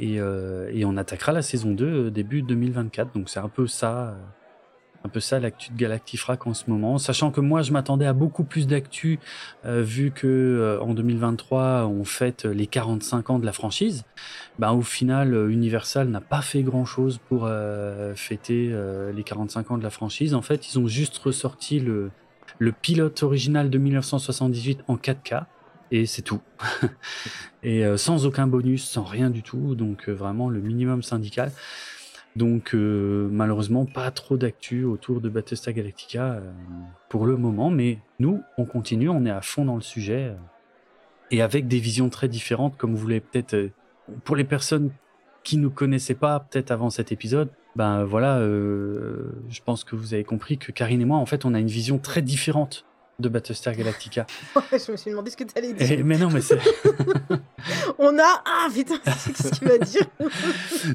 et, 0.00 0.14
et 0.16 0.84
on 0.84 0.96
attaquera 0.96 1.30
la 1.32 1.42
saison 1.42 1.70
2 1.72 1.84
euh, 2.06 2.10
début 2.10 2.42
2024. 2.42 3.12
Donc 3.14 3.28
c'est 3.28 3.38
un 3.40 3.48
peu 3.48 3.66
ça. 3.68 4.16
Un 5.04 5.08
peu 5.08 5.20
ça 5.20 5.40
l'actu 5.40 5.72
de 5.72 5.76
Galactifrac 5.76 6.46
en 6.46 6.54
ce 6.54 6.68
moment, 6.68 6.98
sachant 6.98 7.30
que 7.30 7.40
moi 7.40 7.62
je 7.62 7.72
m'attendais 7.72 8.06
à 8.06 8.12
beaucoup 8.12 8.44
plus 8.44 8.66
d'actu 8.66 9.18
euh, 9.64 9.82
vu 9.82 10.10
que 10.10 10.26
euh, 10.26 10.80
en 10.82 10.94
2023 10.94 11.86
on 11.86 12.04
fête 12.04 12.44
les 12.44 12.66
45 12.66 13.30
ans 13.30 13.38
de 13.38 13.46
la 13.46 13.52
franchise. 13.52 14.04
Ben, 14.58 14.72
au 14.72 14.82
final, 14.82 15.32
euh, 15.32 15.48
Universal 15.48 16.08
n'a 16.08 16.20
pas 16.20 16.42
fait 16.42 16.62
grand 16.62 16.84
chose 16.84 17.18
pour 17.28 17.46
euh, 17.46 18.14
fêter 18.14 18.68
euh, 18.72 19.10
les 19.10 19.24
45 19.24 19.70
ans 19.70 19.78
de 19.78 19.82
la 19.82 19.88
franchise. 19.88 20.34
En 20.34 20.42
fait, 20.42 20.70
ils 20.70 20.78
ont 20.78 20.86
juste 20.86 21.16
ressorti 21.16 21.80
le, 21.80 22.10
le 22.58 22.72
pilote 22.72 23.22
original 23.22 23.70
de 23.70 23.78
1978 23.78 24.80
en 24.86 24.96
4K 24.96 25.44
et 25.92 26.04
c'est 26.04 26.20
tout. 26.20 26.40
et 27.62 27.86
euh, 27.86 27.96
sans 27.96 28.26
aucun 28.26 28.46
bonus, 28.46 28.84
sans 28.84 29.02
rien 29.02 29.30
du 29.30 29.42
tout. 29.42 29.74
Donc 29.74 30.10
vraiment 30.10 30.50
le 30.50 30.60
minimum 30.60 31.02
syndical. 31.02 31.52
Donc 32.36 32.74
euh, 32.74 33.28
malheureusement 33.30 33.86
pas 33.86 34.10
trop 34.10 34.36
d'actu 34.36 34.84
autour 34.84 35.20
de 35.20 35.28
Battlestar 35.28 35.74
Galactica 35.74 36.34
euh, 36.34 36.52
pour 37.08 37.26
le 37.26 37.36
moment, 37.36 37.70
mais 37.70 37.98
nous 38.20 38.40
on 38.56 38.64
continue, 38.64 39.08
on 39.08 39.24
est 39.26 39.30
à 39.30 39.40
fond 39.40 39.64
dans 39.64 39.74
le 39.74 39.80
sujet 39.80 40.28
euh, 40.28 40.34
et 41.32 41.42
avec 41.42 41.66
des 41.66 41.80
visions 41.80 42.08
très 42.08 42.28
différentes, 42.28 42.76
comme 42.76 42.94
vous 42.94 43.08
l'avez 43.08 43.20
peut-être 43.20 43.54
euh, 43.54 43.70
pour 44.24 44.36
les 44.36 44.44
personnes 44.44 44.90
qui 45.42 45.56
nous 45.56 45.70
connaissaient 45.70 46.14
pas 46.14 46.38
peut-être 46.40 46.70
avant 46.70 46.90
cet 46.90 47.12
épisode. 47.12 47.48
Ben 47.76 48.04
voilà, 48.04 48.40
je 48.40 49.60
pense 49.64 49.84
que 49.84 49.94
vous 49.94 50.12
avez 50.12 50.24
compris 50.24 50.58
que 50.58 50.72
Karine 50.72 51.00
et 51.00 51.04
moi 51.04 51.18
en 51.18 51.24
fait 51.24 51.44
on 51.44 51.54
a 51.54 51.60
une 51.60 51.68
vision 51.68 51.98
très 51.98 52.20
différente 52.20 52.84
de 53.20 53.28
Battlestar 53.28 53.74
Galactica. 53.74 54.26
je 54.72 54.92
me 54.92 54.96
suis 54.96 55.10
demandé 55.10 55.30
ce 55.30 55.36
que 55.36 55.44
tu 55.44 55.52
allais 55.56 55.72
dire. 55.72 55.90
Et- 55.92 56.02
mais 56.02 56.18
non 56.18 56.30
mais 56.30 56.40
c'est 56.40 56.58
On 57.98 58.18
a... 58.18 58.42
Ah, 58.44 58.68
putain, 58.72 58.94
c'est 59.18 59.36
ce 59.36 59.50
qu'il 59.50 59.68
va 59.68 59.78
dire. 59.78 60.06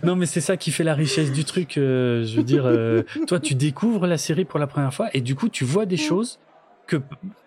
Non, 0.03 0.15
mais 0.15 0.25
c'est 0.25 0.41
ça 0.41 0.57
qui 0.57 0.71
fait 0.71 0.83
la 0.83 0.93
richesse 0.95 1.31
du 1.31 1.45
truc. 1.45 1.77
euh, 1.77 2.23
je 2.25 2.37
veux 2.37 2.43
dire, 2.43 2.65
euh, 2.65 3.03
toi, 3.27 3.39
tu 3.39 3.55
découvres 3.55 4.07
la 4.07 4.17
série 4.17 4.45
pour 4.45 4.59
la 4.59 4.67
première 4.67 4.93
fois 4.93 5.09
et 5.13 5.21
du 5.21 5.35
coup, 5.35 5.49
tu 5.49 5.63
vois 5.65 5.85
des 5.85 5.97
choses 5.97 6.39
que, 6.87 6.97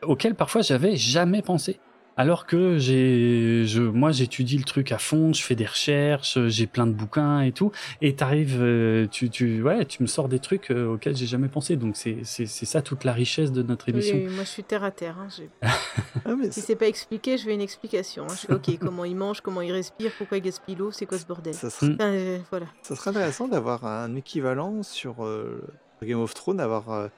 auxquelles 0.02 0.34
parfois 0.34 0.62
j'avais 0.62 0.96
jamais 0.96 1.42
pensé. 1.42 1.78
Alors 2.20 2.46
que 2.46 2.78
j'ai, 2.78 3.64
je, 3.64 3.80
moi, 3.80 4.10
j'étudie 4.10 4.58
le 4.58 4.64
truc 4.64 4.90
à 4.90 4.98
fond, 4.98 5.32
je 5.32 5.40
fais 5.40 5.54
des 5.54 5.64
recherches, 5.66 6.36
j'ai 6.48 6.66
plein 6.66 6.88
de 6.88 6.92
bouquins 6.92 7.42
et 7.42 7.52
tout, 7.52 7.70
et 8.00 8.16
t'arrives, 8.16 8.58
euh, 8.60 9.06
tu, 9.06 9.30
tu, 9.30 9.62
ouais, 9.62 9.86
tu 9.86 10.02
me 10.02 10.08
sors 10.08 10.28
des 10.28 10.40
trucs 10.40 10.72
euh, 10.72 10.88
auxquels 10.94 11.16
j'ai 11.16 11.26
jamais 11.26 11.46
pensé. 11.46 11.76
Donc 11.76 11.96
c'est, 11.96 12.18
c'est, 12.24 12.46
c'est 12.46 12.66
ça 12.66 12.82
toute 12.82 13.04
la 13.04 13.12
richesse 13.12 13.52
de 13.52 13.62
notre 13.62 13.88
émission. 13.88 14.16
oui, 14.16 14.26
moi, 14.34 14.42
je 14.42 14.48
suis 14.48 14.64
terre 14.64 14.82
à 14.82 14.90
terre. 14.90 15.16
hein, 15.16 15.28
j'ai- 15.36 15.48
Ah, 16.24 16.34
mais 16.36 16.50
Si 16.50 16.60
c'est 16.60 16.74
pas 16.74 16.88
expliqué, 16.88 17.38
je 17.38 17.46
veux 17.46 17.52
une 17.52 17.60
explication. 17.60 18.24
hein. 18.28 18.34
Je 18.34 18.52
ok, 18.52 18.78
comment 18.80 19.04
il 19.04 19.14
mange, 19.14 19.40
comment 19.40 19.62
il 19.62 19.70
respire, 19.70 20.10
pourquoi 20.18 20.38
il 20.38 20.42
gaspille 20.42 20.74
l'eau, 20.74 20.90
c'est 20.90 21.06
quoi 21.06 21.18
ce 21.18 21.24
bordel 21.24 21.54
ça 21.54 21.70
serait. 21.70 21.92
Enfin, 21.94 22.12
euh, 22.12 22.38
Voilà. 22.50 22.66
ça 22.82 22.96
serait 22.96 23.10
intéressant 23.10 23.46
d'avoir 23.46 23.84
un 23.86 24.16
équivalent 24.16 24.82
sur 24.82 25.24
euh, 25.24 25.62
Game 26.02 26.18
of 26.18 26.34
Thrones, 26.34 26.56
d'avoir 26.56 26.90
euh, 26.90 27.08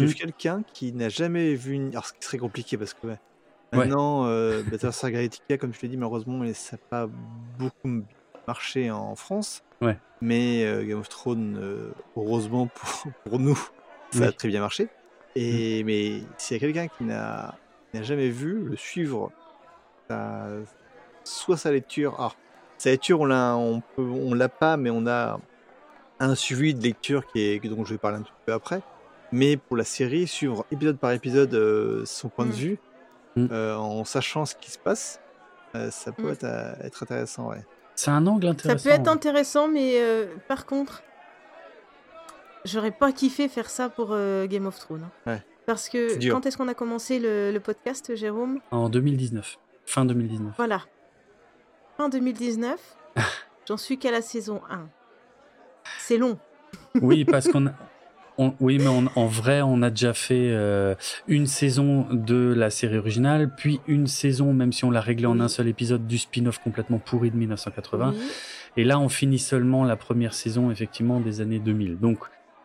Mm. 0.00 0.06
quelqu'un 0.14 0.62
qui 0.74 0.92
n'a 0.94 1.10
jamais 1.10 1.54
vu 1.54 1.74
une. 1.74 1.88
Alors, 1.90 2.06
ce 2.06 2.12
qui 2.14 2.18
serait 2.26 2.38
compliqué 2.38 2.78
parce 2.78 2.94
que 2.94 3.08
ouais, 3.72 3.78
Ouais. 3.78 3.84
maintenant, 3.86 4.26
euh, 4.26 4.62
Battlestar 4.62 5.10
Galactica, 5.10 5.58
comme 5.58 5.72
je 5.72 5.80
l'ai 5.82 5.88
dit, 5.88 5.96
malheureusement, 5.96 6.44
et 6.44 6.52
ça 6.52 6.76
n'a 6.76 6.82
pas 6.90 7.08
beaucoup 7.58 8.02
marché 8.46 8.90
en 8.90 9.14
France. 9.16 9.62
Ouais. 9.80 9.98
Mais 10.20 10.64
euh, 10.64 10.84
Game 10.84 10.98
of 11.00 11.08
Thrones, 11.08 11.56
euh, 11.60 11.90
heureusement 12.16 12.66
pour, 12.68 13.04
pour 13.24 13.38
nous, 13.38 13.58
ça 14.10 14.26
a 14.26 14.32
très 14.32 14.48
bien 14.48 14.60
marché. 14.60 14.88
Et 15.34 15.82
mais 15.84 16.20
s'il 16.38 16.56
y 16.56 16.58
a 16.58 16.60
quelqu'un 16.60 16.88
qui 16.88 17.04
n'a 17.04 17.54
jamais 17.94 18.28
vu, 18.28 18.62
le 18.68 18.76
suivre, 18.76 19.32
ça- 20.08 20.48
soit 21.24 21.56
sa 21.56 21.70
lecture. 21.72 22.14
Alors, 22.18 22.36
sa 22.78 22.90
lecture, 22.90 23.20
on 23.20 23.24
l'a, 23.24 23.56
on 23.56 23.80
peut, 23.96 24.02
on 24.02 24.34
l'a 24.34 24.48
pas, 24.48 24.76
mais 24.76 24.90
on 24.90 25.06
a 25.06 25.40
un 26.20 26.34
suivi 26.34 26.74
de 26.74 26.82
lecture 26.82 27.26
qui 27.26 27.40
est, 27.40 27.60
dont 27.68 27.84
je 27.84 27.94
vais 27.94 27.98
parler 27.98 28.18
un 28.18 28.22
petit 28.22 28.32
peu 28.44 28.52
après. 28.52 28.82
Mais 29.32 29.56
pour 29.56 29.76
la 29.76 29.84
série, 29.84 30.26
suivre 30.26 30.66
épisode 30.70 30.98
par 30.98 31.12
épisode 31.12 31.54
euh, 31.54 32.02
son 32.04 32.28
point 32.28 32.44
de 32.44 32.50
Mm. 32.50 32.54
vue, 32.54 32.78
Mm. 33.36 33.46
euh, 33.50 33.76
en 33.76 34.04
sachant 34.04 34.44
ce 34.46 34.54
qui 34.54 34.70
se 34.70 34.78
passe, 34.78 35.20
euh, 35.74 35.90
ça 35.90 36.12
peut 36.12 36.28
Mm. 36.28 36.32
être, 36.32 36.44
euh, 36.44 36.74
être 36.82 37.02
intéressant. 37.02 37.48
Ouais. 37.50 37.64
C'est 37.94 38.10
un 38.10 38.26
angle 38.26 38.46
Ça 38.46 38.50
intéressant. 38.52 38.88
peut 38.88 38.94
être 38.94 39.02
ouais. 39.02 39.08
intéressant, 39.08 39.68
mais 39.68 40.00
euh, 40.00 40.26
par 40.48 40.66
contre, 40.66 41.02
j'aurais 42.64 42.90
pas 42.90 43.12
kiffé 43.12 43.48
faire 43.48 43.70
ça 43.70 43.88
pour 43.88 44.08
euh, 44.12 44.46
Game 44.46 44.66
of 44.66 44.78
Thrones. 44.78 45.04
hein. 45.26 45.30
Ouais. 45.32 45.42
Parce 45.66 45.88
que 45.88 46.28
quand 46.30 46.44
est-ce 46.44 46.56
qu'on 46.56 46.66
a 46.68 46.74
commencé 46.74 47.18
le, 47.20 47.52
le 47.52 47.60
podcast, 47.60 48.16
Jérôme? 48.16 48.58
En 48.72 48.88
2019, 48.88 49.58
fin 49.86 50.04
2019. 50.04 50.54
Voilà. 50.56 50.80
Fin 51.96 52.08
2019, 52.08 52.80
j'en 53.68 53.76
suis 53.76 53.96
qu'à 53.98 54.10
la 54.10 54.22
saison 54.22 54.60
1. 54.70 54.88
C'est 55.98 56.18
long. 56.18 56.38
Oui, 57.00 57.24
parce 57.24 57.46
qu'on 57.48 57.66
a- 57.68 57.74
on- 58.38 58.54
oui, 58.60 58.78
mais 58.78 58.88
on- 58.88 59.08
en 59.16 59.26
vrai, 59.26 59.62
on 59.62 59.82
a 59.82 59.90
déjà 59.90 60.14
fait 60.14 60.50
euh, 60.52 60.94
une 61.28 61.46
saison 61.46 62.06
de 62.10 62.52
la 62.56 62.70
série 62.70 62.98
originale, 62.98 63.54
puis 63.56 63.80
une 63.86 64.06
saison, 64.06 64.52
même 64.52 64.72
si 64.72 64.84
on 64.84 64.90
l'a 64.90 65.00
réglé 65.00 65.26
en 65.26 65.34
Oui. 65.38 65.42
un 65.42 65.48
seul 65.48 65.68
épisode, 65.68 66.06
du 66.06 66.18
spin-off 66.18 66.58
complètement 66.58 66.98
pourri 66.98 67.30
de 67.30 67.36
1980. 67.36 68.14
Oui, 68.16 68.22
Et 68.78 68.84
là, 68.84 68.98
on 68.98 69.08
finit 69.08 69.38
seulement 69.38 69.84
la 69.84 69.96
première 69.96 70.32
saison, 70.34 70.70
effectivement, 70.70 71.20
des 71.20 71.40
années 71.42 71.58
2000. 71.58 71.98
Donc, 71.98 72.18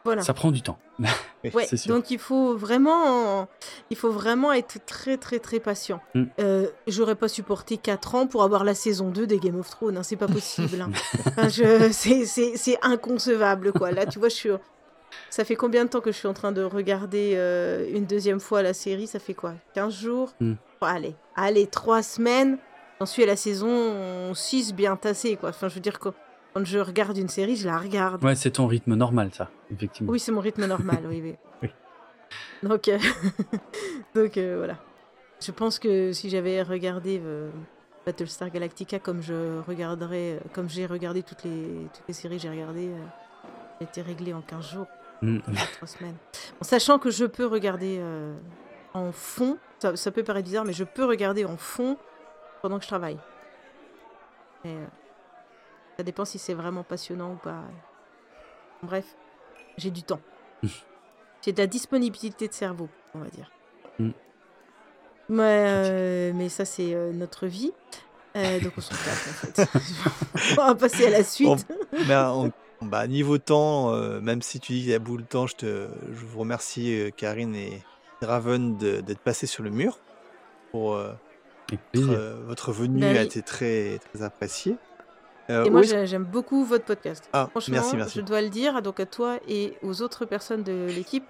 voilà. 0.05 0.22
ça 0.22 0.34
prend 0.34 0.51
du 0.51 0.61
temps. 0.61 0.78
Ouais, 1.53 1.65
c'est 1.65 1.78
sûr. 1.78 1.93
donc 1.95 2.11
il 2.11 2.18
faut 2.20 2.57
vraiment, 2.57 3.47
il 3.89 3.95
faut 3.95 4.11
vraiment 4.11 4.51
être 4.51 4.80
très 4.86 5.15
très 5.15 5.39
très 5.39 5.59
patient. 5.61 6.01
Mm. 6.13 6.24
Euh, 6.41 6.68
J'aurais 6.88 7.15
pas 7.15 7.30
supporté 7.30 7.78
4 7.78 8.15
ans 8.15 8.28
pour 8.28 8.43
avoir 8.43 8.63
la 8.65 8.74
saison 8.74 9.09
2 9.11 9.28
des 9.28 9.38
Game 9.38 9.57
of 9.57 9.70
Thrones, 9.70 9.95
hein, 9.95 10.03
c'est 10.03 10.15
pas 10.18 10.28
possible. 10.28 10.82
hein. 10.82 10.89
Enfin, 11.28 11.47
je- 11.47 11.89
c'est- 11.91 12.26
c'est 12.26 12.57
c'est 12.57 12.78
inconcevable 12.82 13.72
quoi. 13.72 13.91
Là, 13.91 14.05
tu 14.05 14.20
vois, 14.20 14.28
je 14.30 14.34
suis, 14.36 14.49
ça 15.30 15.45
fait 15.45 15.55
combien 15.55 15.86
de 15.86 15.89
temps 15.89 16.01
que 16.01 16.12
je 16.12 16.18
suis 16.18 16.28
en 16.28 16.34
train 16.34 16.51
de 16.51 16.64
regarder 16.64 17.34
euh, 17.36 17.89
une 17.93 18.05
deuxième 18.05 18.39
fois 18.39 18.62
la 18.62 18.74
série? 18.74 19.08
Ça 19.08 19.20
fait 19.20 19.34
quoi? 19.34 19.53
15 19.74 19.93
jours? 19.93 20.34
Mm. 20.39 20.53
Bon, 20.82 20.88
Allez, 20.88 21.16
allez, 21.36 21.68
3 21.68 22.03
semaines? 22.03 22.58
J'en 22.99 23.05
suis 23.05 23.24
à 23.24 23.28
la 23.28 23.36
saison 23.36 24.34
6 24.34 24.74
bien 24.74 24.95
tassée 24.95 25.36
quoi. 25.36 25.49
Enfin, 25.49 25.68
je 25.68 25.76
veux 25.76 25.82
dire 25.82 25.99
que 25.99 26.10
quand 26.53 26.66
je 26.66 26.80
regarde 26.80 27.18
une 27.18 27.30
série, 27.30 27.55
je 27.55 27.68
la 27.68 27.78
regarde. 27.78 28.24
Ouais, 28.24 28.36
c'est 28.36 28.51
ton 28.51 28.66
rythme 28.66 28.95
normal, 28.95 29.30
ça, 29.34 29.51
effectivement. 29.72 30.12
Oui, 30.12 30.20
c'est 30.20 30.32
mon 30.32 30.41
rythme 30.41 30.66
normal, 30.66 30.99
oui, 31.08 31.22
oui. 31.24 31.36
Oui. 31.62 31.70
Donc, 32.64 32.88
euh, 32.88 32.97
donc 34.16 34.38
euh, 34.38 34.55
voilà. 34.58 34.78
Je 35.39 35.51
pense 35.51 35.78
que 35.78 36.12
si 36.14 36.32
j'avais 36.32 36.64
regardé 36.64 37.22
Battlestar 38.08 38.49
Galactica 38.49 38.97
comme 38.97 39.22
je 39.22 39.60
regarderais, 39.68 40.39
comme 40.53 40.68
j'ai 40.68 40.88
regardé 40.88 41.22
toutes 41.22 41.43
les, 41.43 41.88
toutes 41.93 42.08
les 42.08 42.14
séries 42.16 42.38
que 42.38 42.41
j'ai 42.41 42.49
regardées, 42.49 42.89
réglé 43.97 44.34
en 44.34 44.41
15 44.41 44.72
jours, 44.72 44.88
Mm. 45.22 45.39
en 45.47 45.53
3 45.53 45.88
semaines. 45.88 46.15
En 46.61 46.63
sachant 46.63 46.99
que 46.99 47.09
je 47.09 47.26
peux 47.26 47.45
regarder 47.45 47.97
euh, 47.99 48.36
en 48.93 49.11
fond, 49.11 49.57
ça, 49.80 49.95
ça 49.95 50.11
peut 50.11 50.24
paraître 50.24 50.45
bizarre, 50.45 50.65
mais 50.65 50.74
je 50.74 50.84
peux 50.84 51.05
regarder 51.05 51.45
en 51.45 51.57
fond 51.57 51.97
pendant 52.61 52.78
que 52.78 52.84
je 52.84 52.88
travaille. 52.89 53.18
Mais, 54.63 54.76
euh, 54.76 54.86
ça 55.97 56.03
dépend 56.03 56.26
si 56.26 56.38
c'est 56.39 56.53
vraiment 56.53 56.84
passionnant 56.84 57.32
ou 57.34 57.36
pas. 57.36 57.63
Bref, 58.84 59.05
j'ai 59.78 59.89
du 59.91 60.03
temps. 60.03 60.20
j'ai 61.41 61.51
de 61.53 61.57
la 61.59 61.68
disponibilité 61.68 62.47
de 62.47 62.53
cerveau, 62.53 62.89
on 63.15 63.20
va 63.20 63.28
dire. 63.30 63.51
Mm. 63.99 64.09
Mais, 65.30 65.65
euh, 65.68 66.32
mais 66.36 66.49
ça, 66.49 66.63
c'est 66.65 66.93
euh, 66.93 67.11
notre 67.11 67.47
vie. 67.47 67.72
Euh, 68.36 68.59
donc 68.59 68.74
on 68.78 68.82
s'en 68.82 68.95
tape 69.55 69.68
en 69.68 69.74
fait. 69.74 70.57
on 70.59 70.65
va 70.68 70.76
passer 70.76 71.07
à 71.07 71.09
la 71.09 71.24
suite. 71.24 71.65
Mais 72.07 72.15
on- 72.15 72.51
bah, 72.82 73.07
niveau 73.07 73.38
temps, 73.38 73.93
euh, 73.93 74.19
même 74.21 74.41
si 74.41 74.59
tu 74.59 74.73
dis 74.73 74.82
qu'il 74.82 74.89
y 74.91 74.93
a 74.93 74.99
beaucoup 74.99 75.17
de 75.21 75.28
temps, 75.28 75.47
je, 75.47 75.55
te, 75.55 75.88
je 76.11 76.25
vous 76.25 76.39
remercie, 76.39 76.99
euh, 76.99 77.09
Karine 77.15 77.55
et 77.55 77.82
Raven, 78.21 78.78
de- 78.78 79.01
d'être 79.01 79.19
passés 79.19 79.47
sur 79.47 79.63
le 79.63 79.69
mur. 79.69 79.99
Pour, 80.71 80.95
euh, 80.95 81.13
Avec 81.69 81.80
plaisir. 81.91 82.11
euh, 82.11 82.36
votre 82.45 82.71
venue 82.71 82.99
Bah 83.01 83.07
a 83.09 83.11
oui. 83.13 83.19
été 83.19 83.41
très, 83.41 83.99
très 83.99 84.23
appréciée. 84.23 84.75
Euh, 85.49 85.63
Et 85.63 85.69
où 85.69 85.71
moi 85.71 85.82
est-ce- 85.82 85.91
j'ai- 85.95 86.05
j'aime 86.07 86.25
beaucoup 86.25 86.65
votre 86.65 86.84
podcast. 86.86 87.28
Ah, 87.34 87.47
Franchement, 87.51 87.75
merci, 87.75 87.95
merci. 87.95 88.19
je 88.19 88.25
dois 88.25 88.41
le 88.41 88.49
dire, 88.49 88.82
donc 88.82 88.99
à 88.99 89.05
toi 89.05 89.39
et 89.47 89.75
aux 89.82 90.01
autres 90.01 90.25
personnes 90.25 90.61
de 90.63 90.88
l'équipe, 90.93 91.23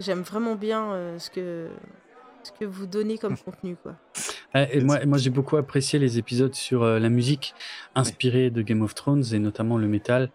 j'aime 0.00 0.20
vraiment 0.20 0.54
bien 0.54 0.92
euh, 0.92 1.18
ce, 1.18 1.30
que, 1.30 1.68
ce 2.42 2.52
que 2.52 2.64
vous 2.66 2.86
donnez 2.86 3.16
comme 3.18 3.36
contenu. 3.44 3.76
Quoi. 3.82 3.94
Ah, 4.52 4.70
et 4.70 4.80
moi, 4.82 5.04
moi 5.06 5.16
j'ai 5.16 5.30
beaucoup 5.30 5.56
apprécié 5.56 5.98
les 5.98 6.18
épisodes 6.18 6.54
sur 6.54 6.82
euh, 6.82 6.98
la 6.98 7.08
musique 7.08 7.54
inspirée 7.94 8.50
de 8.50 8.60
Game 8.60 8.82
of 8.82 8.94
Thrones 8.94 9.24
et 9.32 9.38
notamment 9.38 9.78
le 9.78 9.88
métal 9.88 10.30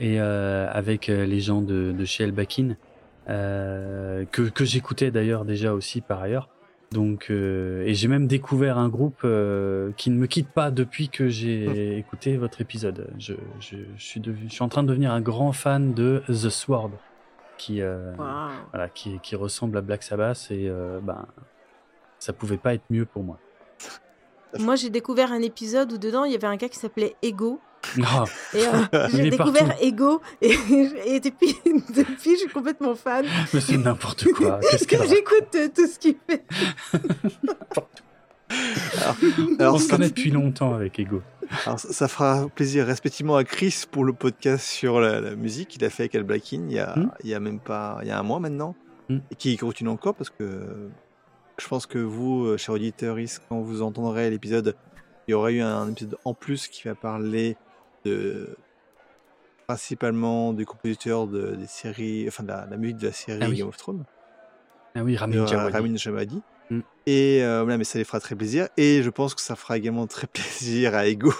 et 0.00 0.20
euh, 0.20 0.68
avec 0.70 1.08
euh, 1.08 1.24
les 1.24 1.40
gens 1.40 1.62
de, 1.62 1.92
de 1.92 2.04
chez 2.04 2.24
Elbakin 2.24 2.76
euh, 3.28 4.24
que, 4.30 4.42
que 4.42 4.64
j'écoutais 4.64 5.10
d'ailleurs 5.10 5.44
déjà 5.44 5.72
aussi 5.74 6.00
par 6.00 6.20
ailleurs. 6.22 6.48
Donc 6.90 7.28
euh, 7.30 7.84
et 7.86 7.94
j'ai 7.94 8.08
même 8.08 8.26
découvert 8.26 8.76
un 8.76 8.88
groupe 8.88 9.20
euh, 9.24 9.92
qui 9.96 10.10
ne 10.10 10.16
me 10.16 10.26
quitte 10.26 10.48
pas 10.50 10.70
depuis 10.70 11.08
que 11.08 11.28
j'ai 11.28 11.96
écouté 11.96 12.36
votre 12.36 12.60
épisode. 12.60 13.08
Je, 13.18 13.34
je, 13.60 13.76
je 13.96 14.04
suis 14.04 14.20
devenu, 14.20 14.46
je 14.48 14.52
suis 14.52 14.62
en 14.62 14.68
train 14.68 14.82
de 14.82 14.88
devenir 14.88 15.12
un 15.12 15.20
grand 15.22 15.52
fan 15.52 15.94
de 15.94 16.22
The 16.28 16.50
Sword 16.50 16.90
qui 17.56 17.80
euh, 17.80 18.12
voilà 18.72 18.88
qui, 18.92 19.20
qui 19.20 19.36
ressemble 19.36 19.78
à 19.78 19.80
Black 19.80 20.02
Sabbath 20.02 20.48
et 20.50 20.68
euh, 20.68 21.00
ben 21.00 21.26
ça 22.18 22.32
pouvait 22.32 22.56
pas 22.56 22.74
être 22.74 22.84
mieux 22.90 23.06
pour 23.06 23.22
moi. 23.22 23.38
Moi 24.58 24.76
j'ai 24.76 24.90
découvert 24.90 25.32
un 25.32 25.40
épisode 25.40 25.92
où 25.92 25.98
dedans 25.98 26.24
il 26.24 26.32
y 26.32 26.34
avait 26.34 26.46
un 26.46 26.56
gars 26.56 26.68
qui 26.68 26.78
s'appelait 26.78 27.16
Ego. 27.22 27.58
Ah, 28.04 28.24
Et 28.54 28.64
euh, 28.94 29.08
j'ai 29.12 29.30
découvert 29.30 29.66
partout. 29.68 29.84
Ego 29.84 30.20
et, 30.40 30.50
et 31.06 31.20
depuis, 31.20 31.54
depuis 31.94 32.32
je 32.34 32.36
suis 32.40 32.48
complètement 32.48 32.94
fan. 32.94 33.26
mais 33.52 33.60
c'est 33.60 33.76
n'importe 33.76 34.30
quoi. 34.32 34.60
Qu'est-ce 34.70 34.86
J'écoute 35.08 35.54
euh, 35.56 35.68
tout 35.74 35.86
ce 35.86 35.98
qu'il 35.98 36.16
fait. 36.28 36.44
Alors, 39.58 39.74
On 39.74 39.78
se 39.78 39.86
ça, 39.86 39.96
connaît 39.96 40.08
depuis 40.08 40.30
longtemps 40.30 40.74
avec 40.74 40.98
Ego. 40.98 41.22
alors, 41.66 41.78
ça- 41.80 41.92
ça 41.92 42.08
fera 42.08 42.48
plaisir 42.54 42.86
respectivement 42.86 43.36
à 43.36 43.44
Chris 43.44 43.84
pour 43.90 44.04
le 44.04 44.12
podcast 44.12 44.64
sur 44.66 45.00
la, 45.00 45.20
la 45.20 45.34
musique 45.34 45.68
qu'il 45.68 45.84
a 45.84 45.90
fait 45.90 46.04
avec 46.04 46.14
Al 46.14 46.22
Blackin 46.24 46.62
il 46.68 46.72
y 46.74 46.78
a, 46.78 46.94
Hmm. 46.96 47.10
il 47.24 47.30
y 47.30 47.34
a 47.34 47.40
même 47.40 47.58
pas 47.60 47.98
il 48.02 48.08
y 48.08 48.10
a 48.10 48.18
un 48.18 48.22
mois 48.22 48.40
maintenant 48.40 48.74
Hmm. 49.08 49.18
et 49.30 49.34
qui 49.34 49.56
continue 49.56 49.90
encore 49.90 50.14
parce 50.14 50.30
que 50.30 50.90
je 51.58 51.66
pense 51.68 51.86
que 51.86 51.98
vous, 51.98 52.44
euh, 52.46 52.56
chers 52.56 52.74
auditeurs, 52.74 53.16
quand 53.48 53.60
vous 53.60 53.82
entendrez 53.82 54.30
l'épisode, 54.30 54.76
il 55.26 55.32
y 55.32 55.34
aura 55.34 55.50
eu 55.50 55.60
un 55.60 55.88
épisode 55.90 56.16
en 56.24 56.34
plus 56.34 56.68
qui 56.68 56.86
va 56.88 56.94
parler 56.94 57.56
de 58.04 58.56
principalement 59.66 60.52
du 60.52 60.66
compositeur 60.66 61.26
de, 61.26 61.54
des 61.54 61.66
séries, 61.66 62.24
enfin 62.28 62.42
de 62.42 62.48
la, 62.48 62.66
la 62.66 62.76
musique 62.76 62.96
de 62.98 63.06
la 63.06 63.12
série 63.12 63.40
Ah 63.42 63.48
oui. 63.48 63.56
Game 63.58 63.68
of 63.68 63.76
Thrones, 63.76 64.04
Ah 64.94 65.02
oui, 65.02 65.16
Ramin 65.16 65.46
Djawadi. 65.46 65.72
Ramin 65.72 65.96
Djawadi. 65.96 66.42
Hmm. 66.70 66.80
Et 67.06 67.42
euh, 67.42 67.62
voilà, 67.62 67.78
mais 67.78 67.84
ça 67.84 67.98
les 67.98 68.04
fera 68.04 68.20
très 68.20 68.34
plaisir. 68.34 68.68
Et 68.76 69.02
je 69.02 69.10
pense 69.10 69.34
que 69.34 69.40
ça 69.40 69.56
fera 69.56 69.76
également 69.76 70.06
très 70.06 70.26
plaisir 70.32 70.94
à 70.94 71.06
Ego, 71.06 71.32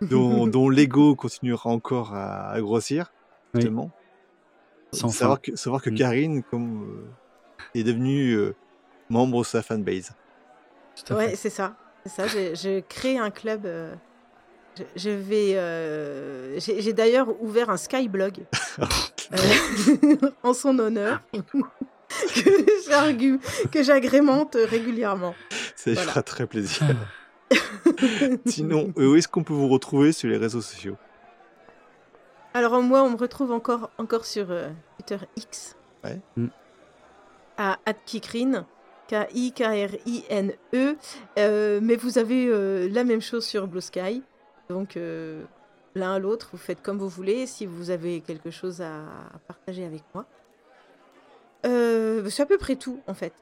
dont, 0.00 0.46
dont 0.46 0.68
l'ego 0.68 1.14
continuera 1.14 1.70
encore 1.70 2.14
à, 2.14 2.50
à 2.50 2.60
grossir, 2.60 3.12
Oui. 3.54 3.60
justement. 3.60 3.90
Sans 4.92 5.08
savoir, 5.08 5.38
fin. 5.38 5.52
que, 5.52 5.56
savoir 5.56 5.82
que 5.82 5.90
Hmm. 5.90 5.94
Karine 5.96 6.42
comme, 6.42 6.84
euh, 7.06 7.78
est 7.78 7.82
devenue 7.84 8.32
euh, 8.34 8.54
membre 9.08 9.40
de 9.40 9.46
sa 9.46 9.62
fanbase. 9.62 10.12
Ouais, 11.10 11.34
c'est 11.36 11.50
ça. 11.50 11.76
C'est 12.04 12.10
ça. 12.10 12.26
Je, 12.26 12.54
je 12.54 12.80
crée 12.80 13.16
un 13.18 13.30
club. 13.30 13.66
Je, 14.78 14.82
je 14.96 15.10
vais. 15.10 15.52
euh, 15.56 16.58
J'ai 16.60 16.80
j'ai 16.82 16.92
d'ailleurs 16.92 17.28
ouvert 17.42 17.70
un 17.70 17.76
Skyblog 17.76 18.44
euh, 18.80 20.16
en 20.42 20.54
son 20.54 20.78
honneur 20.78 21.20
que 21.32 22.50
j'argu- 22.88 23.40
que 23.70 23.82
j'agrémente 23.82 24.56
régulièrement. 24.60 25.34
Ça 25.76 25.90
lui 25.90 25.94
Voilà. 25.96 26.10
fera 26.10 26.22
très 26.22 26.46
plaisir. 26.46 26.86
Sinon, 28.46 28.92
euh, 28.98 29.08
où 29.12 29.16
est-ce 29.16 29.28
qu'on 29.28 29.44
peut 29.44 29.52
vous 29.52 29.68
retrouver 29.68 30.12
sur 30.12 30.28
les 30.28 30.36
réseaux 30.38 30.60
sociaux? 30.62 30.96
Alors 32.54 32.80
moi, 32.82 33.02
on 33.02 33.10
me 33.10 33.16
retrouve 33.16 33.50
encore, 33.52 33.90
encore 33.98 34.24
sur 34.26 34.50
euh, 34.50 34.68
Twitter 34.98 35.24
X. 35.36 35.76
Ouais. 36.04 36.18
Mm. 36.36 36.46
À 37.56 37.78
@kikrine, 38.06 38.64
K-I-K-R-I-N-E. 39.08 40.96
Euh, 41.38 41.80
mais 41.82 41.96
vous 41.96 42.18
avez 42.18 42.46
euh, 42.46 42.88
la 42.90 43.04
même 43.04 43.20
chose 43.22 43.44
sur 43.44 43.66
Blue 43.66 43.80
Sky. 43.80 44.22
Donc 44.68 44.96
euh, 44.96 45.42
l'un 45.94 46.14
à 46.14 46.18
l'autre, 46.18 46.48
vous 46.52 46.58
faites 46.58 46.82
comme 46.82 46.98
vous 46.98 47.08
voulez. 47.08 47.46
Si 47.46 47.66
vous 47.66 47.90
avez 47.90 48.20
quelque 48.20 48.50
chose 48.50 48.80
à, 48.80 49.00
à 49.34 49.38
partager 49.46 49.84
avec 49.84 50.02
moi. 50.14 50.24
Euh, 51.64 52.28
c'est 52.28 52.42
à 52.42 52.46
peu 52.46 52.58
près 52.58 52.76
tout 52.76 53.00
en 53.06 53.14
fait. 53.14 53.32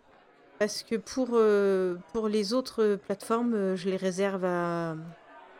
Parce 0.59 0.83
que 0.83 0.97
pour, 0.97 1.29
euh, 1.33 1.97
pour 2.13 2.29
les 2.29 2.53
autres 2.53 2.97
plateformes, 3.07 3.77
je 3.77 3.89
les 3.89 3.97
réserve 3.97 4.45
à, 4.45 4.95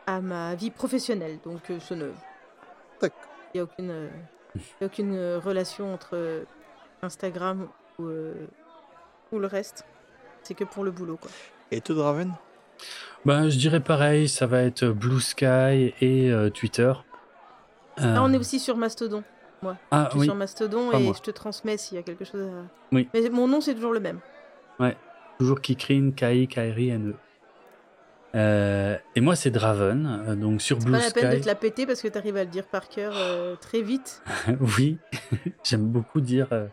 à 0.05 0.21
ma 0.21 0.53
vie 0.53 0.69
professionnelle. 0.69 1.39
Donc 1.43 1.71
ce 1.79 1.93
ne, 1.95 2.11
il 3.01 3.09
n'y 3.55 3.59
a 3.61 3.63
aucune, 3.63 4.09
il 4.55 4.61
y 4.81 4.83
a 4.83 4.85
aucune 4.85 5.35
relation 5.37 5.93
entre 5.93 6.45
Instagram 7.01 7.67
ou, 7.97 8.09
ou 9.31 9.39
le 9.39 9.47
reste. 9.47 9.85
C'est 10.43 10.53
que 10.53 10.63
pour 10.63 10.83
le 10.83 10.91
boulot, 10.91 11.17
quoi. 11.17 11.31
Et 11.71 11.81
toi, 11.81 11.95
Draven? 11.95 12.33
Ben, 13.25 13.49
je 13.49 13.57
dirais 13.57 13.79
pareil, 13.79 14.27
ça 14.27 14.47
va 14.47 14.61
être 14.61 14.85
Blue 14.87 15.21
Sky 15.21 15.93
et 16.01 16.31
euh, 16.31 16.49
Twitter. 16.49 16.91
Euh, 17.99 18.13
Là, 18.15 18.23
on 18.23 18.33
est 18.33 18.37
aussi 18.37 18.59
sur 18.59 18.77
Mastodon. 18.77 19.23
Ah 19.91 20.05
Je 20.05 20.09
suis 20.11 20.19
oui, 20.21 20.25
sur 20.25 20.35
Mastodon 20.35 20.89
pas 20.89 20.97
et 20.99 21.03
moi. 21.03 21.13
je 21.15 21.21
te 21.21 21.29
transmets 21.29 21.77
s'il 21.77 21.95
y 21.95 21.99
a 21.99 22.03
quelque 22.03 22.25
chose 22.25 22.41
à... 22.41 22.63
Oui. 22.91 23.07
Mais 23.13 23.29
mon 23.29 23.47
nom, 23.47 23.61
c'est 23.61 23.75
toujours 23.75 23.93
le 23.93 23.99
même. 23.99 24.19
toujours 25.37 25.61
Kikrine, 25.61 26.13
K-I-K-R-I-N-E. 26.15 27.13
Euh, 28.33 28.97
et 29.15 29.21
moi, 29.21 29.35
c'est 29.35 29.51
Draven, 29.51 30.23
euh, 30.27 30.35
donc 30.35 30.61
sur 30.61 30.79
Blue 30.79 30.93
Pas 30.93 30.99
la 30.99 31.11
peine 31.11 31.29
de 31.29 31.35
Sky. 31.35 31.41
te 31.41 31.47
la 31.47 31.55
péter 31.55 31.85
parce 31.85 32.01
que 32.01 32.07
tu 32.07 32.17
arrives 32.17 32.37
à 32.37 32.43
le 32.45 32.49
dire 32.49 32.65
par 32.65 32.87
cœur 32.87 33.13
euh, 33.15 33.55
très 33.57 33.81
vite. 33.81 34.23
oui, 34.77 34.97
j'aime 35.63 35.85
beaucoup 35.87 36.21
dire 36.21 36.47
euh, 36.53 36.67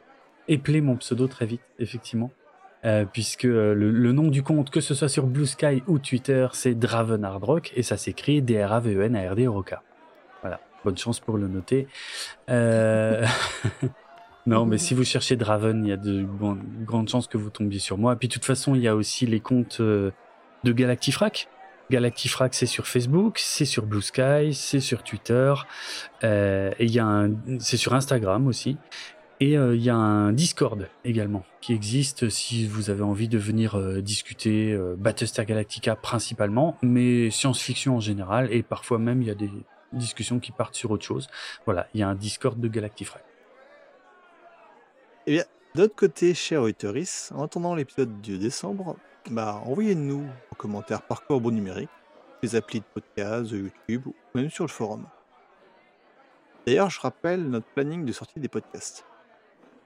épeler 0.47 0.81
mon 0.81 0.97
pseudo 0.97 1.27
très 1.27 1.47
vite, 1.47 1.61
effectivement. 1.79 2.31
Euh, 2.85 3.05
puisque 3.05 3.45
euh, 3.45 3.74
le, 3.74 3.91
le 3.91 4.12
nom 4.12 4.29
du 4.29 4.45
compte, 4.45 4.70
que 4.70 4.81
ce 4.81 4.95
soit 4.95 5.09
sur 5.09 5.26
Blue 5.26 5.47
Sky 5.47 5.83
ou 5.89 5.99
Twitter, 5.99 6.47
c'est 6.53 6.76
Draven 6.76 7.24
Hard 7.24 7.43
Rock 7.43 7.72
et 7.74 7.83
ça 7.83 7.97
s'écrit 7.97 8.41
D-R-A-V-E-N-A-R-D 8.41 9.49
R-O-K. 9.49 9.74
Voilà, 10.43 10.61
bonne 10.85 10.97
chance 10.97 11.18
pour 11.18 11.39
le 11.39 11.49
noter. 11.49 11.89
Euh, 12.49 13.26
non, 14.47 14.64
mais 14.64 14.79
si 14.79 14.95
vous 14.95 15.05
cherchez 15.05 15.35
Draven, 15.35 15.85
il 15.85 15.89
y 15.89 15.93
a 15.93 15.97
de 15.97 16.24
grandes 16.85 17.09
chances 17.09 17.26
que 17.26 17.37
vous 17.37 17.51
tombiez 17.51 17.81
sur 17.81 17.99
moi. 17.99 18.14
Puis 18.14 18.29
de 18.29 18.35
toute 18.35 18.45
façon, 18.45 18.76
il 18.76 18.83
y 18.83 18.89
a 18.89 18.95
aussi 18.95 19.26
les 19.26 19.41
comptes 19.41 19.79
euh, 19.81 20.12
de 20.62 20.72
Galactifrac. 20.72 21.49
Galactifrac, 21.91 22.55
c'est 22.55 22.66
sur 22.66 22.87
Facebook, 22.87 23.39
c'est 23.39 23.64
sur 23.64 23.87
Blue 23.87 24.03
Sky, 24.03 24.53
c'est 24.53 24.81
sur 24.81 25.03
Twitter, 25.03 25.55
euh, 26.22 26.70
et 26.79 26.85
il 26.85 26.91
y 26.91 26.99
a 26.99 27.26
c'est 27.61 27.79
sur 27.79 27.95
Instagram 27.95 28.47
aussi. 28.47 28.76
Et 29.41 29.57
euh, 29.57 29.76
il 29.76 29.82
y 29.82 29.91
a 29.91 29.95
un 29.95 30.32
Discord 30.32 30.89
également 31.05 31.45
qui 31.61 31.72
existe 31.72 32.28
si 32.28 32.66
vous 32.66 32.91
avez 32.91 33.03
envie 33.03 33.28
de 33.28 33.39
venir 33.39 33.76
euh, 33.76 34.01
discuter 34.01 34.72
euh, 34.72 34.97
Battlestar 34.99 35.45
Galactica 35.45 35.95
principalement, 35.95 36.76
mais 36.82 37.30
science-fiction 37.30 37.97
en 37.97 38.01
général, 38.01 38.53
et 38.53 38.64
parfois 38.64 38.99
même 38.99 39.22
il 39.22 39.28
y 39.28 39.30
a 39.30 39.36
des 39.36 39.51
discussions 39.93 40.41
qui 40.41 40.51
partent 40.51 40.74
sur 40.74 40.91
autre 40.91 41.05
chose. 41.05 41.28
Voilà, 41.66 41.86
il 41.95 42.01
y 42.01 42.03
a 42.03 42.09
un 42.09 42.16
Discord 42.16 42.59
de 42.59 42.68
Galactifrac. 42.68 43.22
D'autre 45.74 45.95
côté, 45.95 46.34
chers 46.34 46.62
auditeurs, 46.62 46.95
en 47.32 47.45
attendant 47.45 47.74
l'épisode 47.74 48.20
de 48.22 48.36
décembre, 48.36 48.97
bah, 49.30 49.62
envoyez-nous 49.64 50.26
en 50.51 50.57
commentaire 50.57 51.03
par 51.03 51.24
corbeau 51.24 51.53
numérique, 51.53 51.91
les 52.43 52.57
applis 52.57 52.80
de 52.80 52.84
podcast, 52.93 53.51
YouTube 53.51 54.07
ou 54.07 54.14
même 54.34 54.51
sur 54.51 54.64
le 54.64 54.70
forum. 54.70 55.07
D'ailleurs, 56.66 56.91
je 56.91 56.99
rappelle 56.99 57.49
notre 57.49 57.66
planning 57.66 58.05
de 58.05 58.12
sortie 58.12 58.41
des 58.41 58.49
podcasts. 58.49 59.08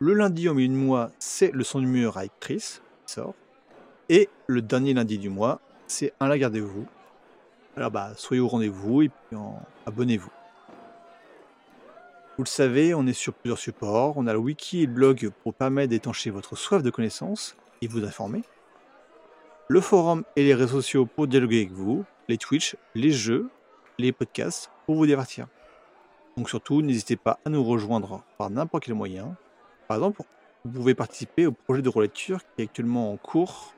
Le 0.05 0.15
lundi 0.15 0.49
au 0.49 0.55
milieu 0.55 0.67
de 0.67 0.73
mois, 0.75 1.13
c'est 1.21 1.53
le 1.53 1.63
son 1.63 1.79
d'humeur 1.79 2.17
avec 2.17 2.33
Chris 2.41 2.81
qui 3.07 3.13
sort. 3.13 3.37
Et 4.09 4.29
le 4.49 4.61
dernier 4.61 4.95
lundi 4.95 5.17
du 5.17 5.29
mois, 5.29 5.61
c'est 5.87 6.13
un 6.19 6.27
la 6.27 6.39
gardez-vous. 6.39 6.89
Alors 7.77 7.93
bah, 7.93 8.11
soyez 8.17 8.41
au 8.41 8.49
rendez-vous 8.49 9.03
et 9.03 9.11
puis 9.11 9.39
abonnez-vous. 9.87 10.33
Vous 12.37 12.43
le 12.43 12.49
savez, 12.49 12.95
on 12.95 13.07
est 13.07 13.13
sur 13.13 13.33
plusieurs 13.33 13.61
supports. 13.61 14.15
On 14.17 14.27
a 14.27 14.33
le 14.33 14.41
wiki 14.41 14.83
et 14.83 14.87
le 14.87 14.93
blog 14.93 15.31
pour 15.45 15.55
permettre 15.55 15.91
d'étancher 15.91 16.31
votre 16.31 16.57
soif 16.57 16.83
de 16.83 16.91
connaissances 16.91 17.55
et 17.81 17.87
vous 17.87 18.05
informer. 18.05 18.43
Le 19.69 19.81
forum 19.81 20.25
et 20.35 20.43
les 20.43 20.55
réseaux 20.55 20.81
sociaux 20.81 21.07
pour 21.07 21.29
dialoguer 21.29 21.59
avec 21.59 21.71
vous. 21.71 22.05
Les 22.27 22.39
Twitch, 22.39 22.75
les 22.97 23.13
jeux, 23.13 23.51
les 23.99 24.11
podcasts 24.11 24.69
pour 24.85 24.97
vous 24.97 25.07
divertir. 25.07 25.47
Donc 26.37 26.49
surtout, 26.49 26.83
n'hésitez 26.83 27.15
pas 27.15 27.39
à 27.45 27.51
nous 27.51 27.63
rejoindre 27.63 28.25
par 28.37 28.51
n'importe 28.51 28.83
quel 28.83 28.97
moyen. 28.97 29.37
Par 29.89 29.97
exemple, 29.97 30.23
vous 30.65 30.71
pouvez 30.71 30.95
participer 30.95 31.47
au 31.47 31.53
projet 31.53 31.83
de 31.83 31.89
relecture 31.89 32.39
qui 32.41 32.63
est 32.63 32.65
actuellement 32.65 33.13
en 33.13 33.17
cours. 33.17 33.75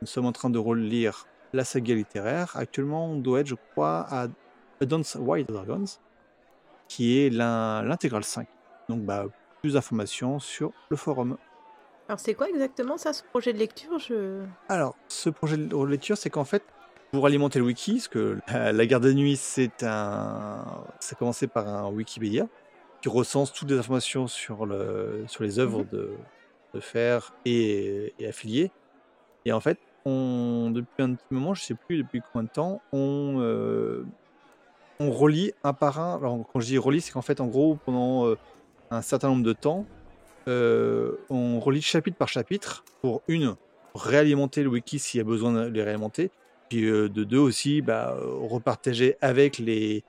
Nous 0.00 0.06
sommes 0.06 0.26
en 0.26 0.32
train 0.32 0.50
de 0.50 0.58
relire 0.58 1.26
la 1.52 1.64
saga 1.64 1.94
littéraire. 1.94 2.52
Actuellement, 2.56 3.06
on 3.06 3.16
doit 3.16 3.40
être, 3.40 3.46
je 3.46 3.56
crois, 3.72 4.06
à 4.10 4.28
Dance 4.84 5.16
White 5.18 5.48
Dragons, 5.48 5.84
qui 6.88 7.18
est 7.18 7.30
l'in- 7.30 7.82
l'intégrale 7.82 8.24
5. 8.24 8.46
Donc, 8.88 9.02
bah, 9.02 9.26
plus 9.62 9.74
d'informations 9.74 10.38
sur 10.38 10.72
le 10.90 10.96
forum. 10.96 11.36
Alors, 12.08 12.20
c'est 12.20 12.34
quoi 12.34 12.48
exactement 12.48 12.96
ça, 12.96 13.12
ce 13.12 13.22
projet 13.22 13.52
de 13.52 13.58
lecture? 13.58 13.98
Je... 13.98 14.42
Alors, 14.68 14.94
ce 15.08 15.30
projet 15.30 15.56
de 15.56 15.84
lecture, 15.84 16.16
c'est 16.16 16.30
qu'en 16.30 16.44
fait, 16.44 16.62
pour 17.12 17.26
alimenter 17.26 17.58
le 17.58 17.64
wiki, 17.64 17.94
parce 17.94 18.08
que 18.08 18.38
la, 18.48 18.72
la 18.72 18.86
garde 18.86 19.04
de 19.04 19.12
nuit, 19.12 19.36
c'est 19.36 19.82
un. 19.82 20.64
Ça 21.00 21.14
a 21.14 21.18
commencé 21.18 21.46
par 21.46 21.66
un 21.66 21.90
Wikipédia 21.90 22.46
qui 23.00 23.08
recense 23.08 23.52
toutes 23.52 23.70
les 23.70 23.78
informations 23.78 24.26
sur, 24.26 24.66
le, 24.66 25.24
sur 25.28 25.44
les 25.44 25.58
œuvres 25.58 25.84
de, 25.84 26.12
de 26.74 26.80
fer 26.80 27.32
et, 27.44 28.12
et 28.18 28.26
affiliés. 28.26 28.70
Et 29.44 29.52
en 29.52 29.60
fait, 29.60 29.78
on, 30.04 30.70
depuis 30.72 31.02
un 31.02 31.14
petit 31.14 31.26
moment, 31.30 31.54
je 31.54 31.62
sais 31.62 31.74
plus 31.74 31.98
depuis 31.98 32.20
combien 32.32 32.44
de 32.44 32.50
temps, 32.50 32.82
on, 32.92 33.36
euh, 33.38 34.04
on 35.00 35.10
relie 35.10 35.52
un 35.64 35.72
par 35.72 36.00
un. 36.00 36.16
Alors, 36.16 36.44
quand 36.52 36.60
je 36.60 36.66
dis 36.66 36.78
relie, 36.78 37.00
c'est 37.00 37.12
qu'en 37.12 37.22
fait, 37.22 37.40
en 37.40 37.46
gros, 37.46 37.78
pendant 37.84 38.26
euh, 38.26 38.36
un 38.90 39.02
certain 39.02 39.28
nombre 39.28 39.44
de 39.44 39.52
temps, 39.52 39.86
euh, 40.48 41.16
on 41.30 41.60
relie 41.60 41.82
chapitre 41.82 42.16
par 42.16 42.28
chapitre 42.28 42.84
pour 43.00 43.22
une 43.28 43.54
réalimenter 43.94 44.62
le 44.62 44.70
wiki 44.70 44.98
s'il 44.98 45.18
y 45.18 45.20
a 45.20 45.24
besoin 45.24 45.52
de 45.52 45.66
les 45.68 45.82
réalimenter. 45.82 46.30
Puis 46.68 46.84
euh, 46.84 47.08
de 47.08 47.24
deux 47.24 47.38
aussi, 47.38 47.80
bah, 47.80 48.16
repartager 48.20 49.16
avec 49.20 49.58
les, 49.58 50.04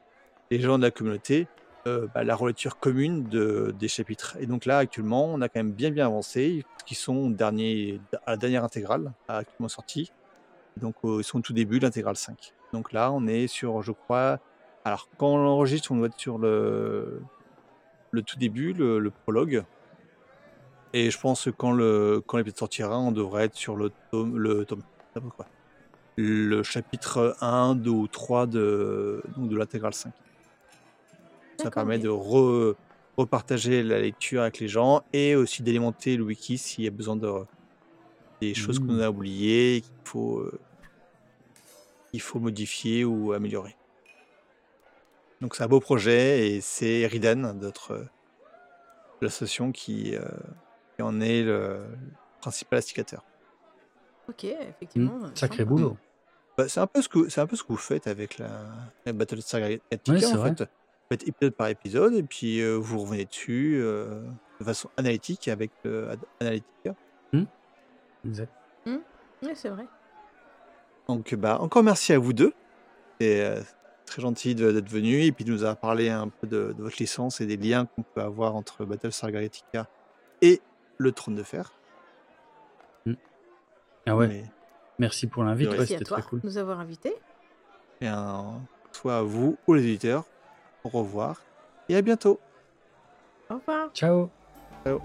les 0.49 0.59
gens 0.59 0.77
de 0.77 0.83
la 0.83 0.91
communauté 0.91 1.47
euh, 1.89 2.07
bah, 2.13 2.23
la 2.23 2.35
relecture 2.35 2.79
commune 2.79 3.23
de, 3.23 3.73
des 3.77 3.87
chapitres. 3.87 4.37
Et 4.39 4.45
donc 4.45 4.65
là, 4.65 4.77
actuellement, 4.77 5.25
on 5.25 5.41
a 5.41 5.49
quand 5.49 5.59
même 5.59 5.71
bien 5.71 5.91
bien 5.91 6.05
avancé, 6.05 6.63
qui 6.85 6.95
sont 6.95 7.29
dernier, 7.29 7.99
à 8.25 8.31
la 8.31 8.37
dernière 8.37 8.63
intégrale, 8.63 9.11
actuellement 9.27 9.69
sortie. 9.69 10.11
Donc 10.77 10.95
euh, 11.03 11.17
ils 11.19 11.23
sont 11.23 11.39
au 11.39 11.41
tout 11.41 11.53
début 11.53 11.79
de 11.79 11.85
l'intégrale 11.85 12.15
5. 12.15 12.53
Donc 12.73 12.93
là, 12.93 13.11
on 13.11 13.27
est 13.27 13.47
sur, 13.47 13.81
je 13.81 13.91
crois, 13.91 14.39
alors 14.85 15.09
quand 15.17 15.27
on 15.27 15.37
l'enregistre, 15.37 15.91
on 15.91 15.97
doit 15.97 16.07
être 16.07 16.19
sur 16.19 16.37
le, 16.37 17.21
le 18.11 18.21
tout 18.21 18.37
début, 18.37 18.73
le, 18.73 19.09
prologue. 19.09 19.63
Et 20.93 21.11
je 21.11 21.19
pense 21.19 21.45
que 21.45 21.49
quand 21.49 21.71
le 21.71 22.23
quand 22.25 22.37
l'épisode 22.37 22.57
sortira, 22.57 22.97
on 22.97 23.11
devrait 23.11 23.45
être 23.45 23.55
sur 23.55 23.75
le 23.75 23.91
tome, 24.11 24.37
le. 24.37 24.65
Le 26.21 26.63
chapitre 26.63 27.37
1, 27.39 27.75
2 27.75 27.89
ou 27.89 28.07
3 28.07 28.45
de, 28.45 29.23
de 29.37 29.57
l'intégrale 29.57 29.93
5. 29.93 30.11
Ça 31.63 31.71
permet 31.71 31.99
de 31.99 32.09
re- 32.09 32.75
repartager 33.17 33.83
la 33.83 33.99
lecture 33.99 34.41
avec 34.41 34.59
les 34.59 34.67
gens 34.67 35.03
et 35.13 35.35
aussi 35.35 35.61
d'alimenter 35.63 36.15
le 36.17 36.23
wiki 36.23 36.57
s'il 36.57 36.83
y 36.85 36.87
a 36.87 36.91
besoin 36.91 37.15
de 37.15 37.31
des 38.41 38.53
choses 38.53 38.79
Mmh. 38.79 38.87
qu'on 38.87 38.99
a 39.01 39.09
oubliées 39.09 39.75
et 39.77 39.81
qu'il 39.81 39.91
faut, 40.05 40.39
euh, 40.39 40.59
qu'il 42.11 42.21
faut 42.21 42.39
modifier 42.39 43.03
ou 43.03 43.33
améliorer. 43.33 43.75
Donc 45.41 45.55
c'est 45.55 45.63
un 45.63 45.67
beau 45.67 45.79
projet 45.81 46.47
et 46.49 46.61
c'est 46.61 47.05
Ridan, 47.07 47.53
notre 47.53 47.91
euh, 47.91 48.05
l'association 49.21 49.71
qui, 49.73 50.15
euh, 50.15 50.21
qui 50.95 51.01
en 51.01 51.19
est 51.19 51.43
le 51.43 51.85
principal 52.41 52.79
instigateur. 52.79 53.23
Ok, 54.29 54.45
effectivement. 54.45 55.17
Mm, 55.17 55.25
euh, 55.25 55.29
Sacré 55.35 55.65
boulot. 55.65 55.97
Bah, 56.57 56.69
c'est 56.69 56.79
un 56.79 56.87
peu 56.87 57.01
ce 57.01 57.09
que 57.09 57.27
c'est 57.29 57.41
un 57.41 57.47
peu 57.47 57.55
ce 57.57 57.63
que 57.63 57.69
vous 57.69 57.77
faites 57.77 58.07
avec 58.07 58.37
la, 58.37 58.49
la 59.05 59.13
Battlestar 59.13 59.59
Galactica 59.61 60.13
Ouais, 60.13 60.19
c'est 60.21 60.33
en 60.35 60.37
vrai. 60.37 60.55
fait. 60.55 60.69
Faites 61.09 61.27
épisode 61.27 61.55
par 61.55 61.67
épisode 61.69 62.13
et 62.13 62.23
puis 62.23 62.61
euh, 62.61 62.75
vous 62.75 62.99
revenez 62.99 63.25
dessus 63.25 63.79
euh, 63.81 64.21
de 64.59 64.63
façon 64.65 64.89
analytique 64.97 65.47
avec 65.47 65.71
le 65.83 66.09
Ad- 66.09 66.19
Analytica. 66.39 66.95
Exact. 68.25 68.51
Ouais, 68.85 69.55
c'est 69.55 69.69
vrai. 69.69 69.85
Donc 71.07 71.33
bah 71.35 71.57
encore 71.61 71.81
merci 71.83 72.11
à 72.13 72.19
vous 72.19 72.33
deux. 72.33 72.53
C'est 73.19 73.43
euh, 73.43 73.61
très 74.05 74.21
gentil 74.21 74.53
de- 74.55 74.71
d'être 74.71 74.89
venu 74.89 75.23
et 75.23 75.31
puis 75.31 75.45
de 75.45 75.51
nous 75.51 75.63
avoir 75.63 75.77
parlé 75.77 76.09
un 76.09 76.27
peu 76.27 76.45
de, 76.45 76.73
de 76.77 76.83
votre 76.83 76.97
licence 76.99 77.39
et 77.41 77.45
des 77.45 77.55
liens 77.57 77.85
qu'on 77.85 78.03
peut 78.03 78.21
avoir 78.21 78.55
entre 78.55 78.83
Battlestar 78.85 79.31
Galactica 79.31 79.87
et 80.41 80.61
le 80.97 81.11
Trône 81.13 81.35
de 81.35 81.43
Fer. 81.43 81.71
Ah 84.05 84.15
ouais, 84.15 84.27
Mais, 84.27 84.43
merci 84.97 85.27
pour 85.27 85.43
l'invite, 85.43 85.67
Ouais, 85.67 85.73
ouais, 85.73 85.77
Merci 85.79 85.95
à 85.95 85.97
c'était 85.99 86.07
toi 86.09 86.17
très 86.19 86.29
cool. 86.29 86.41
de 86.41 86.45
nous 86.45 86.57
avoir 86.57 86.79
invités. 86.79 87.13
et 88.01 88.07
un- 88.07 88.61
soit 88.91 89.17
à 89.17 89.21
vous 89.21 89.57
ou 89.67 89.73
les 89.73 89.83
éditeurs. 89.85 90.25
Au 90.93 90.99
revoir 90.99 91.41
et 91.87 91.95
à 91.95 92.01
bientôt. 92.01 92.39
Au 93.49 93.55
revoir. 93.55 93.89
Ciao 93.93 94.29
Ciao. 94.83 94.99